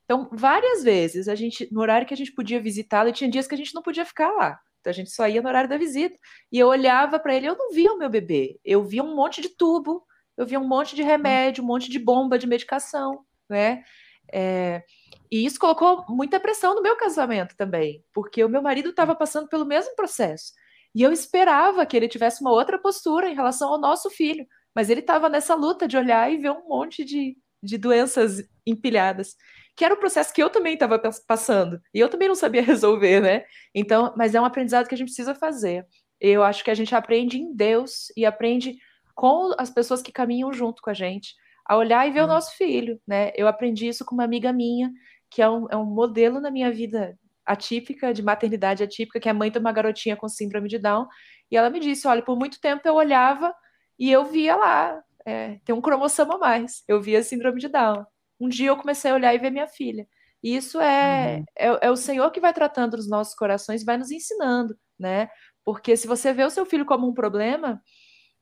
Então, 0.05 0.29
várias 0.32 0.84
vezes, 0.84 1.27
a 1.27 1.36
gente, 1.36 1.67
no 1.71 1.82
horário 1.82 2.08
que 2.08 2.13
a 2.13 2.17
gente 2.17 2.34
podia 2.34 2.60
visitá-lo, 2.60 3.12
tinha 3.12 3.29
dias 3.29 3.47
que 3.47 3.53
a 3.53 3.58
gente 3.58 3.75
não 3.75 3.82
podia 3.82 4.05
ficar 4.05 4.32
lá. 4.32 4.60
Então, 4.79 4.91
a 4.91 4.93
gente 4.93 5.12
só 5.12 5.27
ia 5.27 5.41
no 5.41 5.47
horário 5.47 5.69
da 5.69 5.77
visita. 5.77 6.17
E 6.51 6.58
eu 6.58 6.67
olhava 6.67 7.19
para 7.19 7.36
ele, 7.36 7.47
eu 7.47 7.55
não 7.55 7.71
via 7.71 7.91
o 7.91 7.97
meu 7.97 8.10
bebê. 8.10 8.60
Eu 8.65 8.84
via 8.84 9.03
um 9.03 9.15
monte 9.15 9.41
de 9.41 9.49
tubo, 9.49 10.03
eu 10.36 10.45
via 10.45 10.60
um 10.60 10.67
monte 10.67 10.95
de 10.95 11.03
remédio, 11.03 11.63
um 11.63 11.67
monte 11.67 11.89
de 11.89 11.99
bomba 11.99 12.39
de 12.39 12.47
medicação, 12.47 13.23
né? 13.49 13.84
É, 14.32 14.84
e 15.32 15.45
isso 15.45 15.60
colocou 15.60 16.05
muita 16.10 16.39
pressão 16.39 16.73
no 16.73 16.82
meu 16.82 16.95
casamento 16.95 17.55
também, 17.55 18.03
porque 18.13 18.43
o 18.43 18.49
meu 18.49 18.62
marido 18.62 18.89
estava 18.89 19.15
passando 19.15 19.47
pelo 19.47 19.65
mesmo 19.65 19.95
processo. 19.95 20.53
E 20.95 21.03
eu 21.03 21.12
esperava 21.12 21.86
que 21.86 21.95
ele 21.95 22.08
tivesse 22.08 22.41
uma 22.41 22.51
outra 22.51 22.79
postura 22.79 23.29
em 23.29 23.36
relação 23.36 23.69
ao 23.69 23.79
nosso 23.79 24.10
filho, 24.10 24.47
mas 24.80 24.89
ele 24.89 25.02
estava 25.02 25.28
nessa 25.28 25.56
luta 25.56 25.86
de 25.86 25.98
olhar 25.98 26.32
e 26.32 26.38
ver 26.38 26.52
um 26.52 26.65
monte 26.65 27.04
de, 27.04 27.36
de 27.62 27.78
doenças 27.78 28.42
empilhadas, 28.65 29.36
que 29.76 29.84
era 29.84 29.94
o 29.94 29.98
processo 29.98 30.34
que 30.34 30.42
eu 30.42 30.50
também 30.50 30.76
estava 30.76 30.98
passando, 31.28 31.82
e 31.94 32.00
eu 32.00 32.08
também 32.08 32.30
não 32.30 32.36
sabia 32.36 32.62
resolver, 32.63 33.20
né? 33.20 33.44
Então, 33.76 34.13
mas 34.15 34.34
é 34.34 34.39
um 34.39 34.46
aprendizado 34.46 34.88
que 34.88 34.96
a 34.96 34.98
gente 34.98 35.08
precisa 35.08 35.36
fazer. 35.36 35.86
Eu 36.18 36.44
acho 36.44 36.63
que 36.63 36.72
a 36.72 36.74
gente 36.74 36.96
aprende 36.96 37.38
em 37.38 37.54
Deus 37.54 38.06
e 38.15 38.26
aprende 38.26 38.78
com 39.13 39.54
as 39.58 39.70
pessoas 39.70 40.02
que 40.02 40.13
caminham 40.13 40.54
junto 40.54 40.82
com 40.82 40.92
a 40.92 40.94
gente, 40.94 41.36
a 41.68 41.76
olhar 41.76 42.08
e 42.08 42.12
ver 42.12 42.22
hum. 42.22 42.24
o 42.24 42.28
nosso 42.28 42.56
filho, 42.56 43.02
né? 43.06 43.34
Eu 43.36 43.50
aprendi 43.50 43.86
isso 43.86 44.06
com 44.06 44.15
uma 44.15 44.24
amiga 44.24 44.54
minha, 44.54 44.89
que 45.30 45.42
é 45.42 45.50
um, 45.50 45.68
é 45.70 45.76
um 45.76 45.84
modelo 45.84 46.39
na 46.39 46.50
minha 46.50 46.72
vida 46.72 47.20
atípica, 47.46 48.13
de 48.13 48.24
maternidade 48.24 48.82
atípica, 48.82 49.20
que 49.20 49.28
é 49.28 49.34
mãe 49.34 49.52
de 49.52 49.60
uma 49.60 49.74
garotinha 49.74 50.15
com 50.15 50.30
síndrome 50.30 50.70
de 50.70 50.80
Down, 50.80 51.06
e 51.52 51.58
ela 51.58 51.70
me 51.70 51.82
disse, 51.82 52.08
olha, 52.08 52.22
por 52.22 52.39
muito 52.39 52.62
tempo 52.62 52.88
eu 52.88 52.96
olhava 52.96 53.54
e 54.00 54.12
eu 54.12 54.26
via 54.26 54.56
lá, 54.56 55.02
é, 55.26 55.60
tem 55.66 55.76
um 55.76 55.82
cromossomo 55.82 56.34
a 56.34 56.38
mais, 56.38 56.84
eu 56.88 57.02
via 57.02 57.22
síndrome 57.22 57.60
de 57.60 57.68
Down. 57.68 58.06
Um 58.40 58.48
dia 58.48 58.70
eu 58.70 58.78
comecei 58.78 59.12
a 59.12 59.16
olhar 59.16 59.34
e 59.36 59.38
ver 59.38 59.52
minha 59.52 59.68
filha. 59.68 60.08
E 60.42 60.56
isso 60.56 60.80
é, 60.80 61.38
uhum. 61.38 61.46
é, 61.58 61.88
é, 61.88 61.92
o 61.92 61.96
Senhor 61.96 62.32
que 62.32 62.40
vai 62.40 62.54
tratando 62.54 62.94
os 62.94 63.10
nossos 63.10 63.36
corações, 63.36 63.84
vai 63.84 63.98
nos 63.98 64.12
ensinando, 64.12 64.76
né? 64.98 65.30
Porque 65.66 65.98
se 65.98 66.08
você 66.08 66.32
vê 66.34 66.46
o 66.46 66.50
seu 66.50 66.66
filho 66.66 66.86
como 66.86 67.08
um 67.08 67.14
problema, 67.14 67.82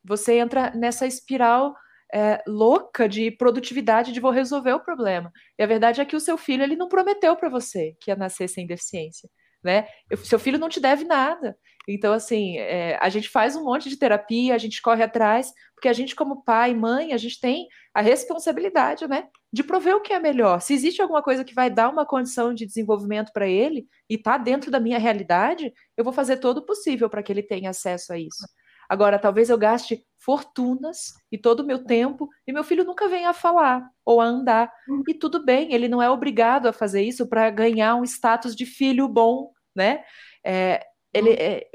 você 0.03 0.37
entra 0.37 0.71
nessa 0.75 1.07
espiral 1.07 1.75
é, 2.13 2.41
louca 2.47 3.09
de 3.09 3.31
produtividade 3.31 4.11
de 4.11 4.19
vou 4.19 4.31
resolver 4.31 4.73
o 4.73 4.79
problema. 4.79 5.31
E 5.57 5.63
a 5.63 5.67
verdade 5.67 5.99
é 6.01 6.05
que 6.05 6.15
o 6.15 6.19
seu 6.19 6.37
filho 6.37 6.63
ele 6.63 6.75
não 6.75 6.87
prometeu 6.87 7.35
para 7.35 7.49
você 7.49 7.95
que 7.99 8.11
ia 8.11 8.15
nascer 8.15 8.47
sem 8.47 8.65
deficiência, 8.67 9.29
né? 9.63 9.87
Eu, 10.09 10.17
seu 10.17 10.39
filho 10.39 10.59
não 10.59 10.69
te 10.69 10.79
deve 10.79 11.03
nada. 11.05 11.57
Então, 11.87 12.13
assim, 12.13 12.57
é, 12.57 12.97
a 13.01 13.07
gente 13.07 13.29
faz 13.29 13.55
um 13.55 13.63
monte 13.63 13.87
de 13.87 13.95
terapia, 13.95 14.53
a 14.53 14.57
gente 14.57 14.81
corre 14.81 15.03
atrás, 15.03 15.53
porque 15.73 15.87
a 15.87 15.93
gente, 15.93 16.15
como 16.15 16.43
pai, 16.43 16.73
mãe, 16.73 17.13
a 17.13 17.17
gente 17.17 17.39
tem 17.39 17.67
a 17.93 18.01
responsabilidade, 18.01 19.07
né, 19.07 19.27
de 19.53 19.63
prover 19.63 19.95
o 19.95 20.01
que 20.01 20.11
é 20.11 20.19
melhor. 20.19 20.59
Se 20.59 20.73
existe 20.73 21.01
alguma 21.01 21.23
coisa 21.23 21.45
que 21.45 21.53
vai 21.53 21.69
dar 21.69 21.89
uma 21.89 22.05
condição 22.05 22.53
de 22.53 22.65
desenvolvimento 22.65 23.31
para 23.31 23.47
ele 23.47 23.87
e 24.09 24.15
está 24.15 24.37
dentro 24.37 24.69
da 24.69 24.79
minha 24.79 24.99
realidade, 24.99 25.73
eu 25.95 26.03
vou 26.03 26.11
fazer 26.11 26.37
todo 26.37 26.57
o 26.57 26.65
possível 26.65 27.09
para 27.09 27.23
que 27.23 27.31
ele 27.31 27.43
tenha 27.43 27.69
acesso 27.69 28.11
a 28.11 28.17
isso. 28.17 28.45
Agora, 28.89 29.19
talvez 29.19 29.49
eu 29.49 29.57
gaste 29.57 30.05
fortunas 30.17 31.13
e 31.31 31.37
todo 31.37 31.61
o 31.61 31.65
meu 31.65 31.83
tempo 31.83 32.29
e 32.45 32.53
meu 32.53 32.63
filho 32.63 32.83
nunca 32.83 33.07
venha 33.07 33.29
a 33.29 33.33
falar 33.33 33.89
ou 34.05 34.19
a 34.19 34.25
andar. 34.25 34.71
E 35.07 35.13
tudo 35.13 35.43
bem, 35.43 35.73
ele 35.73 35.87
não 35.87 36.01
é 36.01 36.09
obrigado 36.09 36.67
a 36.67 36.73
fazer 36.73 37.01
isso 37.01 37.27
para 37.27 37.49
ganhar 37.49 37.95
um 37.95 38.03
status 38.03 38.55
de 38.55 38.65
filho 38.65 39.07
bom, 39.07 39.51
né? 39.75 40.03
É, 40.43 40.85
ele, 41.13 41.31
é, 41.31 41.67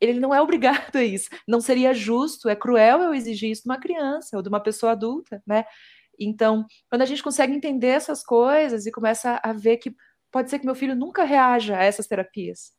ele 0.00 0.20
não 0.20 0.34
é 0.34 0.40
obrigado 0.40 0.96
a 0.96 1.02
isso. 1.02 1.28
Não 1.46 1.60
seria 1.60 1.94
justo, 1.94 2.48
é 2.48 2.56
cruel 2.56 3.02
eu 3.02 3.14
exigir 3.14 3.50
isso 3.50 3.62
de 3.62 3.70
uma 3.70 3.80
criança 3.80 4.36
ou 4.36 4.42
de 4.42 4.48
uma 4.48 4.60
pessoa 4.60 4.92
adulta, 4.92 5.42
né? 5.46 5.64
Então, 6.18 6.66
quando 6.88 7.02
a 7.02 7.06
gente 7.06 7.22
consegue 7.22 7.52
entender 7.52 7.88
essas 7.88 8.22
coisas 8.22 8.86
e 8.86 8.92
começa 8.92 9.40
a 9.42 9.52
ver 9.52 9.76
que 9.76 9.94
pode 10.30 10.50
ser 10.50 10.58
que 10.58 10.66
meu 10.66 10.74
filho 10.74 10.94
nunca 10.94 11.24
reaja 11.24 11.78
a 11.78 11.84
essas 11.84 12.06
terapias, 12.06 12.72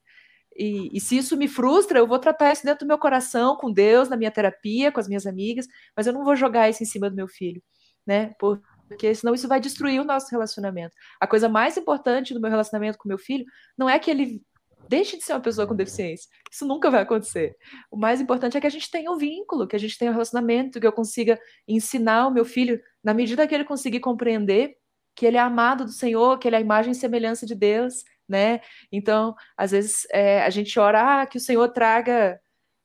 e, 0.58 0.90
e, 0.94 1.00
se 1.00 1.18
isso 1.18 1.38
me 1.38 1.48
frustra, 1.48 2.00
eu 2.00 2.08
vou 2.08 2.20
tratar 2.20 2.52
isso 2.52 2.66
dentro 2.66 2.86
do 2.86 2.88
meu 2.88 2.98
coração, 2.98 3.56
com 3.56 3.72
Deus, 3.72 4.10
na 4.10 4.18
minha 4.18 4.32
terapia, 4.32 4.92
com 4.92 5.00
as 5.00 5.08
minhas 5.08 5.26
amigas, 5.26 5.68
mas 5.96 6.08
eu 6.08 6.14
não 6.14 6.24
vou 6.24 6.36
jogar 6.36 6.70
isso 6.70 6.82
em 6.82 6.86
cima 6.86 7.10
do 7.10 7.16
meu 7.16 7.28
filho, 7.28 7.62
né? 8.06 8.34
Porque 8.40 9.14
senão 9.14 9.34
isso 9.34 9.48
vai 9.48 9.60
destruir 9.60 10.02
o 10.02 10.06
nosso 10.06 10.28
relacionamento. 10.32 10.96
A 11.20 11.28
coisa 11.28 11.48
mais 11.48 11.78
importante 11.78 12.34
do 12.34 12.42
meu 12.42 12.50
relacionamento 12.50 12.98
com 12.98 13.08
meu 13.08 13.18
filho 13.18 13.46
não 13.78 13.90
é 13.90 14.00
que 14.00 14.10
ele 14.10 14.42
deixe 14.90 15.18
de 15.18 15.24
ser 15.24 15.34
uma 15.34 15.42
pessoa 15.42 15.68
com 15.68 15.76
deficiência. 15.76 16.30
Isso 16.52 16.66
nunca 16.66 16.90
vai 16.90 17.02
acontecer. 17.02 17.56
O 17.92 17.98
mais 17.98 18.22
importante 18.22 18.58
é 18.58 18.62
que 18.62 18.68
a 18.68 18.72
gente 18.72 18.90
tenha 18.90 19.12
um 19.12 19.18
vínculo, 19.18 19.68
que 19.68 19.76
a 19.76 19.80
gente 19.80 19.98
tenha 19.98 20.12
um 20.12 20.14
relacionamento, 20.14 20.80
que 20.80 20.88
eu 20.88 20.94
consiga 20.94 21.40
ensinar 21.68 22.28
o 22.28 22.32
meu 22.32 22.46
filho, 22.46 22.82
na 23.04 23.14
medida 23.14 23.46
que 23.48 23.54
ele 23.54 23.66
conseguir 23.66 24.00
compreender 24.00 24.76
que 25.16 25.26
ele 25.26 25.38
é 25.38 25.40
amado 25.40 25.84
do 25.84 25.92
Senhor, 25.92 26.38
que 26.38 26.48
ele 26.48 26.56
é 26.56 26.60
a 26.60 26.62
imagem 26.62 26.92
e 26.92 26.96
semelhança 26.96 27.46
de 27.46 27.56
Deus, 27.56 28.04
né? 28.28 28.62
Então, 28.92 29.36
às 29.56 29.72
vezes 29.72 30.08
é, 30.12 30.42
a 30.42 30.50
gente 30.50 30.80
ora 30.80 31.22
ah, 31.22 31.26
que 31.26 31.38
o 31.38 31.42
Senhor 31.42 31.68
traga 31.70 32.40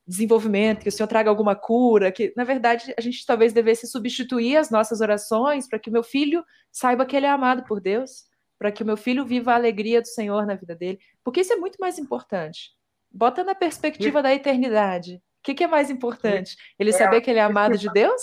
desenvolvimento, 0.07 0.83
que 0.83 0.88
o 0.88 0.92
Senhor 0.92 1.07
traga 1.07 1.31
alguma 1.31 1.55
cura, 1.55 2.11
que 2.11 2.33
na 2.37 2.44
verdade 2.44 2.92
a 2.96 3.00
gente 3.00 3.24
talvez 3.24 3.52
devesse 3.52 3.87
substituir 3.87 4.57
as 4.57 4.70
nossas 4.70 5.00
orações 5.00 5.68
para 5.68 5.78
que 5.78 5.90
o 5.90 5.92
meu 5.92 6.02
filho 6.02 6.44
saiba 6.70 7.07
que 7.07 7.16
ele 7.16 7.26
é 7.26 7.31
amado 7.31 7.64
por 7.64 7.81
Deus, 7.81 8.24
para 8.59 8.72
que 8.72 8.83
o 8.83 8.87
meu 8.87 8.96
filho 8.96 9.24
viva 9.24 9.52
a 9.52 9.57
alegria 9.57 10.00
do 10.00 10.09
Senhor 10.09 10.46
na 10.46 10.55
vida 10.55 10.74
dele, 10.74 10.98
porque 11.24 11.40
isso 11.40 11.52
é 11.52 11.57
muito 11.57 11.78
mais 11.78 11.98
importante. 11.98 12.70
Bota 13.11 13.44
na 13.44 13.55
perspectiva 13.55 14.22
da 14.22 14.33
eternidade. 14.33 15.16
O 15.16 15.42
que, 15.42 15.55
que, 15.55 15.64
é 15.64 15.66
mais 15.66 15.90
importante? 15.90 16.57
Ele 16.78 16.90
é, 16.90 16.92
saber 16.92 17.20
que 17.20 17.31
ele 17.31 17.40
é 17.40 17.42
amado 17.42 17.76
de 17.76 17.90
Deus? 17.92 18.22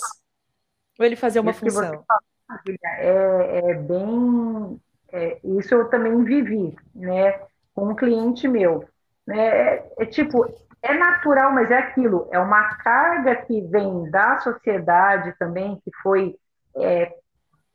Ou 0.98 1.04
ele 1.04 1.16
fazer 1.16 1.38
uma 1.40 1.52
função? 1.52 2.04
É, 2.98 3.60
é 3.70 3.74
bem 3.74 4.80
é, 5.12 5.40
isso 5.44 5.74
eu 5.74 5.88
também 5.88 6.22
vivi, 6.24 6.76
né, 6.94 7.40
com 7.74 7.88
um 7.88 7.94
cliente 7.94 8.48
meu. 8.48 8.84
Né, 9.26 9.38
é, 9.38 9.92
é, 9.98 10.06
tipo, 10.06 10.46
é 10.82 10.94
natural, 10.94 11.52
mas 11.52 11.70
é 11.70 11.78
aquilo, 11.78 12.28
é 12.30 12.38
uma 12.38 12.74
carga 12.76 13.36
que 13.36 13.60
vem 13.62 14.10
da 14.10 14.38
sociedade 14.38 15.34
também, 15.38 15.80
que 15.84 15.90
foi, 16.02 16.36
é, 16.76 17.14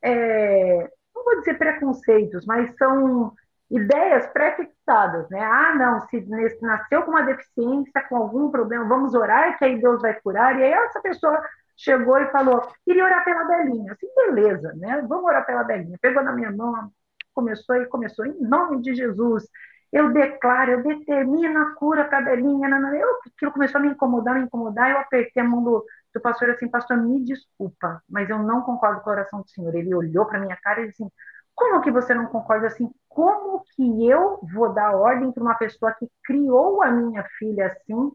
é, 0.02 0.90
não 1.14 1.24
vou 1.24 1.38
dizer 1.38 1.58
preconceitos, 1.58 2.44
mas 2.46 2.74
são 2.76 3.32
ideias 3.70 4.26
pré-fixadas, 4.28 5.28
né? 5.28 5.40
Ah, 5.40 5.74
não, 5.74 6.00
se 6.08 6.24
nasceu 6.60 7.02
com 7.02 7.10
uma 7.10 7.22
deficiência, 7.22 8.02
com 8.08 8.16
algum 8.16 8.50
problema, 8.50 8.84
vamos 8.84 9.14
orar 9.14 9.58
que 9.58 9.64
aí 9.64 9.80
Deus 9.80 10.00
vai 10.00 10.14
curar. 10.20 10.58
E 10.58 10.62
aí 10.62 10.72
essa 10.72 11.00
pessoa 11.00 11.40
chegou 11.76 12.18
e 12.18 12.30
falou, 12.30 12.68
queria 12.84 13.04
orar 13.04 13.24
pela 13.24 13.44
Belinha. 13.44 13.92
Assim, 13.92 14.06
beleza, 14.14 14.72
né? 14.76 15.04
Vamos 15.08 15.24
orar 15.24 15.44
pela 15.44 15.64
Belinha. 15.64 15.98
Pegou 16.00 16.22
na 16.22 16.32
minha 16.32 16.50
mão, 16.50 16.90
começou 17.36 17.76
e 17.76 17.86
começou 17.86 18.24
em 18.24 18.40
nome 18.40 18.80
de 18.80 18.94
Jesus. 18.94 19.46
Eu 19.92 20.12
declaro, 20.12 20.72
eu 20.72 20.82
determino 20.82 21.60
a 21.60 21.74
cura 21.74 22.04
para 22.06 22.18
a 22.18 22.22
Belinha. 22.22 22.68
Eu, 22.96 23.08
aquilo 23.26 23.52
começou 23.52 23.78
a 23.78 23.82
me 23.82 23.90
incomodar, 23.90 24.34
me 24.34 24.46
incomodar. 24.46 24.90
Eu 24.90 24.98
apertei 24.98 25.42
a 25.42 25.46
mão 25.46 25.62
do, 25.62 25.84
do 26.14 26.20
pastor 26.20 26.50
assim, 26.50 26.68
pastor, 26.68 26.96
me 26.96 27.22
desculpa, 27.22 28.02
mas 28.08 28.28
eu 28.28 28.38
não 28.38 28.62
concordo 28.62 29.00
com 29.02 29.10
a 29.10 29.12
oração 29.12 29.42
do 29.42 29.48
Senhor. 29.48 29.74
Ele 29.74 29.94
olhou 29.94 30.26
para 30.26 30.40
minha 30.40 30.56
cara 30.56 30.80
e 30.80 30.88
disse 30.88 31.02
assim, 31.02 31.12
como 31.54 31.80
que 31.80 31.90
você 31.90 32.14
não 32.14 32.26
concorda 32.26 32.66
assim? 32.66 32.90
Como 33.08 33.62
que 33.74 34.08
eu 34.08 34.40
vou 34.52 34.72
dar 34.74 34.94
ordem 34.96 35.30
para 35.32 35.42
uma 35.42 35.54
pessoa 35.54 35.94
que 35.94 36.08
criou 36.24 36.82
a 36.82 36.90
minha 36.90 37.24
filha 37.38 37.66
assim, 37.66 38.12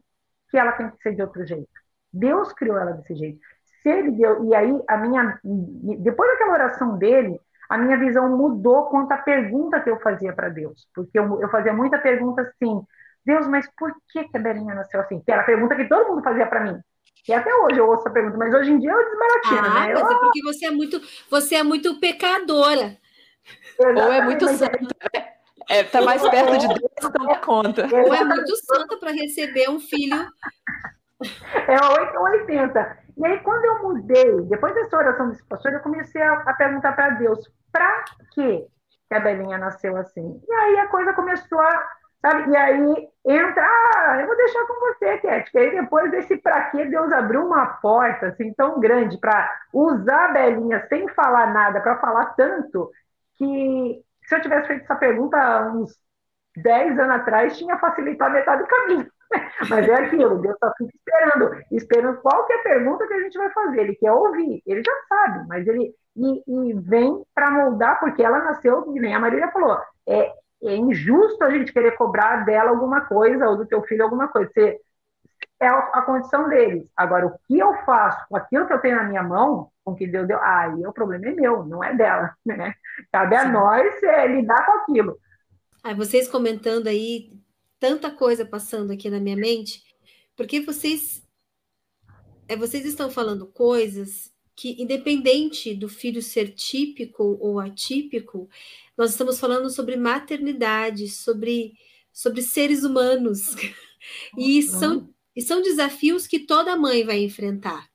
que 0.50 0.58
ela 0.58 0.72
tem 0.72 0.90
que 0.90 1.02
ser 1.02 1.14
de 1.14 1.22
outro 1.22 1.44
jeito? 1.46 1.68
Deus 2.12 2.52
criou 2.52 2.76
ela 2.76 2.92
desse 2.92 3.14
jeito. 3.16 3.40
Se 3.82 3.88
ele 3.88 4.12
deu, 4.12 4.44
e 4.44 4.54
aí 4.54 4.80
a 4.88 4.96
minha, 4.96 5.40
depois 5.98 6.30
daquela 6.30 6.52
oração 6.52 6.96
dele, 6.98 7.40
a 7.72 7.78
minha 7.78 7.96
visão 7.96 8.28
mudou 8.36 8.84
quanto 8.90 9.12
à 9.12 9.16
pergunta 9.16 9.80
que 9.80 9.88
eu 9.88 9.98
fazia 10.00 10.30
para 10.34 10.50
Deus. 10.50 10.86
Porque 10.94 11.18
eu, 11.18 11.40
eu, 11.40 11.48
fazia 11.48 11.72
muita 11.72 11.98
pergunta 11.98 12.42
assim, 12.42 12.82
Deus, 13.24 13.46
mas 13.46 13.66
por 13.78 13.90
que, 14.12 14.24
que 14.24 14.36
a 14.36 14.40
Belinha 14.40 14.74
nasceu 14.74 15.00
assim? 15.00 15.20
Que 15.20 15.32
era 15.32 15.40
a 15.40 15.46
pergunta 15.46 15.74
que 15.74 15.88
todo 15.88 16.06
mundo 16.06 16.22
fazia 16.22 16.46
para 16.46 16.60
mim. 16.60 16.78
E 17.26 17.32
até 17.32 17.50
hoje 17.54 17.78
eu 17.78 17.88
ouço 17.88 18.06
a 18.06 18.10
pergunta, 18.10 18.36
mas 18.36 18.52
hoje 18.52 18.72
em 18.72 18.78
dia 18.78 18.90
eu 18.90 19.04
desbaratino, 19.08 19.58
ah, 19.58 19.86
né? 19.86 19.94
Mas 19.94 20.10
é 20.10 20.18
porque 20.18 20.42
você 20.42 20.66
é 20.66 20.70
muito, 20.70 21.00
você 21.30 21.54
é 21.54 21.62
muito 21.62 21.98
pecadora. 21.98 22.98
Exatamente, 23.80 24.06
Ou 24.06 24.12
é 24.12 24.20
muito 24.20 24.48
santa. 24.48 24.78
É, 25.70 25.82
tá 25.84 26.02
mais 26.02 26.28
perto 26.28 26.58
de 26.58 26.68
Deus, 26.68 26.92
então 26.98 27.26
dá 27.26 27.38
conta. 27.38 27.88
Ou 27.90 28.14
é 28.14 28.22
muito 28.22 28.54
santa 28.56 28.98
para 28.98 29.12
receber 29.12 29.70
um 29.70 29.80
filho. 29.80 30.28
É 31.68 31.82
8 31.82 32.18
ou 32.18 32.24
80. 32.24 32.98
E 33.16 33.26
aí, 33.26 33.38
quando 33.40 33.64
eu 33.64 33.82
mudei, 33.82 34.40
depois 34.42 34.74
dessa 34.74 34.96
oração 34.96 35.30
desse 35.30 35.44
pastor, 35.44 35.72
eu 35.72 35.80
comecei 35.80 36.20
a, 36.20 36.34
a 36.34 36.52
perguntar 36.54 36.92
para 36.92 37.10
Deus, 37.10 37.48
para 37.72 38.04
quê 38.34 38.66
que 39.08 39.14
a 39.14 39.20
Belinha 39.20 39.58
nasceu 39.58 39.96
assim? 39.96 40.40
E 40.48 40.52
aí 40.52 40.78
a 40.78 40.88
coisa 40.88 41.12
começou 41.12 41.60
a, 41.60 41.88
sabe? 42.20 42.50
E 42.50 42.56
aí 42.56 43.08
entra, 43.26 43.66
ah, 43.66 44.18
eu 44.20 44.26
vou 44.26 44.36
deixar 44.36 44.66
com 44.66 44.80
você, 44.80 45.18
Cat, 45.18 45.50
que 45.50 45.58
aí 45.58 45.70
depois 45.72 46.10
desse 46.10 46.36
para 46.38 46.70
quê, 46.70 46.84
Deus 46.86 47.12
abriu 47.12 47.44
uma 47.46 47.66
porta 47.66 48.28
assim 48.28 48.52
tão 48.54 48.80
grande 48.80 49.18
para 49.18 49.50
usar 49.72 50.30
a 50.30 50.32
Belinha 50.32 50.86
sem 50.88 51.08
falar 51.08 51.52
nada, 51.52 51.80
para 51.80 51.98
falar 51.98 52.26
tanto, 52.34 52.90
que 53.36 54.02
se 54.24 54.34
eu 54.34 54.40
tivesse 54.40 54.68
feito 54.68 54.84
essa 54.84 54.94
pergunta 54.96 55.72
uns 55.74 55.92
10 56.56 56.98
anos 56.98 57.16
atrás, 57.16 57.56
tinha 57.58 57.78
facilitado 57.78 58.34
metade 58.34 58.62
do 58.62 58.68
caminho. 58.68 59.10
Mas 59.68 59.88
é 59.88 59.94
aquilo, 59.94 60.40
Deus 60.40 60.54
está 60.54 60.72
sempre 60.76 60.94
esperando, 60.96 61.64
esperando 61.70 62.20
qualquer 62.20 62.62
pergunta 62.62 63.06
que 63.06 63.14
a 63.14 63.20
gente 63.20 63.38
vai 63.38 63.50
fazer. 63.50 63.80
Ele 63.80 63.94
quer 63.96 64.12
ouvir, 64.12 64.62
ele 64.66 64.82
já 64.84 64.92
sabe, 65.08 65.48
mas 65.48 65.66
ele 65.66 65.94
e, 66.16 66.42
e 66.46 66.72
vem 66.74 67.22
para 67.34 67.50
moldar, 67.50 67.98
porque 68.00 68.22
ela 68.22 68.44
nasceu, 68.44 68.86
nem 68.92 69.14
a 69.14 69.20
Marília 69.20 69.50
falou, 69.50 69.78
é, 70.06 70.32
é, 70.62 70.76
injusto 70.76 71.42
a 71.42 71.50
gente 71.50 71.72
querer 71.72 71.96
cobrar 71.96 72.44
dela 72.44 72.70
alguma 72.70 73.02
coisa, 73.02 73.48
ou 73.48 73.56
do 73.56 73.66
teu 73.66 73.82
filho 73.82 74.04
alguma 74.04 74.28
coisa. 74.28 74.50
Você, 74.52 74.80
é 75.60 75.66
a, 75.66 75.78
a 75.78 76.02
condição 76.02 76.48
deles. 76.48 76.86
Agora, 76.96 77.26
o 77.26 77.38
que 77.46 77.58
eu 77.58 77.74
faço 77.84 78.26
com 78.28 78.36
aquilo 78.36 78.66
que 78.66 78.72
eu 78.72 78.80
tenho 78.80 78.96
na 78.96 79.04
minha 79.04 79.22
mão, 79.22 79.70
com 79.84 79.94
que 79.94 80.06
Deus 80.06 80.26
deu, 80.26 80.40
aí 80.40 80.86
o 80.86 80.92
problema 80.92 81.26
é 81.26 81.32
meu, 81.32 81.64
não 81.64 81.82
é 81.82 81.94
dela. 81.94 82.34
Né? 82.44 82.74
Cabe 83.10 83.38
Sim. 83.38 83.46
a 83.46 83.48
nós 83.48 84.02
é, 84.02 84.26
lidar 84.26 84.66
com 84.66 84.72
aquilo. 84.72 85.18
Aí 85.84 85.94
vocês 85.94 86.28
comentando 86.28 86.86
aí, 86.86 87.32
tanta 87.78 88.10
coisa 88.10 88.44
passando 88.44 88.92
aqui 88.92 89.08
na 89.10 89.18
minha 89.18 89.36
mente, 89.36 89.82
porque 90.36 90.60
vocês, 90.60 91.26
é, 92.48 92.56
vocês 92.56 92.84
estão 92.84 93.10
falando 93.10 93.46
coisas 93.46 94.31
que, 94.54 94.80
independente 94.82 95.74
do 95.74 95.88
filho 95.88 96.22
ser 96.22 96.54
típico 96.54 97.38
ou 97.40 97.58
atípico, 97.58 98.48
nós 98.96 99.10
estamos 99.10 99.38
falando 99.40 99.70
sobre 99.70 99.96
maternidade, 99.96 101.08
sobre, 101.08 101.74
sobre 102.12 102.42
seres 102.42 102.84
humanos. 102.84 103.54
E 104.36 104.60
são, 104.64 105.14
e 105.34 105.40
são 105.40 105.62
desafios 105.62 106.26
que 106.26 106.40
toda 106.40 106.76
mãe 106.76 107.04
vai 107.04 107.20
enfrentar. 107.20 107.88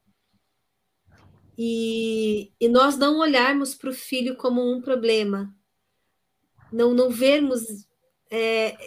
E, 1.58 2.52
e 2.60 2.70
nós 2.70 2.98
não 2.98 3.18
olharmos 3.18 3.74
para 3.74 3.90
o 3.90 3.94
filho 3.94 4.38
como 4.38 4.62
um 4.62 4.80
problema, 4.80 5.54
não, 6.72 6.94
não 6.94 7.10
vermos, 7.10 7.62
é, 8.30 8.78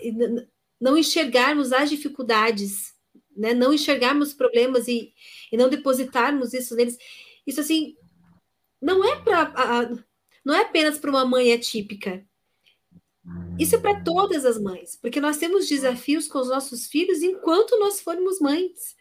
não 0.81 0.97
enxergarmos 0.97 1.73
as 1.73 1.91
dificuldades, 1.91 2.95
né? 3.37 3.55
não 3.55 3.73
enxergarmos 3.73 4.33
problemas 4.33 4.87
e, 4.87 5.13
e 5.51 5.57
não 5.57 5.69
depositarmos 5.69 6.55
isso 6.55 6.77
neles. 6.77 6.97
Isso 7.47 7.61
assim 7.61 7.97
não 8.81 9.05
é 9.05 9.21
para 9.21 9.91
não 10.45 10.55
é 10.55 10.63
apenas 10.63 10.99
para 10.99 11.11
uma 11.11 11.25
mãe 11.25 11.53
atípica. 11.53 12.25
Isso 13.59 13.77
é 13.77 13.79
para 13.79 14.03
todas 14.03 14.47
as 14.47 14.59
mães, 14.59 14.97
porque 14.97 15.21
nós 15.21 15.37
temos 15.37 15.69
desafios 15.69 16.27
com 16.27 16.39
os 16.39 16.49
nossos 16.49 16.87
filhos 16.87 17.23
enquanto 17.23 17.79
nós 17.79 18.01
formos 18.01 18.41
mães. 18.41 18.97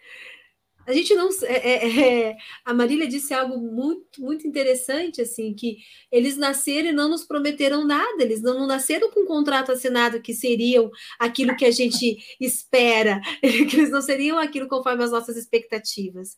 A 0.86 0.92
gente 0.92 1.14
não. 1.14 1.30
É, 1.44 1.70
é, 1.70 2.30
é, 2.30 2.38
a 2.66 2.74
Marília 2.74 3.08
disse 3.08 3.34
algo 3.34 3.58
muito, 3.58 4.22
muito 4.22 4.48
interessante, 4.48 5.22
assim, 5.22 5.54
que 5.54 5.78
eles 6.12 6.36
nasceram 6.36 6.90
e 6.90 6.92
não 6.92 7.08
nos 7.08 7.24
prometeram 7.24 7.86
nada, 7.86 8.24
eles 8.24 8.42
não, 8.42 8.60
não 8.60 8.68
nasceram 8.68 9.10
com 9.12 9.22
um 9.22 9.26
contrato 9.26 9.72
assinado 9.72 10.22
que 10.22 10.34
seriam 10.34 10.90
aquilo 11.20 11.56
que 11.56 11.66
a 11.66 11.72
gente 11.72 12.18
espera, 12.42 13.22
que 13.40 13.78
eles 13.78 13.92
não 13.92 14.02
seriam 14.02 14.40
aquilo 14.40 14.68
conforme 14.68 15.04
as 15.04 15.12
nossas 15.12 15.38
expectativas, 15.38 16.38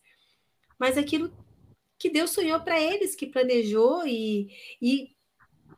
mas 0.77 0.97
aquilo 0.97 1.31
que 2.01 2.09
Deus 2.09 2.31
sonhou 2.31 2.59
para 2.59 2.81
eles, 2.81 3.15
que 3.15 3.27
planejou 3.27 4.07
e, 4.07 4.49
e, 4.81 5.11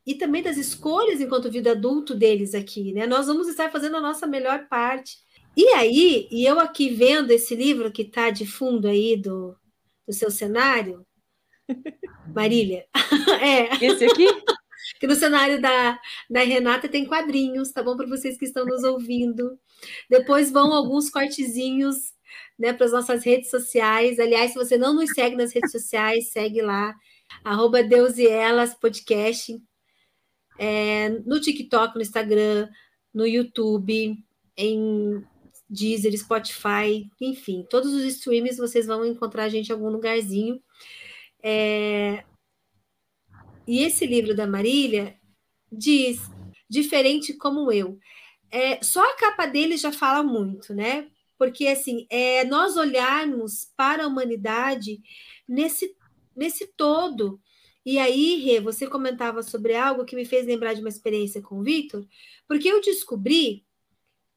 e 0.06 0.16
também 0.16 0.42
das 0.42 0.56
escolhas 0.56 1.20
enquanto 1.20 1.52
vida 1.52 1.72
adulto 1.72 2.16
deles 2.16 2.56
aqui, 2.56 2.94
né? 2.94 3.06
Nós 3.06 3.28
vamos 3.28 3.50
estar 3.50 3.70
fazendo 3.70 3.98
a 3.98 4.02
nossa 4.02 4.26
melhor 4.26 4.68
parte. 4.70 5.18
E 5.56 5.68
aí, 5.70 6.30
e 6.32 6.46
eu 6.46 6.62
aqui 6.62 6.90
vendo 6.90 7.32
esse 7.32 7.54
livro 7.56 7.92
que 7.92 8.04
está 8.04 8.30
de 8.30 8.46
fundo 8.46 8.88
aí 8.88 9.18
do, 9.18 9.54
do 10.08 10.14
seu 10.14 10.32
cenário, 10.32 11.06
Marília, 12.34 12.86
é. 13.42 13.86
Esse 13.86 14.06
aqui? 14.06 14.26
que 15.00 15.08
no 15.08 15.16
cenário 15.16 15.62
da, 15.62 16.00
da 16.30 16.42
Renata 16.42 16.88
tem 16.88 17.06
quadrinhos, 17.06 17.72
tá 17.72 17.84
bom? 17.84 17.98
Para 17.98 18.08
vocês 18.08 18.38
que 18.38 18.46
estão 18.46 18.66
nos 18.66 18.84
ouvindo. 18.84 19.60
Depois 20.10 20.50
vão 20.50 20.74
alguns 20.74 21.10
cortezinhos 21.10 22.14
né, 22.58 22.74
para 22.74 22.86
as 22.86 22.92
nossas 22.92 23.24
redes 23.24 23.50
sociais. 23.50 24.20
Aliás, 24.20 24.52
se 24.52 24.58
você 24.58 24.78
não 24.78 24.94
nos 24.94 25.12
segue 25.12 25.36
nas 25.36 25.54
redes 25.54 25.72
sociais, 25.72 26.32
segue 26.32 26.62
lá, 26.62 26.94
arroba 27.44 27.84
Deus 27.84 28.18
e 28.18 28.28
Elas 28.28 28.74
Podcast, 28.74 29.62
é, 30.60 31.10
no 31.26 31.40
TikTok, 31.40 31.96
no 31.96 32.02
Instagram, 32.02 32.70
no 33.14 33.26
YouTube, 33.26 34.18
em 34.56 35.24
Deezer, 35.70 36.18
Spotify, 36.18 37.10
enfim, 37.20 37.66
todos 37.70 37.94
os 37.94 38.04
streams 38.04 38.58
vocês 38.58 38.86
vão 38.86 39.06
encontrar 39.06 39.46
a 39.46 39.50
gente 39.50 39.70
em 39.70 39.74
algum 39.74 39.90
lugarzinho. 39.90 40.62
É... 41.42 42.24
E 43.66 43.80
esse 43.80 44.06
livro 44.06 44.36
da 44.36 44.46
Marília 44.46 45.18
diz 45.72 46.20
diferente 46.70 47.34
como 47.34 47.72
eu. 47.72 47.98
É, 48.52 48.84
só 48.84 49.02
a 49.02 49.16
capa 49.16 49.46
dele 49.48 49.78
já 49.78 49.92
fala 49.92 50.22
muito, 50.22 50.74
né? 50.74 51.10
Porque 51.44 51.68
assim 51.68 52.08
é 52.10 52.46
nós 52.46 52.78
olharmos 52.78 53.70
para 53.76 54.06
a 54.06 54.08
humanidade 54.08 55.02
nesse 55.46 55.94
nesse 56.34 56.66
todo. 56.66 57.38
E 57.86 58.00
aí, 58.00 58.36
Rê, 58.36 58.62
você 58.62 58.88
comentava 58.88 59.44
sobre 59.44 59.76
algo 59.76 60.06
que 60.06 60.16
me 60.16 60.24
fez 60.24 60.48
lembrar 60.48 60.74
de 60.74 60.80
uma 60.80 60.88
experiência 60.88 61.42
com 61.42 61.60
o 61.60 61.62
Vitor, 61.64 62.08
porque 62.48 62.70
eu 62.70 62.80
descobri 62.80 63.66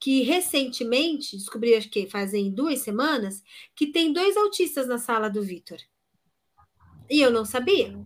que 0.00 0.22
recentemente, 0.22 1.36
descobri 1.36 1.76
acho 1.76 1.88
que 1.88 2.10
fazem 2.10 2.52
duas 2.52 2.80
semanas, 2.80 3.40
que 3.76 3.86
tem 3.86 4.12
dois 4.12 4.36
autistas 4.36 4.88
na 4.88 4.98
sala 4.98 5.30
do 5.30 5.44
Vitor. 5.44 5.78
E 7.08 7.20
eu 7.20 7.30
não 7.30 7.44
sabia. 7.44 7.96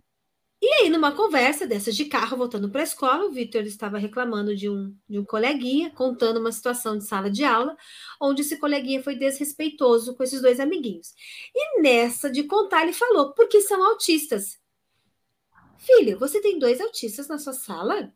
E 0.61 0.67
aí, 0.73 0.89
numa 0.91 1.11
conversa 1.11 1.65
dessas 1.65 1.95
de 1.95 2.05
carro, 2.05 2.37
voltando 2.37 2.69
para 2.69 2.81
a 2.81 2.83
escola, 2.83 3.25
o 3.25 3.31
Vitor 3.31 3.63
estava 3.63 3.97
reclamando 3.97 4.55
de 4.55 4.69
um, 4.69 4.95
de 5.09 5.17
um 5.17 5.25
coleguinha, 5.25 5.89
contando 5.89 6.39
uma 6.39 6.51
situação 6.51 6.95
de 6.99 7.03
sala 7.03 7.31
de 7.31 7.43
aula, 7.43 7.75
onde 8.21 8.41
esse 8.43 8.57
coleguinha 8.59 9.01
foi 9.01 9.15
desrespeitoso 9.15 10.15
com 10.15 10.21
esses 10.23 10.39
dois 10.39 10.59
amiguinhos. 10.59 11.15
E 11.55 11.81
nessa 11.81 12.29
de 12.29 12.43
contar, 12.43 12.83
ele 12.83 12.93
falou, 12.93 13.33
porque 13.33 13.59
são 13.61 13.83
autistas. 13.83 14.59
Filho, 15.79 16.19
você 16.19 16.39
tem 16.39 16.59
dois 16.59 16.79
autistas 16.79 17.27
na 17.27 17.39
sua 17.39 17.53
sala? 17.53 18.13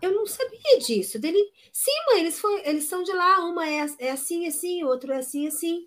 Eu 0.00 0.12
não 0.12 0.24
sabia 0.24 0.78
disso. 0.78 1.18
Dele, 1.18 1.38
sim, 1.70 1.92
mãe, 2.10 2.20
eles, 2.20 2.40
foi, 2.40 2.62
eles 2.66 2.84
são 2.84 3.02
de 3.02 3.12
lá, 3.12 3.44
uma 3.44 3.68
é, 3.68 3.86
é 3.98 4.10
assim, 4.12 4.46
assim, 4.46 4.82
o 4.82 4.86
outro 4.86 5.12
é 5.12 5.18
assim, 5.18 5.46
assim. 5.46 5.86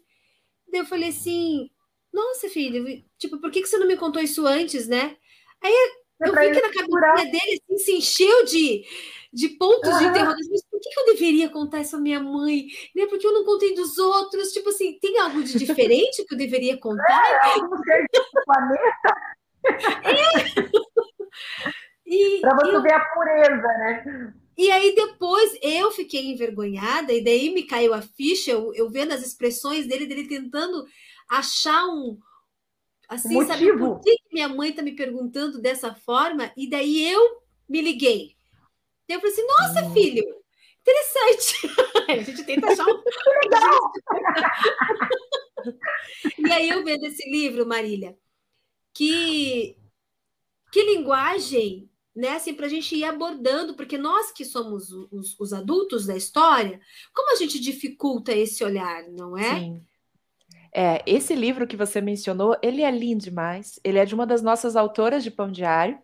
Daí 0.72 0.82
eu 0.82 0.86
falei 0.86 1.10
assim, 1.10 1.72
nossa, 2.14 2.50
filho, 2.50 3.04
tipo, 3.18 3.40
por 3.40 3.50
que, 3.50 3.62
que 3.62 3.68
você 3.68 3.78
não 3.78 3.88
me 3.88 3.98
contou 3.98 4.22
isso 4.22 4.46
antes, 4.46 4.88
né? 4.88 5.18
Aí 5.64 5.72
eu, 5.72 6.28
eu 6.28 6.34
vi 6.34 6.52
que 6.52 6.62
na 6.62 6.74
cabeça 6.74 7.26
dele 7.26 7.62
assim, 7.64 7.78
se 7.78 7.92
encheu 7.94 8.46
de, 8.46 8.86
de 9.34 9.50
pontos 9.50 9.92
uhum. 9.92 9.98
de 10.00 10.06
interrogação. 10.06 10.50
Mas 10.52 10.64
por 10.64 10.80
que, 10.80 11.00
eu 11.00 11.06
deveria 11.06 11.50
contar 11.50 11.82
isso 11.82 11.96
à 11.96 12.00
minha 12.00 12.20
mãe? 12.20 12.68
Né? 12.96 13.06
Porque 13.08 13.26
eu 13.26 13.34
não 13.34 13.46
contei 13.46 13.74
dos 13.74 13.98
outros. 13.98 14.52
Tipo 14.52 14.70
assim, 14.70 14.98
tem 15.00 15.20
algo 15.20 15.44
de 15.44 15.58
diferente 15.58 16.26
que 16.26 16.34
eu 16.34 16.38
deveria 16.38 16.78
contar? 16.78 17.42
É, 17.44 17.54
ser 17.54 17.62
do 17.62 18.44
planeta. 18.46 19.16
É. 22.14 22.42
Para 22.42 22.56
você 22.56 22.76
eu... 22.76 22.82
ver 22.82 22.94
a 22.94 23.06
pureza, 23.06 23.68
né? 23.68 24.34
E 24.58 24.70
aí 24.70 24.94
depois 24.94 25.58
eu 25.62 25.92
fiquei 25.92 26.26
envergonhada, 26.32 27.14
e 27.14 27.24
daí 27.24 27.54
me 27.54 27.64
caiu 27.64 27.94
a 27.94 28.02
ficha, 28.02 28.52
eu, 28.52 28.74
eu 28.76 28.90
vendo 28.90 29.14
as 29.14 29.26
expressões 29.26 29.88
dele, 29.88 30.06
dele 30.06 30.28
tentando 30.28 30.86
achar 31.30 31.86
um, 31.86 32.20
Assim, 33.12 33.34
Motivo. 33.34 33.52
sabe 33.52 33.78
por 33.78 34.00
que 34.00 34.16
minha 34.32 34.48
mãe 34.48 34.70
está 34.70 34.82
me 34.82 34.96
perguntando 34.96 35.62
dessa 35.62 35.94
forma? 35.94 36.50
E 36.56 36.70
daí 36.70 37.12
eu 37.12 37.42
me 37.68 37.82
liguei. 37.82 38.38
eu 39.10 39.20
falei 39.20 39.34
assim, 39.34 39.46
nossa, 39.46 39.86
hum. 39.86 39.94
filho, 39.94 40.24
interessante. 40.80 41.68
a 42.08 42.16
gente 42.24 42.46
tenta 42.46 42.68
achar 42.68 42.88
um... 42.88 43.04
E 46.40 46.52
aí 46.54 46.70
eu 46.70 46.86
vendo 46.86 47.06
esse 47.06 47.30
livro, 47.30 47.68
Marília, 47.68 48.18
que, 48.94 49.76
que 50.72 50.82
linguagem, 50.82 51.90
né, 52.16 52.30
assim, 52.30 52.54
para 52.54 52.68
a 52.68 52.70
gente 52.70 52.96
ir 52.96 53.04
abordando, 53.04 53.76
porque 53.76 53.98
nós 53.98 54.32
que 54.32 54.46
somos 54.46 54.90
os, 55.12 55.38
os 55.38 55.52
adultos 55.52 56.06
da 56.06 56.16
história, 56.16 56.80
como 57.14 57.34
a 57.34 57.36
gente 57.36 57.60
dificulta 57.60 58.32
esse 58.32 58.64
olhar, 58.64 59.04
não 59.10 59.38
é? 59.38 59.60
Sim. 59.60 59.86
É, 60.74 61.02
esse 61.06 61.36
livro 61.36 61.68
que 61.68 61.76
você 61.76 62.00
mencionou, 62.00 62.56
ele 62.62 62.82
é 62.82 62.92
lindo 62.92 63.24
demais. 63.24 63.80
Ele 63.84 64.00
é 64.00 64.06
de 64.06 64.16
uma 64.16 64.26
das 64.26 64.42
nossas 64.42 64.76
autoras 64.76 65.24
de 65.24 65.32
Pão 65.32 65.52
Diário. 65.52 66.00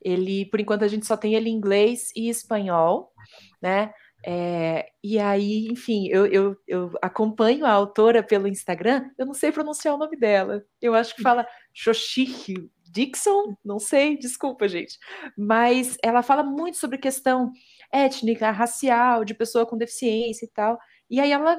Ele, 0.00 0.46
por 0.46 0.60
enquanto, 0.60 0.84
a 0.84 0.88
gente 0.88 1.06
só 1.06 1.16
tem 1.16 1.34
ele 1.34 1.48
em 1.48 1.54
inglês 1.54 2.10
e 2.16 2.28
espanhol, 2.28 3.12
né? 3.60 3.92
É, 4.26 4.90
e 5.02 5.18
aí, 5.18 5.68
enfim, 5.70 6.08
eu, 6.08 6.26
eu, 6.26 6.56
eu, 6.66 6.90
acompanho 7.00 7.64
a 7.64 7.70
autora 7.70 8.22
pelo 8.22 8.48
Instagram, 8.48 9.08
eu 9.16 9.24
não 9.24 9.32
sei 9.34 9.52
pronunciar 9.52 9.94
o 9.94 9.98
nome 9.98 10.16
dela. 10.16 10.64
Eu 10.82 10.94
acho 10.94 11.14
que 11.14 11.22
fala 11.22 11.46
Xoxihio 11.72 12.68
Dixon, 12.90 13.56
não 13.64 13.78
sei, 13.78 14.18
desculpa, 14.18 14.66
gente. 14.68 14.98
Mas 15.36 15.96
ela 16.02 16.22
fala 16.22 16.42
muito 16.42 16.78
sobre 16.78 16.98
questão 16.98 17.52
étnica, 17.92 18.50
racial, 18.50 19.24
de 19.24 19.34
pessoa 19.34 19.66
com 19.66 19.76
deficiência 19.76 20.44
e 20.44 20.48
tal. 20.48 20.78
E 21.08 21.20
aí 21.20 21.30
ela 21.30 21.56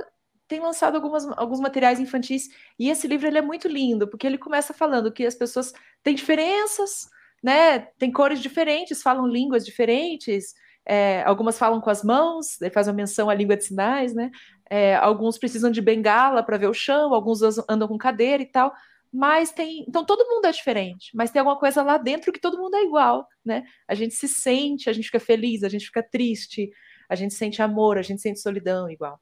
tem 0.49 0.59
lançado 0.59 0.95
algumas, 0.95 1.25
alguns 1.38 1.59
materiais 1.59 1.99
infantis 1.99 2.49
e 2.77 2.89
esse 2.89 3.07
livro 3.07 3.27
ele 3.27 3.38
é 3.38 3.41
muito 3.41 3.67
lindo 3.67 4.07
porque 4.07 4.25
ele 4.25 4.38
começa 4.38 4.73
falando 4.73 5.12
que 5.12 5.23
as 5.25 5.35
pessoas 5.35 5.71
têm 6.04 6.15
diferenças, 6.15 7.08
né? 7.41 7.79
Tem 8.00 8.12
cores 8.12 8.41
diferentes, 8.41 9.02
falam 9.02 9.27
línguas 9.27 9.63
diferentes, 9.63 10.56
é, 10.85 11.21
algumas 11.23 11.58
falam 11.58 11.79
com 11.79 11.91
as 11.91 12.04
mãos, 12.04 12.58
faz 12.73 12.87
uma 12.87 12.93
menção 12.93 13.29
à 13.29 13.33
língua 13.35 13.56
de 13.56 13.65
sinais, 13.65 14.13
né? 14.13 14.31
É, 14.67 14.95
alguns 14.95 15.37
precisam 15.37 15.69
de 15.69 15.81
bengala 15.81 16.41
para 16.41 16.58
ver 16.58 16.67
o 16.67 16.73
chão, 16.73 17.13
alguns 17.13 17.41
andam 17.69 17.87
com 17.87 17.97
cadeira 17.97 18.41
e 18.41 18.47
tal. 18.47 18.73
Mas 19.13 19.52
tem. 19.52 19.85
Então 19.87 20.04
todo 20.04 20.27
mundo 20.27 20.45
é 20.45 20.52
diferente, 20.52 21.12
mas 21.15 21.29
tem 21.31 21.39
alguma 21.39 21.60
coisa 21.60 21.83
lá 21.83 21.97
dentro 21.97 22.31
que 22.33 22.39
todo 22.39 22.58
mundo 22.58 22.75
é 22.75 22.83
igual, 22.83 23.27
né? 23.45 23.63
A 23.87 23.93
gente 23.93 24.15
se 24.15 24.27
sente, 24.27 24.89
a 24.89 24.93
gente 24.93 25.06
fica 25.06 25.19
feliz, 25.19 25.63
a 25.63 25.69
gente 25.69 25.85
fica 25.85 26.02
triste, 26.04 26.71
a 27.08 27.15
gente 27.15 27.35
sente 27.35 27.62
amor, 27.62 27.97
a 28.00 28.02
gente 28.02 28.21
sente 28.21 28.39
solidão 28.39 28.89
igual. 28.89 29.19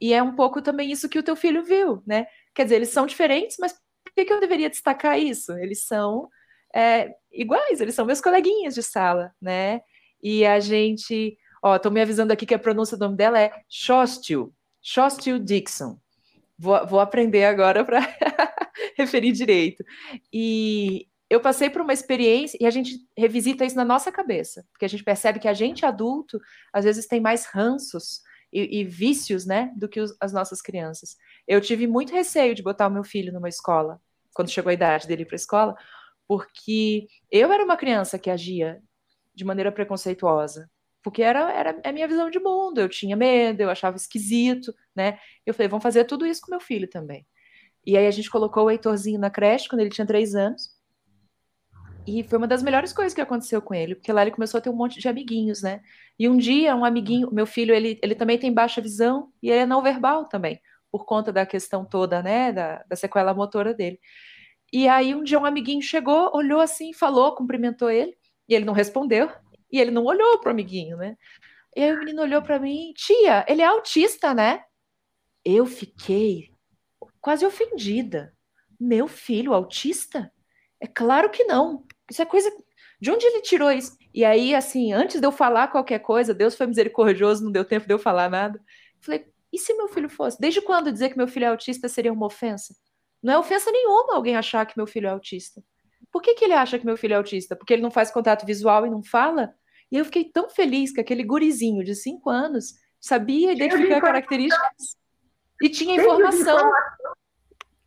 E 0.00 0.12
é 0.12 0.22
um 0.22 0.34
pouco 0.34 0.60
também 0.60 0.90
isso 0.90 1.08
que 1.08 1.18
o 1.18 1.22
teu 1.22 1.36
filho 1.36 1.64
viu, 1.64 2.02
né? 2.06 2.26
Quer 2.54 2.64
dizer, 2.64 2.76
eles 2.76 2.90
são 2.90 3.06
diferentes, 3.06 3.56
mas 3.58 3.72
por 3.72 4.12
que, 4.14 4.24
que 4.24 4.32
eu 4.32 4.40
deveria 4.40 4.70
destacar 4.70 5.18
isso? 5.18 5.52
Eles 5.58 5.84
são 5.86 6.28
é, 6.74 7.14
iguais, 7.32 7.80
eles 7.80 7.94
são 7.94 8.04
meus 8.04 8.20
coleguinhas 8.20 8.74
de 8.74 8.82
sala, 8.82 9.32
né? 9.40 9.80
E 10.22 10.44
a 10.44 10.60
gente, 10.60 11.38
ó, 11.62 11.78
tô 11.78 11.90
me 11.90 12.00
avisando 12.00 12.32
aqui 12.32 12.46
que 12.46 12.54
a 12.54 12.58
pronúncia 12.58 12.96
do 12.96 13.04
nome 13.04 13.16
dela 13.16 13.40
é 13.40 13.52
Shostil, 13.68 14.52
Shostil 14.82 15.38
Dixon. 15.38 15.98
Vou, 16.58 16.86
vou 16.86 17.00
aprender 17.00 17.44
agora 17.44 17.84
para 17.84 18.00
referir 18.96 19.32
direito. 19.32 19.84
E 20.32 21.06
eu 21.28 21.40
passei 21.40 21.68
por 21.68 21.82
uma 21.82 21.92
experiência 21.92 22.56
e 22.60 22.66
a 22.66 22.70
gente 22.70 22.98
revisita 23.16 23.64
isso 23.64 23.76
na 23.76 23.84
nossa 23.84 24.12
cabeça, 24.12 24.64
porque 24.72 24.84
a 24.84 24.88
gente 24.88 25.02
percebe 25.02 25.38
que 25.38 25.48
a 25.48 25.54
gente 25.54 25.84
adulto 25.84 26.40
às 26.72 26.84
vezes 26.84 27.06
tem 27.06 27.20
mais 27.20 27.46
ranços 27.46 28.20
e, 28.52 28.80
e 28.80 28.84
vícios, 28.84 29.44
né, 29.46 29.72
do 29.76 29.88
que 29.88 30.00
os, 30.00 30.16
as 30.20 30.32
nossas 30.32 30.60
crianças. 30.62 31.16
Eu 31.46 31.60
tive 31.60 31.86
muito 31.86 32.12
receio 32.12 32.54
de 32.54 32.62
botar 32.62 32.86
o 32.86 32.90
meu 32.90 33.04
filho 33.04 33.32
numa 33.32 33.48
escola 33.48 34.00
quando 34.34 34.50
chegou 34.50 34.70
a 34.70 34.74
idade 34.74 35.06
dele 35.06 35.24
para 35.24 35.34
a 35.34 35.36
escola, 35.36 35.74
porque 36.28 37.06
eu 37.30 37.50
era 37.52 37.64
uma 37.64 37.76
criança 37.76 38.18
que 38.18 38.30
agia 38.30 38.82
de 39.34 39.44
maneira 39.44 39.72
preconceituosa, 39.72 40.70
porque 41.02 41.22
era, 41.22 41.50
era 41.52 41.80
a 41.84 41.92
minha 41.92 42.06
visão 42.06 42.28
de 42.28 42.38
mundo, 42.38 42.80
eu 42.80 42.88
tinha 42.88 43.16
medo, 43.16 43.62
eu 43.62 43.70
achava 43.70 43.96
esquisito, 43.96 44.74
né? 44.94 45.18
Eu 45.46 45.54
falei, 45.54 45.68
vamos 45.68 45.82
fazer 45.82 46.04
tudo 46.04 46.26
isso 46.26 46.42
com 46.42 46.50
meu 46.50 46.60
filho 46.60 46.88
também. 46.88 47.26
E 47.86 47.96
aí 47.96 48.06
a 48.06 48.10
gente 48.10 48.30
colocou 48.30 48.64
o 48.64 48.70
Heitorzinho 48.70 49.18
na 49.18 49.30
creche 49.30 49.68
quando 49.68 49.80
ele 49.80 49.90
tinha 49.90 50.06
três 50.06 50.34
anos, 50.34 50.75
e 52.06 52.22
foi 52.22 52.38
uma 52.38 52.46
das 52.46 52.62
melhores 52.62 52.92
coisas 52.92 53.12
que 53.12 53.20
aconteceu 53.20 53.60
com 53.60 53.74
ele, 53.74 53.94
porque 53.94 54.12
lá 54.12 54.22
ele 54.22 54.30
começou 54.30 54.58
a 54.58 54.60
ter 54.60 54.70
um 54.70 54.76
monte 54.76 55.00
de 55.00 55.08
amiguinhos, 55.08 55.62
né? 55.62 55.82
E 56.18 56.28
um 56.28 56.36
dia, 56.36 56.74
um 56.76 56.84
amiguinho, 56.84 57.30
meu 57.32 57.46
filho, 57.46 57.74
ele, 57.74 57.98
ele 58.02 58.14
também 58.14 58.38
tem 58.38 58.52
baixa 58.52 58.80
visão 58.80 59.32
e 59.42 59.50
ele 59.50 59.60
é 59.60 59.66
não 59.66 59.82
verbal 59.82 60.26
também, 60.26 60.60
por 60.90 61.04
conta 61.04 61.32
da 61.32 61.44
questão 61.44 61.84
toda, 61.84 62.22
né, 62.22 62.52
da, 62.52 62.84
da 62.88 62.96
sequela 62.96 63.34
motora 63.34 63.74
dele. 63.74 63.98
E 64.72 64.88
aí 64.88 65.14
um 65.14 65.22
dia 65.22 65.38
um 65.38 65.44
amiguinho 65.44 65.82
chegou, 65.82 66.30
olhou 66.34 66.60
assim, 66.60 66.92
falou, 66.92 67.34
cumprimentou 67.34 67.90
ele, 67.90 68.16
e 68.48 68.54
ele 68.54 68.64
não 68.64 68.72
respondeu, 68.72 69.30
e 69.70 69.80
ele 69.80 69.90
não 69.90 70.04
olhou 70.04 70.38
pro 70.40 70.50
amiguinho, 70.50 70.96
né? 70.96 71.16
E 71.74 71.82
aí 71.82 71.92
o 71.92 71.98
menino 71.98 72.22
olhou 72.22 72.40
para 72.40 72.58
mim, 72.58 72.92
tia, 72.94 73.44
ele 73.48 73.62
é 73.62 73.66
autista, 73.66 74.32
né? 74.32 74.62
Eu 75.44 75.66
fiquei 75.66 76.50
quase 77.20 77.44
ofendida. 77.44 78.32
Meu 78.78 79.06
filho 79.06 79.52
autista? 79.52 80.32
É 80.80 80.86
claro 80.86 81.30
que 81.30 81.44
não. 81.44 81.85
Isso 82.10 82.22
é 82.22 82.26
coisa. 82.26 82.50
De 83.00 83.10
onde 83.10 83.26
ele 83.26 83.42
tirou 83.42 83.70
isso? 83.70 83.96
E 84.14 84.24
aí, 84.24 84.54
assim, 84.54 84.92
antes 84.92 85.20
de 85.20 85.26
eu 85.26 85.32
falar 85.32 85.68
qualquer 85.68 85.98
coisa, 85.98 86.32
Deus 86.32 86.54
foi 86.54 86.66
misericordioso, 86.66 87.44
não 87.44 87.52
deu 87.52 87.64
tempo 87.64 87.86
de 87.86 87.92
eu 87.92 87.98
falar 87.98 88.30
nada. 88.30 88.60
Falei, 89.00 89.26
e 89.52 89.58
se 89.58 89.74
meu 89.74 89.88
filho 89.88 90.08
fosse? 90.08 90.40
Desde 90.40 90.60
quando 90.60 90.92
dizer 90.92 91.10
que 91.10 91.16
meu 91.16 91.28
filho 91.28 91.44
é 91.44 91.48
autista 91.48 91.88
seria 91.88 92.12
uma 92.12 92.26
ofensa? 92.26 92.74
Não 93.22 93.34
é 93.34 93.38
ofensa 93.38 93.70
nenhuma 93.70 94.14
alguém 94.14 94.36
achar 94.36 94.64
que 94.66 94.76
meu 94.76 94.86
filho 94.86 95.06
é 95.06 95.10
autista. 95.10 95.62
Por 96.10 96.22
que, 96.22 96.34
que 96.34 96.44
ele 96.44 96.54
acha 96.54 96.78
que 96.78 96.86
meu 96.86 96.96
filho 96.96 97.14
é 97.14 97.16
autista? 97.16 97.56
Porque 97.56 97.72
ele 97.72 97.82
não 97.82 97.90
faz 97.90 98.10
contato 98.10 98.46
visual 98.46 98.86
e 98.86 98.90
não 98.90 99.02
fala? 99.02 99.54
E 99.90 99.96
eu 99.96 100.04
fiquei 100.04 100.24
tão 100.24 100.48
feliz 100.48 100.92
que 100.92 101.00
aquele 101.00 101.22
gurizinho 101.22 101.84
de 101.84 101.94
cinco 101.94 102.30
anos 102.30 102.74
sabia 103.00 103.52
identificar 103.52 104.00
características 104.00 104.96
e 105.62 105.68
tinha 105.68 105.96
informação. 105.96 106.70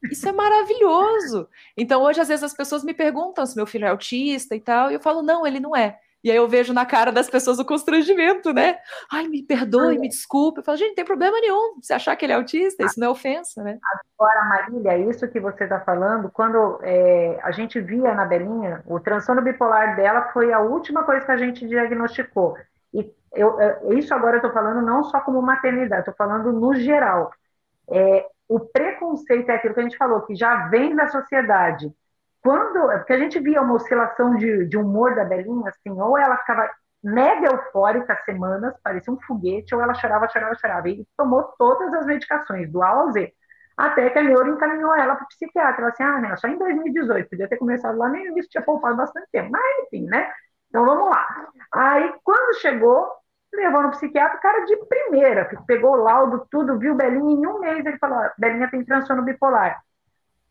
Isso 0.03 0.27
é 0.27 0.31
maravilhoso. 0.31 1.47
Então, 1.75 2.01
hoje, 2.01 2.21
às 2.21 2.27
vezes, 2.27 2.43
as 2.43 2.53
pessoas 2.53 2.83
me 2.83 2.93
perguntam 2.93 3.45
se 3.45 3.55
meu 3.55 3.65
filho 3.65 3.85
é 3.85 3.89
autista 3.89 4.55
e 4.55 4.61
tal, 4.61 4.91
e 4.91 4.93
eu 4.93 4.99
falo, 4.99 5.21
não, 5.21 5.45
ele 5.45 5.59
não 5.59 5.75
é. 5.75 5.99
E 6.23 6.29
aí 6.29 6.35
eu 6.35 6.47
vejo 6.49 6.73
na 6.73 6.85
cara 6.85 7.11
das 7.11 7.29
pessoas 7.29 7.59
o 7.59 7.65
constrangimento, 7.65 8.53
né? 8.53 8.77
Ai, 9.11 9.27
me 9.27 9.41
perdoe, 9.41 9.97
me 9.97 10.09
desculpe. 10.09 10.59
Eu 10.59 10.63
falo, 10.63 10.77
gente, 10.77 10.89
não 10.89 10.95
tem 10.95 11.05
problema 11.05 11.39
nenhum 11.39 11.79
se 11.81 11.93
achar 11.93 12.15
que 12.15 12.25
ele 12.25 12.33
é 12.33 12.35
autista, 12.35 12.83
isso 12.83 12.99
não 12.99 13.07
é 13.07 13.09
ofensa, 13.09 13.63
né? 13.63 13.79
Agora, 14.17 14.43
Marília, 14.45 14.97
isso 14.97 15.27
que 15.29 15.39
você 15.39 15.63
está 15.63 15.79
falando, 15.79 16.29
quando 16.29 16.79
é, 16.83 17.39
a 17.41 17.51
gente 17.51 17.79
via 17.79 18.13
na 18.13 18.25
Belinha, 18.25 18.83
o 18.85 18.99
transtorno 18.99 19.41
bipolar 19.41 19.95
dela 19.95 20.29
foi 20.33 20.51
a 20.51 20.59
última 20.59 21.03
coisa 21.03 21.25
que 21.25 21.31
a 21.31 21.37
gente 21.37 21.65
diagnosticou. 21.65 22.57
E 22.93 23.09
eu, 23.33 23.57
isso 23.97 24.13
agora 24.13 24.35
eu 24.35 24.39
estou 24.39 24.51
falando 24.51 24.85
não 24.85 25.03
só 25.05 25.21
como 25.21 25.41
maternidade, 25.41 26.01
estou 26.01 26.15
falando 26.15 26.51
no 26.51 26.73
geral. 26.73 27.31
É, 27.89 28.25
o 28.49 28.59
preconceito 28.59 29.49
é 29.49 29.55
aquilo 29.55 29.75
que 29.75 29.79
a 29.79 29.83
gente 29.83 29.97
falou, 29.97 30.25
que 30.25 30.35
já 30.35 30.67
vem 30.69 30.95
da 30.95 31.07
sociedade. 31.07 31.93
Quando, 32.41 32.91
é 32.91 32.97
porque 32.97 33.13
a 33.13 33.19
gente 33.19 33.39
via 33.39 33.61
uma 33.61 33.75
oscilação 33.75 34.35
de, 34.35 34.65
de 34.65 34.77
humor 34.77 35.15
da 35.15 35.23
Belinha, 35.23 35.69
assim, 35.69 35.91
ou 36.01 36.17
ela 36.17 36.37
ficava 36.37 36.69
mega 37.03 37.47
eufórica 37.47 38.15
semanas, 38.25 38.73
parecia 38.83 39.13
um 39.13 39.21
foguete, 39.21 39.75
ou 39.75 39.81
ela 39.81 39.93
chorava, 39.93 40.27
chorava, 40.29 40.55
chorava. 40.55 40.89
E 40.89 41.05
tomou 41.15 41.43
todas 41.59 41.93
as 41.93 42.05
medicações, 42.07 42.71
do 42.71 42.81
A 42.81 42.89
ao 42.89 43.11
Z. 43.11 43.31
Até 43.77 44.09
que 44.09 44.19
a 44.19 44.23
neuro 44.23 44.53
encaminhou 44.53 44.95
ela 44.95 45.15
para 45.15 45.25
o 45.25 45.27
psiquiatra. 45.27 45.81
Ela 45.81 45.89
assim, 45.91 46.03
ah, 46.03 46.19
né, 46.19 46.35
só 46.37 46.47
em 46.47 46.57
2018, 46.57 47.29
podia 47.29 47.47
ter 47.47 47.57
começado 47.57 47.97
lá, 47.97 48.09
nem 48.09 48.37
isso 48.37 48.49
tinha 48.49 48.63
poupado 48.63 48.97
bastante 48.97 49.27
tempo. 49.31 49.51
Mas, 49.51 49.85
enfim, 49.85 50.05
né? 50.07 50.31
Então, 50.69 50.85
vamos 50.85 51.09
lá. 51.09 51.47
Aí, 51.73 52.13
quando 52.23 52.59
chegou, 52.59 53.07
levou 53.53 53.83
no 53.83 53.91
psiquiatra, 53.91 54.37
o 54.37 54.41
cara 54.41 54.65
de 54.65 54.75
primeira, 54.85 55.49
pegou 55.65 55.91
o 55.91 56.03
laudo, 56.03 56.47
tudo, 56.51 56.77
viu 56.77 56.95
Belinha 56.95 57.33
em 57.33 57.47
um 57.47 57.59
mês, 57.59 57.85
ele 57.85 57.97
falou, 57.97 58.29
Belinha 58.37 58.69
tem 58.69 58.83
transtorno 58.83 59.23
bipolar. 59.23 59.81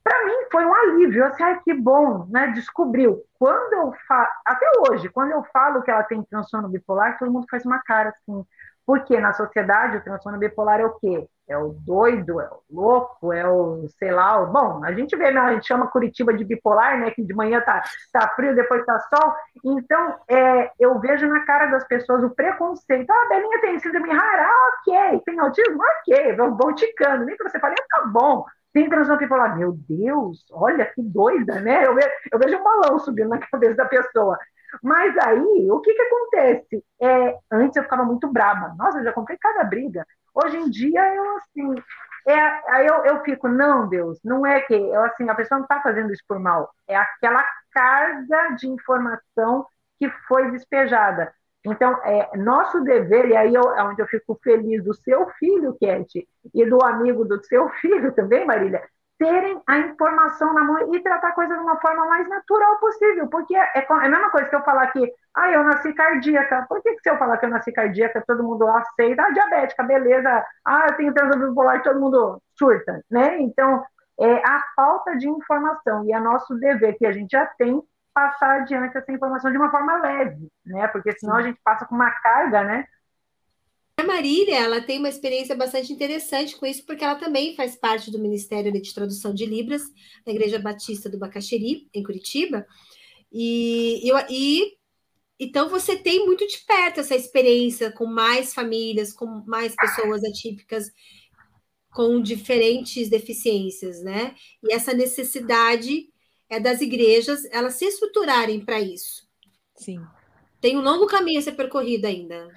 Para 0.02 0.24
mim 0.24 0.36
foi 0.50 0.64
um 0.64 0.74
alívio, 0.74 1.24
assim, 1.26 1.42
ai 1.42 1.60
que 1.60 1.74
bom, 1.74 2.26
né, 2.30 2.48
descobriu. 2.48 3.22
Quando 3.38 3.74
eu 3.74 3.92
falo, 4.06 4.28
até 4.44 4.66
hoje, 4.88 5.08
quando 5.10 5.32
eu 5.32 5.44
falo 5.52 5.82
que 5.82 5.90
ela 5.90 6.02
tem 6.02 6.22
transtorno 6.24 6.68
bipolar, 6.68 7.18
todo 7.18 7.30
mundo 7.30 7.46
faz 7.50 7.64
uma 7.64 7.78
cara 7.80 8.10
assim, 8.10 8.44
porque 8.88 9.20
na 9.20 9.34
sociedade 9.34 9.98
o 9.98 10.02
transtorno 10.02 10.38
bipolar 10.38 10.80
é 10.80 10.86
o 10.86 10.94
quê? 10.94 11.28
É 11.46 11.58
o 11.58 11.74
doido, 11.74 12.40
é 12.40 12.48
o 12.48 12.62
louco, 12.70 13.34
é 13.34 13.46
o, 13.46 13.86
sei 13.98 14.10
lá, 14.10 14.40
o... 14.40 14.46
bom, 14.46 14.82
a 14.82 14.92
gente 14.92 15.14
vê, 15.14 15.30
né, 15.30 15.38
a 15.40 15.52
gente 15.52 15.66
chama 15.66 15.88
Curitiba 15.88 16.32
de 16.32 16.42
bipolar, 16.42 16.98
né, 16.98 17.10
que 17.10 17.22
de 17.22 17.34
manhã 17.34 17.60
tá, 17.60 17.82
tá 18.10 18.28
frio, 18.34 18.54
depois 18.54 18.86
tá 18.86 18.98
sol, 19.00 19.34
então 19.62 20.16
é, 20.26 20.70
eu 20.80 20.98
vejo 21.00 21.28
na 21.28 21.44
cara 21.44 21.66
das 21.66 21.86
pessoas 21.86 22.24
o 22.24 22.30
preconceito, 22.30 23.10
ah, 23.10 23.24
a 23.26 23.28
Belinha 23.28 23.60
tem 23.60 23.78
síndrome 23.78 24.10
rara, 24.10 24.46
ah, 24.46 24.70
ok, 24.80 25.20
tem 25.26 25.38
autismo, 25.38 25.78
ok, 26.00 26.36
vão 26.36 26.74
ticando, 26.74 27.26
nem 27.26 27.36
que 27.36 27.44
você 27.44 27.60
fale, 27.60 27.74
ah, 27.78 27.86
tá 27.90 28.06
bom, 28.06 28.46
tem 28.72 28.88
transtorno 28.88 29.20
bipolar, 29.20 29.54
meu 29.54 29.76
Deus, 29.86 30.46
olha 30.50 30.86
que 30.86 31.02
doida, 31.02 31.60
né, 31.60 31.86
eu 31.86 31.94
vejo, 31.94 32.08
eu 32.32 32.38
vejo 32.38 32.56
um 32.56 32.64
balão 32.64 32.98
subindo 32.98 33.28
na 33.28 33.38
cabeça 33.38 33.74
da 33.74 33.84
pessoa, 33.84 34.38
mas 34.82 35.16
aí, 35.18 35.70
o 35.70 35.80
que 35.80 35.94
que 35.94 36.02
acontece? 36.02 36.84
É, 37.00 37.38
antes 37.50 37.76
eu 37.76 37.82
ficava 37.82 38.04
muito 38.04 38.28
brava. 38.28 38.74
Nossa, 38.76 38.98
eu 38.98 39.04
já 39.04 39.12
comprei 39.12 39.38
cada 39.38 39.64
briga. 39.64 40.06
Hoje 40.34 40.56
em 40.56 40.70
dia, 40.70 41.14
eu 41.14 41.36
assim, 41.36 41.74
é, 42.26 42.38
aí 42.72 42.86
eu, 42.86 43.04
eu 43.06 43.22
fico, 43.22 43.48
não, 43.48 43.88
Deus, 43.88 44.18
não 44.24 44.46
é 44.46 44.60
que, 44.60 44.74
eu, 44.74 45.02
assim, 45.04 45.28
a 45.28 45.34
pessoa 45.34 45.58
não 45.58 45.64
está 45.64 45.80
fazendo 45.80 46.12
isso 46.12 46.22
por 46.28 46.38
mal. 46.38 46.70
É 46.86 46.96
aquela 46.96 47.44
carga 47.72 48.54
de 48.56 48.68
informação 48.68 49.66
que 49.98 50.10
foi 50.28 50.50
despejada. 50.50 51.32
Então, 51.64 51.92
é 52.04 52.36
nosso 52.36 52.82
dever, 52.82 53.28
e 53.28 53.36
aí 53.36 53.54
eu, 53.54 53.62
é 53.74 53.82
onde 53.82 54.00
eu 54.00 54.06
fico 54.06 54.38
feliz 54.42 54.82
do 54.84 54.94
seu 54.94 55.28
filho, 55.38 55.76
Kate, 55.80 56.26
e 56.54 56.64
do 56.66 56.82
amigo 56.84 57.24
do 57.24 57.42
seu 57.44 57.68
filho 57.80 58.12
também, 58.12 58.46
Marília, 58.46 58.82
terem 59.18 59.60
a 59.66 59.78
informação 59.78 60.54
na 60.54 60.62
mão 60.62 60.94
e 60.94 61.00
tratar 61.02 61.28
a 61.28 61.32
coisa 61.32 61.54
de 61.54 61.60
uma 61.60 61.78
forma 61.80 62.06
mais 62.06 62.28
natural 62.28 62.78
possível, 62.78 63.26
porque 63.28 63.54
é, 63.56 63.72
é, 63.74 63.86
a 63.88 64.08
mesma 64.08 64.30
coisa 64.30 64.48
que 64.48 64.54
eu 64.54 64.62
falar 64.62 64.86
que, 64.88 65.12
ah, 65.34 65.50
eu 65.50 65.64
nasci 65.64 65.92
cardíaca, 65.92 66.64
por 66.68 66.80
que, 66.82 66.94
que 66.94 67.02
se 67.02 67.10
eu 67.10 67.18
falar 67.18 67.36
que 67.36 67.46
eu 67.46 67.50
nasci 67.50 67.72
cardíaca, 67.72 68.22
todo 68.26 68.44
mundo 68.44 68.66
aceita, 68.68 69.22
ah, 69.22 69.30
diabética, 69.30 69.82
beleza, 69.82 70.44
ah, 70.64 70.86
eu 70.88 70.96
tenho 70.96 71.12
transtorno 71.12 71.48
bipolar, 71.48 71.82
todo 71.82 72.00
mundo 72.00 72.40
surta, 72.56 73.02
né? 73.10 73.40
Então, 73.40 73.84
é 74.20 74.34
a 74.36 74.62
falta 74.76 75.16
de 75.16 75.28
informação, 75.28 76.04
e 76.04 76.12
é 76.12 76.20
nosso 76.20 76.54
dever, 76.54 76.96
que 76.96 77.06
a 77.06 77.12
gente 77.12 77.30
já 77.32 77.44
tem, 77.58 77.82
passar 78.14 78.62
adiante 78.62 78.98
essa 78.98 79.12
informação 79.12 79.50
de 79.50 79.56
uma 79.56 79.70
forma 79.70 79.96
leve, 79.98 80.48
né? 80.66 80.88
Porque 80.88 81.12
senão 81.12 81.36
a 81.36 81.42
gente 81.42 81.60
passa 81.62 81.86
com 81.86 81.94
uma 81.94 82.10
carga, 82.10 82.64
né? 82.64 82.84
A 83.98 84.04
Marília, 84.04 84.54
ela 84.54 84.80
tem 84.80 85.00
uma 85.00 85.08
experiência 85.08 85.56
bastante 85.56 85.92
interessante 85.92 86.56
com 86.56 86.64
isso, 86.64 86.86
porque 86.86 87.02
ela 87.02 87.16
também 87.16 87.56
faz 87.56 87.74
parte 87.74 88.12
do 88.12 88.18
Ministério 88.20 88.72
de 88.72 88.94
Tradução 88.94 89.34
de 89.34 89.44
Libras, 89.44 89.82
da 90.24 90.30
Igreja 90.30 90.56
Batista 90.56 91.10
do 91.10 91.18
Bacaxeri, 91.18 91.88
em 91.92 92.04
Curitiba. 92.04 92.64
E, 93.32 94.00
e 94.30 94.78
então 95.40 95.68
você 95.68 95.96
tem 95.96 96.24
muito 96.24 96.46
de 96.46 96.58
perto 96.58 97.00
essa 97.00 97.16
experiência 97.16 97.90
com 97.90 98.06
mais 98.06 98.54
famílias, 98.54 99.12
com 99.12 99.26
mais 99.44 99.74
pessoas 99.74 100.22
atípicas 100.22 100.92
com 101.90 102.22
diferentes 102.22 103.08
deficiências, 103.08 104.00
né? 104.00 104.36
E 104.62 104.72
essa 104.72 104.94
necessidade 104.94 106.06
é 106.48 106.60
das 106.60 106.80
igrejas 106.80 107.44
elas 107.50 107.74
se 107.74 107.84
estruturarem 107.84 108.64
para 108.64 108.80
isso. 108.80 109.26
Sim. 109.74 110.00
Tem 110.60 110.76
um 110.76 110.82
longo 110.82 111.08
caminho 111.08 111.40
a 111.40 111.42
ser 111.42 111.52
percorrido 111.52 112.06
ainda. 112.06 112.48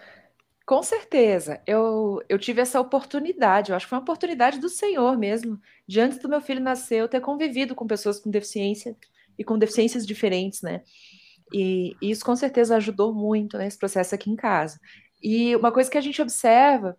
Com 0.71 0.81
certeza, 0.81 1.61
eu, 1.67 2.23
eu 2.29 2.39
tive 2.39 2.61
essa 2.61 2.79
oportunidade, 2.79 3.71
eu 3.71 3.75
acho 3.75 3.85
que 3.85 3.89
foi 3.89 3.97
uma 3.97 4.03
oportunidade 4.03 4.57
do 4.57 4.69
Senhor 4.69 5.17
mesmo, 5.17 5.59
de 5.85 5.99
antes 5.99 6.17
do 6.17 6.29
meu 6.29 6.39
filho 6.39 6.61
nascer, 6.61 7.01
eu 7.01 7.09
ter 7.09 7.19
convivido 7.19 7.75
com 7.75 7.85
pessoas 7.85 8.21
com 8.21 8.29
deficiência 8.31 8.95
e 9.37 9.43
com 9.43 9.59
deficiências 9.59 10.07
diferentes, 10.07 10.61
né? 10.61 10.81
E, 11.53 11.93
e 12.01 12.09
isso 12.09 12.23
com 12.23 12.37
certeza 12.37 12.77
ajudou 12.77 13.13
muito 13.13 13.57
nesse 13.57 13.77
processo 13.77 14.15
aqui 14.15 14.31
em 14.31 14.35
casa. 14.37 14.79
E 15.21 15.53
uma 15.57 15.73
coisa 15.73 15.91
que 15.91 15.97
a 15.97 16.01
gente 16.01 16.21
observa, 16.21 16.97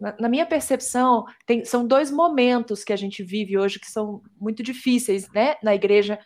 na, 0.00 0.16
na 0.18 0.28
minha 0.30 0.46
percepção, 0.46 1.26
tem, 1.44 1.62
são 1.62 1.86
dois 1.86 2.10
momentos 2.10 2.82
que 2.82 2.92
a 2.94 2.96
gente 2.96 3.22
vive 3.22 3.58
hoje 3.58 3.78
que 3.78 3.90
são 3.90 4.22
muito 4.40 4.62
difíceis, 4.62 5.28
né? 5.34 5.56
Na 5.62 5.74
igreja, 5.74 6.18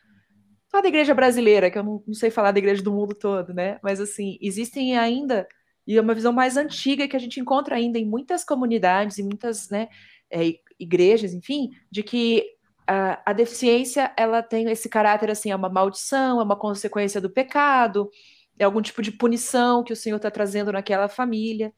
só 0.71 0.81
da 0.81 0.87
igreja 0.87 1.13
brasileira, 1.13 1.73
que 1.73 1.77
eu 1.77 1.83
não, 1.83 2.05
não 2.07 2.15
sei 2.15 2.31
falar 2.31 2.53
da 2.53 2.61
igreja 2.61 2.85
do 2.85 2.93
mundo 2.93 3.17
todo, 3.17 3.53
né? 3.53 3.81
Mas 3.83 3.99
assim, 4.01 4.39
existem 4.41 4.97
ainda 4.97 5.45
e 5.87 5.97
é 5.97 6.01
uma 6.01 6.15
visão 6.15 6.33
mais 6.33 6.57
antiga 6.57 7.07
que 7.07 7.17
a 7.17 7.19
gente 7.21 7.41
encontra 7.41 7.77
ainda 7.77 7.99
em 7.99 8.07
muitas 8.07 8.45
comunidades, 8.45 9.19
em 9.19 9.23
muitas 9.23 9.69
né, 9.69 9.89
é, 10.31 10.55
igrejas, 10.79 11.35
enfim, 11.35 11.71
de 11.91 12.03
que 12.03 12.45
a, 12.87 13.31
a, 13.31 13.33
deficiência 13.33 14.13
ela 14.17 14.43
tem 14.43 14.71
esse 14.71 14.89
caráter 14.89 15.31
assim, 15.31 15.51
é 15.51 15.57
uma 15.57 15.69
maldição, 15.69 16.41
é 16.41 16.45
uma 16.45 16.57
consequência 16.57 17.21
do 17.21 17.31
pecado, 17.31 18.11
é 18.59 18.65
algum 18.65 18.83
tipo 18.83 19.03
de 19.03 19.13
punição 19.13 19.83
que 19.83 19.93
o 19.93 19.97
Senhor 19.97 20.17
está 20.17 20.31
trazendo 20.31 20.73
naquela 20.73 21.09
família. 21.09 21.73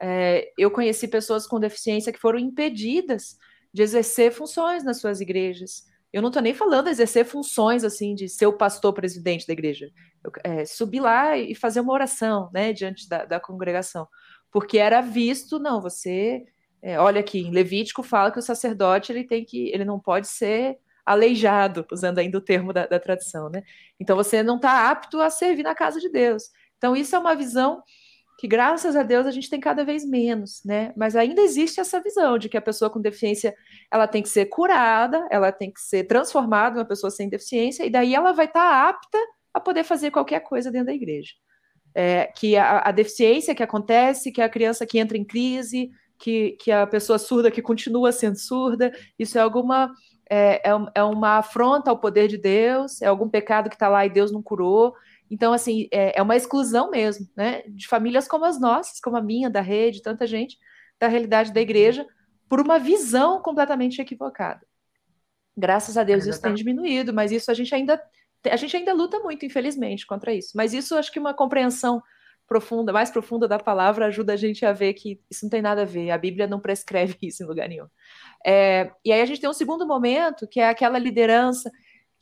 É, 0.00 0.50
eu 0.58 0.70
conheci 0.70 1.06
pessoas 1.06 1.46
com 1.46 1.60
deficiência 1.60 2.12
que 2.12 2.18
foram 2.18 2.38
impedidas 2.38 3.36
de 3.72 3.82
exercer 3.82 4.32
funções 4.32 4.84
nas 4.84 5.00
suas 5.00 5.20
igrejas. 5.20 5.84
Eu 6.12 6.20
não 6.20 6.28
estou 6.28 6.42
nem 6.42 6.52
falando 6.52 6.88
exercer 6.88 7.24
funções 7.24 7.84
assim 7.84 8.14
de 8.14 8.28
ser 8.28 8.46
o 8.46 8.52
pastor 8.52 8.92
presidente 8.92 9.46
da 9.46 9.52
igreja. 9.52 9.90
Eu, 10.22 10.30
é, 10.44 10.64
subir 10.64 11.00
lá 11.00 11.36
e 11.38 11.54
fazer 11.54 11.80
uma 11.80 11.92
oração, 11.92 12.50
né, 12.52 12.72
diante 12.72 13.08
da, 13.08 13.24
da 13.24 13.40
congregação, 13.40 14.06
porque 14.50 14.78
era 14.78 15.00
visto, 15.00 15.58
não, 15.58 15.80
você, 15.80 16.44
é, 16.82 16.98
olha 16.98 17.20
aqui, 17.20 17.40
em 17.40 17.50
Levítico 17.50 18.02
fala 18.02 18.30
que 18.30 18.38
o 18.38 18.42
sacerdote 18.42 19.10
ele 19.10 19.24
tem 19.24 19.44
que, 19.44 19.70
ele 19.70 19.84
não 19.84 19.98
pode 19.98 20.28
ser 20.28 20.78
aleijado, 21.04 21.86
usando 21.90 22.18
ainda 22.18 22.38
o 22.38 22.42
termo 22.42 22.72
da, 22.72 22.86
da 22.86 23.00
tradição, 23.00 23.48
né? 23.48 23.62
Então 23.98 24.14
você 24.14 24.42
não 24.42 24.56
está 24.56 24.90
apto 24.90 25.20
a 25.20 25.30
servir 25.30 25.62
na 25.62 25.74
casa 25.74 25.98
de 25.98 26.08
Deus. 26.08 26.44
Então 26.76 26.94
isso 26.94 27.16
é 27.16 27.18
uma 27.18 27.34
visão 27.34 27.82
que 28.42 28.48
graças 28.48 28.96
a 28.96 29.04
Deus 29.04 29.24
a 29.24 29.30
gente 29.30 29.48
tem 29.48 29.60
cada 29.60 29.84
vez 29.84 30.04
menos, 30.04 30.64
né? 30.64 30.92
Mas 30.96 31.14
ainda 31.14 31.40
existe 31.40 31.78
essa 31.78 32.02
visão 32.02 32.36
de 32.36 32.48
que 32.48 32.56
a 32.56 32.60
pessoa 32.60 32.90
com 32.90 33.00
deficiência 33.00 33.54
ela 33.88 34.08
tem 34.08 34.20
que 34.20 34.28
ser 34.28 34.46
curada, 34.46 35.24
ela 35.30 35.52
tem 35.52 35.70
que 35.70 35.80
ser 35.80 36.08
transformada 36.08 36.74
em 36.74 36.80
uma 36.80 36.84
pessoa 36.84 37.08
sem 37.08 37.28
deficiência, 37.28 37.86
e 37.86 37.90
daí 37.90 38.16
ela 38.16 38.32
vai 38.32 38.46
estar 38.46 38.68
tá 38.68 38.88
apta 38.88 39.18
a 39.54 39.60
poder 39.60 39.84
fazer 39.84 40.10
qualquer 40.10 40.40
coisa 40.40 40.72
dentro 40.72 40.88
da 40.88 40.92
igreja. 40.92 41.30
É, 41.94 42.32
que 42.36 42.56
a, 42.56 42.80
a, 42.80 42.90
deficiência 42.90 43.54
que 43.54 43.62
acontece, 43.62 44.32
que 44.32 44.42
a 44.42 44.48
criança 44.48 44.84
que 44.84 44.98
entra 44.98 45.16
em 45.16 45.24
crise, 45.24 45.92
que, 46.18 46.56
que 46.58 46.72
a 46.72 46.84
pessoa 46.84 47.20
surda 47.20 47.48
que 47.48 47.62
continua 47.62 48.10
sendo 48.10 48.40
surda, 48.40 48.90
isso 49.16 49.38
é 49.38 49.40
alguma 49.40 49.88
é, 50.28 50.68
é, 50.68 50.72
é 50.96 51.04
uma 51.04 51.38
afronta 51.38 51.92
ao 51.92 51.98
poder 51.98 52.26
de 52.26 52.38
Deus, 52.38 53.00
é 53.02 53.06
algum 53.06 53.28
pecado 53.28 53.70
que 53.70 53.76
está 53.76 53.88
lá 53.88 54.04
e 54.04 54.10
Deus 54.10 54.32
não 54.32 54.42
curou. 54.42 54.96
Então, 55.32 55.54
assim, 55.54 55.88
é, 55.90 56.18
é 56.18 56.22
uma 56.22 56.36
exclusão 56.36 56.90
mesmo, 56.90 57.26
né? 57.34 57.62
De 57.66 57.88
famílias 57.88 58.28
como 58.28 58.44
as 58.44 58.60
nossas, 58.60 59.00
como 59.00 59.16
a 59.16 59.22
minha, 59.22 59.48
da 59.48 59.62
rede, 59.62 60.02
tanta 60.02 60.26
gente, 60.26 60.58
da 61.00 61.08
realidade 61.08 61.54
da 61.54 61.60
igreja, 61.60 62.06
por 62.50 62.60
uma 62.60 62.78
visão 62.78 63.40
completamente 63.40 63.98
equivocada. 63.98 64.60
Graças 65.56 65.96
a 65.96 66.04
Deus 66.04 66.26
isso 66.26 66.42
tem 66.42 66.52
diminuído, 66.52 67.14
mas 67.14 67.32
isso 67.32 67.50
a 67.50 67.54
gente 67.54 67.74
ainda 67.74 67.98
a 68.44 68.56
gente 68.56 68.76
ainda 68.76 68.92
luta 68.92 69.20
muito, 69.20 69.46
infelizmente, 69.46 70.06
contra 70.06 70.34
isso. 70.34 70.50
Mas 70.54 70.74
isso 70.74 70.96
acho 70.96 71.10
que 71.10 71.18
uma 71.18 71.32
compreensão 71.32 72.02
profunda, 72.46 72.92
mais 72.92 73.10
profunda 73.10 73.48
da 73.48 73.58
palavra 73.58 74.06
ajuda 74.06 74.34
a 74.34 74.36
gente 74.36 74.66
a 74.66 74.72
ver 74.72 74.92
que 74.92 75.18
isso 75.30 75.46
não 75.46 75.50
tem 75.50 75.62
nada 75.62 75.82
a 75.82 75.86
ver. 75.86 76.10
A 76.10 76.18
Bíblia 76.18 76.46
não 76.46 76.60
prescreve 76.60 77.16
isso 77.22 77.42
em 77.42 77.46
lugar 77.46 77.70
nenhum. 77.70 77.86
É, 78.44 78.90
e 79.02 79.10
aí 79.10 79.22
a 79.22 79.24
gente 79.24 79.40
tem 79.40 79.48
um 79.48 79.54
segundo 79.54 79.86
momento 79.86 80.46
que 80.46 80.60
é 80.60 80.68
aquela 80.68 80.98
liderança 80.98 81.70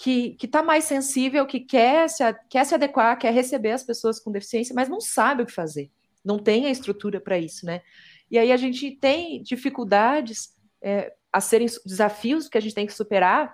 que 0.00 0.34
está 0.42 0.62
mais 0.62 0.84
sensível, 0.84 1.46
que 1.46 1.60
quer 1.60 2.08
se, 2.08 2.22
quer 2.48 2.64
se 2.64 2.74
adequar, 2.74 3.18
quer 3.18 3.34
receber 3.34 3.72
as 3.72 3.84
pessoas 3.84 4.18
com 4.18 4.32
deficiência, 4.32 4.74
mas 4.74 4.88
não 4.88 4.98
sabe 4.98 5.42
o 5.42 5.46
que 5.46 5.52
fazer, 5.52 5.90
não 6.24 6.38
tem 6.38 6.64
a 6.64 6.70
estrutura 6.70 7.20
para 7.20 7.38
isso, 7.38 7.66
né? 7.66 7.82
E 8.30 8.38
aí 8.38 8.50
a 8.50 8.56
gente 8.56 8.92
tem 8.92 9.42
dificuldades 9.42 10.56
é, 10.80 11.12
a 11.30 11.38
serem 11.38 11.68
desafios 11.84 12.48
que 12.48 12.56
a 12.56 12.60
gente 12.62 12.74
tem 12.74 12.86
que 12.86 12.94
superar, 12.94 13.52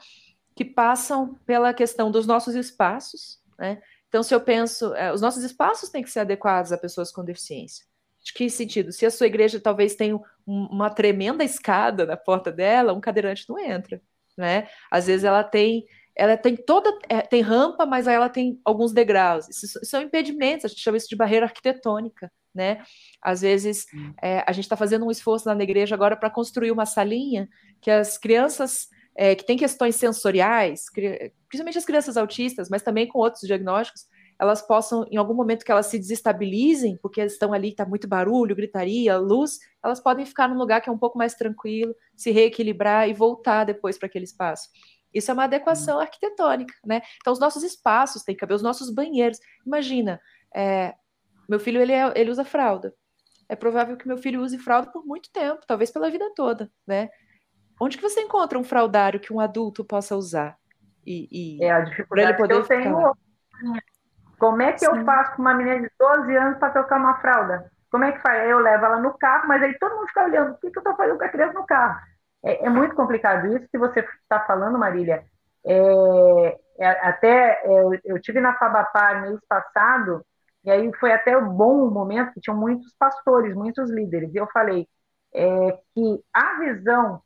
que 0.55 0.65
passam 0.65 1.35
pela 1.45 1.75
questão 1.75 2.13
dos 2.13 2.29
nossos 2.29 2.55
espaços, 2.55 3.41
né? 3.59 3.83
Então, 4.09 4.23
se 4.23 4.33
eu 4.33 4.41
penso, 4.41 4.95
é, 4.95 5.13
os 5.13 5.21
nossos 5.21 5.43
espaços 5.43 5.89
têm 5.89 6.03
que 6.03 6.11
ser 6.11 6.21
adequados 6.21 6.71
a 6.71 6.79
pessoas 6.79 7.11
com 7.11 7.25
deficiência. 7.25 7.85
De 8.23 8.33
que 8.33 8.49
sentido? 8.49 8.93
Se 8.93 9.05
a 9.05 9.11
sua 9.11 9.27
igreja 9.27 9.59
talvez 9.59 9.97
tenha 9.97 10.15
um, 10.15 10.23
uma 10.47 10.91
tremenda 10.91 11.43
escada 11.43 12.07
na 12.07 12.17
porta 12.17 12.53
dela, 12.53 12.93
um 12.93 13.01
cadeirante 13.01 13.47
não 13.49 13.59
entra, 13.59 14.01
né? 14.39 14.69
Às 14.89 15.09
vezes 15.09 15.25
ela 15.25 15.43
tem 15.43 15.85
ela 16.17 16.37
tem 16.37 16.57
toda 16.57 16.97
é, 17.09 17.21
tem 17.21 17.43
rampa, 17.43 17.85
mas 17.85 18.09
aí 18.09 18.15
ela 18.15 18.29
tem 18.29 18.59
alguns 18.65 18.93
degraus. 18.93 19.49
Isso, 19.49 19.79
são 19.85 20.01
impedimentos, 20.01 20.65
a 20.65 20.69
gente 20.69 20.81
chama 20.81 20.97
isso 20.97 21.09
de 21.09 21.17
barreira 21.17 21.47
arquitetônica, 21.47 22.33
né? 22.55 22.83
Às 23.23 23.43
vezes 23.43 23.87
é, 24.23 24.43
a 24.47 24.53
gente 24.53 24.65
está 24.65 24.77
fazendo 24.77 25.05
um 25.05 25.11
esforço 25.11 25.47
na 25.47 25.63
igreja 25.63 25.95
agora 25.95 26.17
para 26.17 26.31
construir 26.31 26.71
uma 26.71 26.87
salinha 26.87 27.49
que 27.81 27.91
as 27.91 28.17
crianças 28.17 28.89
é, 29.15 29.35
que 29.35 29.45
têm 29.45 29.57
questões 29.57 29.97
sensoriais, 29.97 30.85
principalmente 31.49 31.79
as 31.79 31.85
crianças 31.85 32.17
autistas, 32.17 32.69
mas 32.69 32.83
também 32.83 33.07
com 33.07 33.19
outros 33.19 33.43
diagnósticos, 33.43 34.07
elas 34.39 34.61
possam, 34.61 35.07
em 35.11 35.17
algum 35.17 35.35
momento 35.35 35.65
que 35.65 35.73
elas 35.73 35.87
se 35.87 35.99
desestabilizem, 35.99 36.99
porque 37.01 37.23
estão 37.23 37.53
ali, 37.55 37.71
está 37.71 37.87
muito 37.87 38.07
barulho, 38.07 38.55
gritaria, 38.55 39.17
luz, 39.17 39.59
elas 39.83 39.99
podem 39.99 40.27
ficar 40.27 40.47
num 40.49 40.59
lugar 40.59 40.83
que 40.83 40.91
é 40.91 40.93
um 40.93 40.99
pouco 40.99 41.17
mais 41.17 41.35
tranquilo, 41.35 41.95
se 42.15 42.31
reequilibrar 42.31 43.09
e 43.09 43.15
voltar 43.15 43.65
depois 43.65 43.97
para 43.97 44.07
aquele 44.07 44.27
espaço. 44.27 44.69
Isso 45.17 45.31
é 45.31 45.35
uma 45.35 45.45
adequação 45.45 45.99
arquitetônica, 45.99 46.75
né? 46.85 47.01
Então, 47.17 47.33
os 47.33 47.41
nossos 47.41 47.63
espaços 47.63 48.23
têm 48.23 48.35
que 48.35 48.41
caber, 48.41 48.55
os 48.55 48.63
nossos 48.63 48.91
banheiros. 48.91 49.39
Imagina, 49.65 50.21
é, 50.55 50.95
meu 51.49 51.59
filho 51.59 51.81
ele, 51.81 51.93
é, 51.93 52.13
ele 52.15 52.31
usa 52.31 52.45
fralda. 52.45 52.93
É 53.49 53.57
provável 53.57 53.97
que 53.97 54.07
meu 54.07 54.19
filho 54.19 54.43
use 54.43 54.59
fralda 54.59 54.91
por 54.91 55.07
muito 55.07 55.31
tempo, 55.33 55.63
talvez 55.67 55.91
pela 55.91 56.11
vida 56.11 56.31
toda, 56.35 56.71
né? 56.87 57.09
Onde 57.81 57.97
que 57.97 58.03
você 58.03 58.21
encontra 58.21 58.59
um 58.59 58.65
fraldário 58.65 59.21
que 59.21 59.33
um 59.33 59.41
adulto 59.41 59.85
possa 59.85 60.17
usar? 60.17 60.59
E, 61.07 61.59
e 61.61 61.65
é 61.65 61.71
a 61.71 61.81
dificuldade 61.81 62.31
ele 62.31 62.39
poder 62.39 62.55
que 62.55 62.61
eu 62.61 62.67
tenho. 62.67 63.13
Como 64.39 64.61
é 64.61 64.73
que 64.73 64.81
Sim. 64.81 64.87
eu 64.87 65.05
faço 65.05 65.37
com 65.37 65.43
uma 65.43 65.55
menina 65.55 65.81
de 65.81 65.91
12 65.99 66.37
anos 66.37 66.59
para 66.59 66.73
tocar 66.73 66.99
uma 66.99 67.19
fralda? 67.21 67.71
Como 67.91 68.05
é 68.05 68.13
que 68.13 68.21
faz? 68.21 68.51
Eu 68.51 68.59
levo 68.59 68.85
ela 68.85 68.99
no 68.99 69.17
carro, 69.17 69.49
mas 69.49 69.63
aí 69.63 69.79
todo 69.79 69.95
mundo 69.95 70.09
fica 70.09 70.25
olhando. 70.25 70.53
O 70.53 70.59
que, 70.59 70.71
que 70.71 70.79
eu 70.79 70.81
estou 70.81 70.97
fazendo 70.97 71.17
com 71.17 71.25
a 71.25 71.29
criança 71.29 71.55
no 71.55 71.65
carro? 71.65 72.01
É, 72.47 72.67
é 72.67 72.71
muito 72.71 72.95
complicado 72.95 73.49
isso 73.49 73.69
que 73.69 73.77
você 73.77 74.01
está 74.01 74.41
falando, 74.47 74.79
Marília. 74.79 75.25
É, 75.67 76.59
é, 76.79 76.89
até 77.09 77.61
é, 77.65 77.83
eu, 77.83 77.99
eu 78.05 78.21
tive 78.21 78.41
na 78.41 78.55
Fabapar 78.57 79.23
mês 79.23 79.41
passado, 79.49 80.25
e 80.65 80.71
aí 80.71 80.91
foi 81.01 81.13
até 81.13 81.39
bom 81.41 81.91
momento 81.91 82.33
que 82.33 82.41
tinham 82.41 82.57
muitos 82.57 82.95
pastores, 82.97 83.55
muitos 83.55 83.91
líderes, 83.91 84.33
e 84.33 84.37
eu 84.39 84.47
falei 84.53 84.87
é, 85.35 85.79
que 85.93 86.25
a 86.33 86.59
visão, 86.61 87.21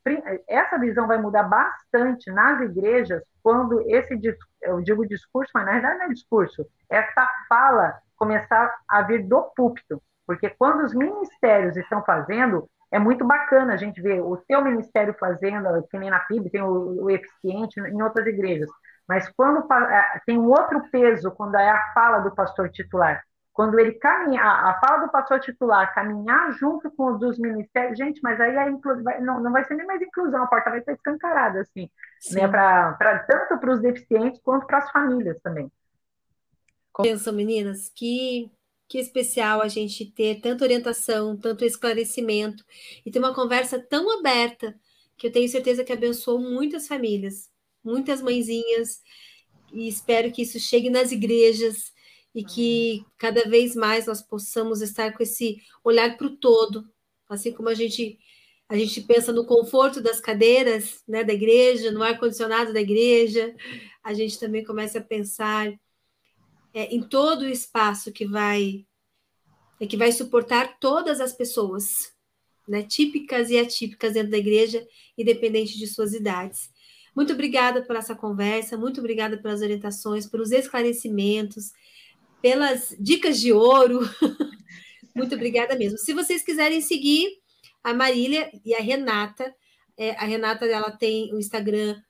essa 0.48 0.78
visão 0.78 1.06
vai 1.06 1.18
mudar 1.18 1.44
bastante 1.44 2.30
nas 2.32 2.60
igrejas 2.62 3.22
quando 3.42 3.80
esse, 3.90 4.18
eu 4.62 4.80
digo 4.80 5.06
discurso, 5.06 5.50
mas 5.54 5.66
na 5.66 5.72
verdade 5.72 5.98
não 5.98 6.06
é 6.06 6.08
discurso, 6.08 6.66
essa 6.88 7.28
fala 7.48 7.98
começar 8.16 8.74
a 8.88 9.02
vir 9.02 9.26
do 9.26 9.42
púlpito, 9.54 10.02
porque 10.26 10.48
quando 10.50 10.82
os 10.84 10.94
ministérios 10.94 11.76
estão 11.76 12.02
fazendo, 12.04 12.68
é 12.90 12.98
muito 12.98 13.24
bacana 13.24 13.74
a 13.74 13.76
gente 13.76 14.00
ver 14.00 14.20
o 14.20 14.36
seu 14.46 14.62
ministério 14.62 15.14
fazendo, 15.18 15.86
que 15.88 15.98
nem 15.98 16.10
na 16.10 16.18
PIB, 16.20 16.50
tem 16.50 16.62
o, 16.62 17.04
o 17.04 17.10
eficiente 17.10 17.78
em 17.80 18.02
outras 18.02 18.26
igrejas. 18.26 18.68
Mas 19.08 19.28
quando 19.30 19.66
é, 19.72 20.20
tem 20.26 20.38
um 20.38 20.48
outro 20.48 20.82
peso, 20.90 21.30
quando 21.32 21.56
é 21.56 21.68
a 21.68 21.92
fala 21.92 22.18
do 22.18 22.34
pastor 22.34 22.70
titular, 22.70 23.22
quando 23.52 23.78
ele 23.78 23.92
caminha, 23.92 24.42
a, 24.42 24.78
fala 24.80 25.04
do 25.04 25.12
pastor 25.12 25.40
titular 25.40 25.92
caminhar 25.94 26.52
junto 26.52 26.90
com 26.92 27.12
os 27.12 27.20
dos 27.20 27.38
ministérios, 27.38 27.98
gente, 27.98 28.20
mas 28.22 28.40
aí 28.40 28.56
a 28.56 28.70
inclusão, 28.70 29.20
não, 29.20 29.40
não 29.40 29.52
vai 29.52 29.64
ser 29.64 29.74
nem 29.74 29.86
mais 29.86 30.00
inclusão, 30.00 30.42
a 30.42 30.46
porta 30.46 30.70
vai 30.70 30.78
estar 30.78 30.92
escancarada, 30.92 31.60
assim, 31.60 31.88
né, 32.32 32.48
pra, 32.48 32.92
pra 32.92 33.18
tanto 33.20 33.58
para 33.58 33.72
os 33.72 33.80
deficientes 33.80 34.40
quanto 34.42 34.66
para 34.66 34.78
as 34.78 34.90
famílias 34.90 35.38
também. 35.42 35.70
Pensam, 37.02 37.32
meninas, 37.32 37.90
que 37.94 38.50
que 38.90 38.98
especial 38.98 39.62
a 39.62 39.68
gente 39.68 40.04
ter 40.04 40.40
tanta 40.40 40.64
orientação, 40.64 41.36
tanto 41.36 41.64
esclarecimento 41.64 42.64
e 43.06 43.10
ter 43.10 43.20
uma 43.20 43.32
conversa 43.32 43.78
tão 43.78 44.18
aberta 44.18 44.76
que 45.16 45.28
eu 45.28 45.32
tenho 45.32 45.48
certeza 45.48 45.84
que 45.84 45.92
abençoou 45.92 46.40
muitas 46.40 46.88
famílias, 46.88 47.48
muitas 47.84 48.20
mãezinhas, 48.20 49.00
e 49.72 49.86
espero 49.86 50.32
que 50.32 50.42
isso 50.42 50.58
chegue 50.58 50.90
nas 50.90 51.12
igrejas 51.12 51.92
e 52.34 52.42
que 52.44 53.04
cada 53.16 53.44
vez 53.48 53.76
mais 53.76 54.06
nós 54.06 54.22
possamos 54.22 54.82
estar 54.82 55.16
com 55.16 55.22
esse 55.22 55.62
olhar 55.84 56.16
para 56.16 56.26
o 56.26 56.36
todo, 56.36 56.84
assim 57.28 57.52
como 57.52 57.68
a 57.68 57.74
gente 57.74 58.18
a 58.68 58.76
gente 58.76 59.00
pensa 59.02 59.32
no 59.32 59.46
conforto 59.46 60.00
das 60.00 60.20
cadeiras, 60.20 61.02
né, 61.06 61.24
da 61.24 61.32
igreja, 61.32 61.90
no 61.90 62.02
ar 62.02 62.18
condicionado 62.18 62.72
da 62.72 62.80
igreja, 62.80 63.54
a 64.02 64.14
gente 64.14 64.38
também 64.38 64.64
começa 64.64 64.98
a 64.98 65.02
pensar 65.02 65.72
é, 66.72 66.94
em 66.94 67.02
todo 67.02 67.42
o 67.42 67.48
espaço 67.48 68.12
que 68.12 68.26
vai 68.26 68.86
é, 69.80 69.86
que 69.86 69.96
vai 69.96 70.12
suportar 70.12 70.78
todas 70.78 71.20
as 71.20 71.32
pessoas, 71.32 72.12
né, 72.68 72.82
típicas 72.82 73.50
e 73.50 73.58
atípicas 73.58 74.12
dentro 74.12 74.30
da 74.30 74.38
igreja, 74.38 74.86
independente 75.16 75.78
de 75.78 75.86
suas 75.86 76.12
idades. 76.12 76.70
Muito 77.16 77.32
obrigada 77.32 77.82
por 77.82 77.96
essa 77.96 78.14
conversa, 78.14 78.76
muito 78.76 79.00
obrigada 79.00 79.38
pelas 79.38 79.62
orientações, 79.62 80.26
pelos 80.26 80.52
esclarecimentos, 80.52 81.72
pelas 82.42 82.94
dicas 83.00 83.40
de 83.40 83.52
ouro. 83.52 84.00
muito 85.16 85.34
obrigada 85.34 85.74
mesmo. 85.76 85.98
Se 85.98 86.12
vocês 86.12 86.42
quiserem 86.42 86.80
seguir 86.80 87.28
a 87.82 87.94
Marília 87.94 88.50
e 88.64 88.74
a 88.74 88.80
Renata, 88.80 89.52
é, 89.96 90.10
a 90.12 90.24
Renata 90.24 90.66
ela 90.66 90.90
tem 90.90 91.32
o 91.34 91.38
Instagram 91.38 92.00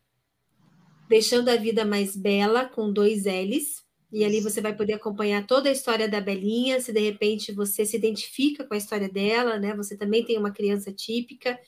Deixando 1.09 1.49
a 1.49 1.57
Vida 1.57 1.85
Mais 1.85 2.15
Bela, 2.15 2.67
com 2.67 2.93
dois 2.93 3.25
L's. 3.25 3.85
E 4.13 4.25
ali 4.25 4.41
você 4.41 4.61
vai 4.61 4.75
poder 4.75 4.95
acompanhar 4.95 5.47
toda 5.47 5.69
a 5.69 5.73
história 5.73 6.09
da 6.09 6.21
Belinha, 6.21 6.81
se 6.81 6.93
de 6.93 7.01
repente 7.01 7.53
você 7.53 7.85
se 7.87 7.97
identifica 7.97 8.65
com 8.65 8.75
a 8.75 8.77
história 8.77 9.09
dela, 9.09 9.59
né? 9.59 9.75
Você 9.77 9.97
também 9.97 10.25
tem 10.25 10.37
uma 10.37 10.51
criança 10.51 10.93
típica. 10.93 11.59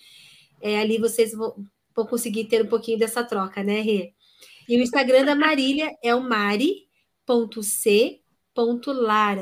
É, 0.61 0.81
ali 0.81 0.99
vocês 0.99 1.33
vão, 1.33 1.55
vão 1.95 2.07
conseguir 2.07 2.47
ter 2.47 2.65
um 2.65 2.69
pouquinho 2.69 2.99
dessa 2.99 3.23
troca, 3.23 3.63
né, 3.63 3.81
Rê? 3.81 4.13
E 4.69 4.77
o 4.77 4.81
Instagram 4.83 5.25
da 5.25 5.35
Marília 5.35 5.91
é 6.03 6.15
o 6.15 6.21
mari.c.lara. 6.21 6.87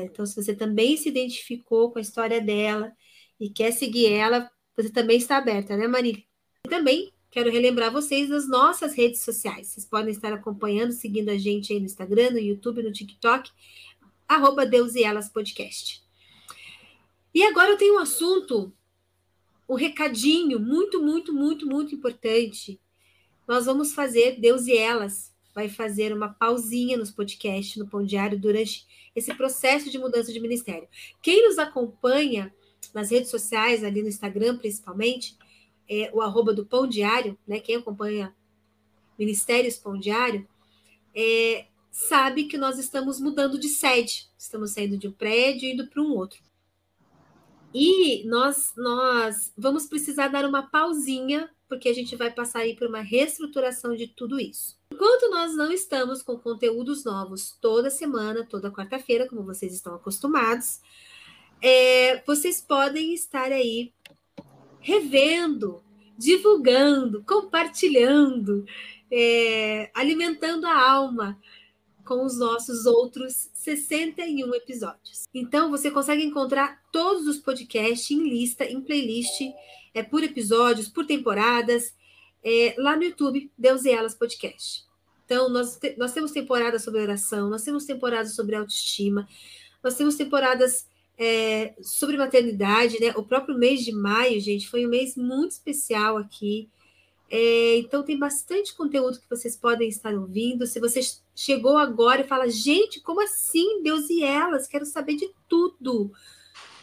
Então, 0.03 0.25
se 0.25 0.35
você 0.35 0.55
também 0.55 0.97
se 0.97 1.09
identificou 1.09 1.91
com 1.91 1.99
a 1.99 2.01
história 2.01 2.39
dela 2.39 2.91
e 3.39 3.49
quer 3.49 3.71
seguir 3.71 4.11
ela, 4.11 4.49
você 4.75 4.91
também 4.91 5.17
está 5.17 5.37
aberta, 5.37 5.75
né, 5.75 5.87
Marília? 5.87 6.23
E 6.65 6.69
também 6.69 7.11
quero 7.31 7.49
relembrar 7.49 7.91
vocês 7.91 8.29
das 8.29 8.47
nossas 8.47 8.93
redes 8.93 9.23
sociais. 9.23 9.67
Vocês 9.67 9.85
podem 9.85 10.11
estar 10.11 10.33
acompanhando, 10.33 10.91
seguindo 10.91 11.29
a 11.29 11.37
gente 11.37 11.71
aí 11.71 11.79
no 11.79 11.85
Instagram, 11.85 12.31
no 12.31 12.39
YouTube, 12.39 12.83
no 12.83 12.91
TikTok, 12.91 13.49
arroba 14.27 14.65
Deus 14.65 14.93
e 14.95 15.03
Elas 15.03 15.29
Podcast. 15.29 16.03
E 17.33 17.41
agora 17.43 17.71
eu 17.71 17.77
tenho 17.77 17.95
um 17.95 17.99
assunto, 17.99 18.73
um 19.67 19.75
recadinho 19.75 20.59
muito, 20.59 21.01
muito, 21.01 21.33
muito, 21.33 21.65
muito 21.65 21.95
importante. 21.95 22.79
Nós 23.47 23.65
vamos 23.65 23.93
fazer, 23.93 24.37
Deus 24.39 24.67
e 24.67 24.75
Elas 24.75 25.31
vai 25.55 25.69
fazer 25.69 26.13
uma 26.13 26.29
pausinha 26.29 26.97
nos 26.97 27.11
podcasts, 27.11 27.77
no 27.77 27.87
Pão 27.87 28.05
Diário, 28.05 28.37
durante 28.37 28.85
esse 29.15 29.33
processo 29.33 29.89
de 29.89 29.97
mudança 29.97 30.31
de 30.31 30.39
ministério. 30.39 30.87
Quem 31.21 31.47
nos 31.47 31.57
acompanha 31.57 32.53
nas 32.93 33.09
redes 33.09 33.29
sociais, 33.29 33.83
ali 33.83 34.01
no 34.01 34.09
Instagram 34.09 34.57
principalmente, 34.57 35.37
é 35.91 36.09
o 36.13 36.21
arroba 36.21 36.53
do 36.53 36.65
Pão 36.65 36.87
Diário, 36.87 37.37
né? 37.45 37.59
Quem 37.59 37.75
acompanha 37.75 38.33
Ministérios 39.19 39.77
Pão 39.77 39.99
Diário, 39.99 40.47
é, 41.13 41.65
sabe 41.91 42.45
que 42.45 42.57
nós 42.57 42.79
estamos 42.79 43.19
mudando 43.19 43.59
de 43.59 43.67
sede, 43.67 44.29
estamos 44.37 44.71
saindo 44.71 44.97
de 44.97 45.09
um 45.09 45.11
prédio 45.11 45.67
e 45.67 45.73
indo 45.73 45.87
para 45.87 46.01
um 46.01 46.15
outro. 46.15 46.39
E 47.73 48.25
nós, 48.25 48.71
nós 48.77 49.51
vamos 49.57 49.85
precisar 49.85 50.29
dar 50.29 50.45
uma 50.45 50.63
pausinha, 50.63 51.49
porque 51.67 51.89
a 51.89 51.93
gente 51.93 52.15
vai 52.15 52.31
passar 52.31 52.59
aí 52.59 52.73
por 52.73 52.87
uma 52.87 53.01
reestruturação 53.01 53.93
de 53.93 54.07
tudo 54.07 54.39
isso. 54.39 54.79
Enquanto 54.93 55.29
nós 55.29 55.55
não 55.55 55.71
estamos 55.73 56.21
com 56.23 56.37
conteúdos 56.37 57.03
novos 57.03 57.57
toda 57.61 57.89
semana, 57.89 58.45
toda 58.45 58.71
quarta-feira, 58.71 59.27
como 59.27 59.43
vocês 59.43 59.73
estão 59.73 59.95
acostumados, 59.95 60.79
é, 61.61 62.23
vocês 62.25 62.61
podem 62.61 63.13
estar 63.13 63.51
aí 63.51 63.93
revendo, 64.81 65.81
divulgando, 66.17 67.23
compartilhando, 67.23 68.65
é, 69.09 69.89
alimentando 69.93 70.65
a 70.65 70.91
alma 70.91 71.39
com 72.03 72.25
os 72.25 72.37
nossos 72.37 72.85
outros 72.85 73.49
61 73.53 74.53
episódios. 74.55 75.27
Então, 75.33 75.69
você 75.69 75.89
consegue 75.89 76.23
encontrar 76.23 76.81
todos 76.91 77.27
os 77.27 77.37
podcasts 77.37 78.11
em 78.11 78.27
lista, 78.27 78.65
em 78.65 78.81
playlist, 78.81 79.41
é, 79.93 80.03
por 80.03 80.23
episódios, 80.23 80.89
por 80.89 81.05
temporadas, 81.05 81.93
é, 82.43 82.75
lá 82.77 82.97
no 82.97 83.03
YouTube, 83.03 83.51
Deus 83.57 83.85
e 83.85 83.91
Elas 83.91 84.15
Podcast. 84.15 84.83
Então, 85.25 85.47
nós, 85.47 85.77
te, 85.77 85.95
nós 85.97 86.11
temos 86.11 86.31
temporadas 86.31 86.83
sobre 86.83 87.01
oração, 87.01 87.49
nós 87.49 87.63
temos 87.63 87.85
temporadas 87.85 88.35
sobre 88.35 88.55
autoestima, 88.55 89.27
nós 89.83 89.95
temos 89.95 90.15
temporadas 90.15 90.85
é, 91.23 91.75
sobre 91.83 92.17
maternidade, 92.17 92.99
né? 92.99 93.13
O 93.15 93.21
próprio 93.21 93.55
mês 93.55 93.85
de 93.85 93.91
maio, 93.91 94.41
gente, 94.41 94.67
foi 94.67 94.87
um 94.87 94.89
mês 94.89 95.15
muito 95.15 95.51
especial 95.51 96.17
aqui. 96.17 96.67
É, 97.29 97.77
então 97.77 98.01
tem 98.01 98.17
bastante 98.17 98.75
conteúdo 98.75 99.19
que 99.19 99.29
vocês 99.29 99.55
podem 99.55 99.87
estar 99.87 100.15
ouvindo. 100.15 100.65
Se 100.65 100.79
você 100.79 100.99
chegou 101.35 101.77
agora 101.77 102.21
e 102.21 102.27
fala, 102.27 102.49
gente, 102.49 102.99
como 103.01 103.21
assim? 103.21 103.83
Deus 103.83 104.09
e 104.09 104.23
elas, 104.23 104.65
quero 104.65 104.83
saber 104.83 105.15
de 105.15 105.29
tudo. 105.47 106.11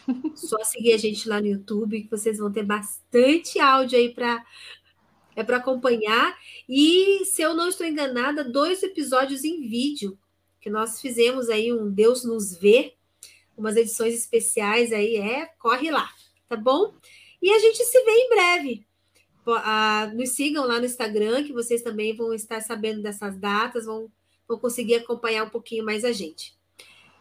Só 0.35 0.63
seguir 0.63 0.93
a 0.93 0.97
gente 0.97 1.27
lá 1.27 1.41
no 1.41 1.47
YouTube, 1.47 2.03
que 2.03 2.09
vocês 2.09 2.37
vão 2.37 2.49
ter 2.49 2.63
bastante 2.63 3.59
áudio 3.59 3.99
aí 3.99 4.13
para 4.13 4.41
é 5.35 5.43
para 5.43 5.57
acompanhar. 5.57 6.33
E 6.67 7.25
se 7.25 7.41
eu 7.41 7.53
não 7.53 7.67
estou 7.67 7.85
enganada, 7.85 8.41
dois 8.41 8.83
episódios 8.83 9.43
em 9.43 9.67
vídeo 9.67 10.17
que 10.61 10.69
nós 10.69 11.01
fizemos 11.01 11.49
aí 11.49 11.73
um 11.73 11.89
Deus 11.89 12.23
nos 12.23 12.57
vê, 12.57 12.93
umas 13.59 13.75
edições 13.75 14.13
especiais 14.13 14.91
aí, 14.91 15.17
é, 15.17 15.47
corre 15.59 15.91
lá, 15.91 16.09
tá 16.47 16.55
bom? 16.55 16.93
E 17.41 17.51
a 17.51 17.59
gente 17.59 17.83
se 17.83 18.03
vê 18.03 18.11
em 18.11 18.29
breve 18.29 18.89
uh, 19.57 20.15
nos 20.15 20.31
sigam 20.31 20.65
lá 20.65 20.79
no 20.79 20.85
Instagram, 20.85 21.43
que 21.43 21.53
vocês 21.53 21.81
também 21.81 22.15
vão 22.15 22.33
estar 22.33 22.61
sabendo 22.61 23.01
dessas 23.01 23.37
datas, 23.37 23.85
vão, 23.85 24.09
vão 24.47 24.59
conseguir 24.59 24.95
acompanhar 24.95 25.45
um 25.45 25.49
pouquinho 25.49 25.85
mais 25.85 26.03
a 26.03 26.11
gente. 26.11 26.57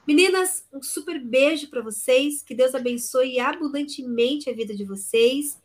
Meninas, 0.07 0.67
um 0.73 0.83
super 0.83 1.19
beijo 1.23 1.69
para 1.69 1.83
vocês, 1.83 2.43
que 2.43 2.55
Deus 2.55 2.75
abençoe 2.75 3.39
abundantemente 3.39 4.49
a 4.49 4.55
vida 4.55 4.75
de 4.75 4.85
vocês. 4.85 5.59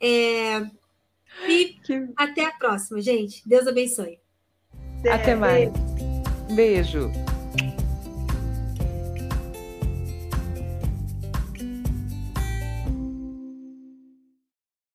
É... 0.00 0.66
E 1.46 1.76
que... 1.84 2.08
até 2.16 2.44
a 2.46 2.52
próxima, 2.52 3.00
gente. 3.02 3.46
Deus 3.46 3.66
abençoe. 3.66 4.18
Até 5.10 5.34
mais. 5.34 5.70
Beijo. 6.54 7.10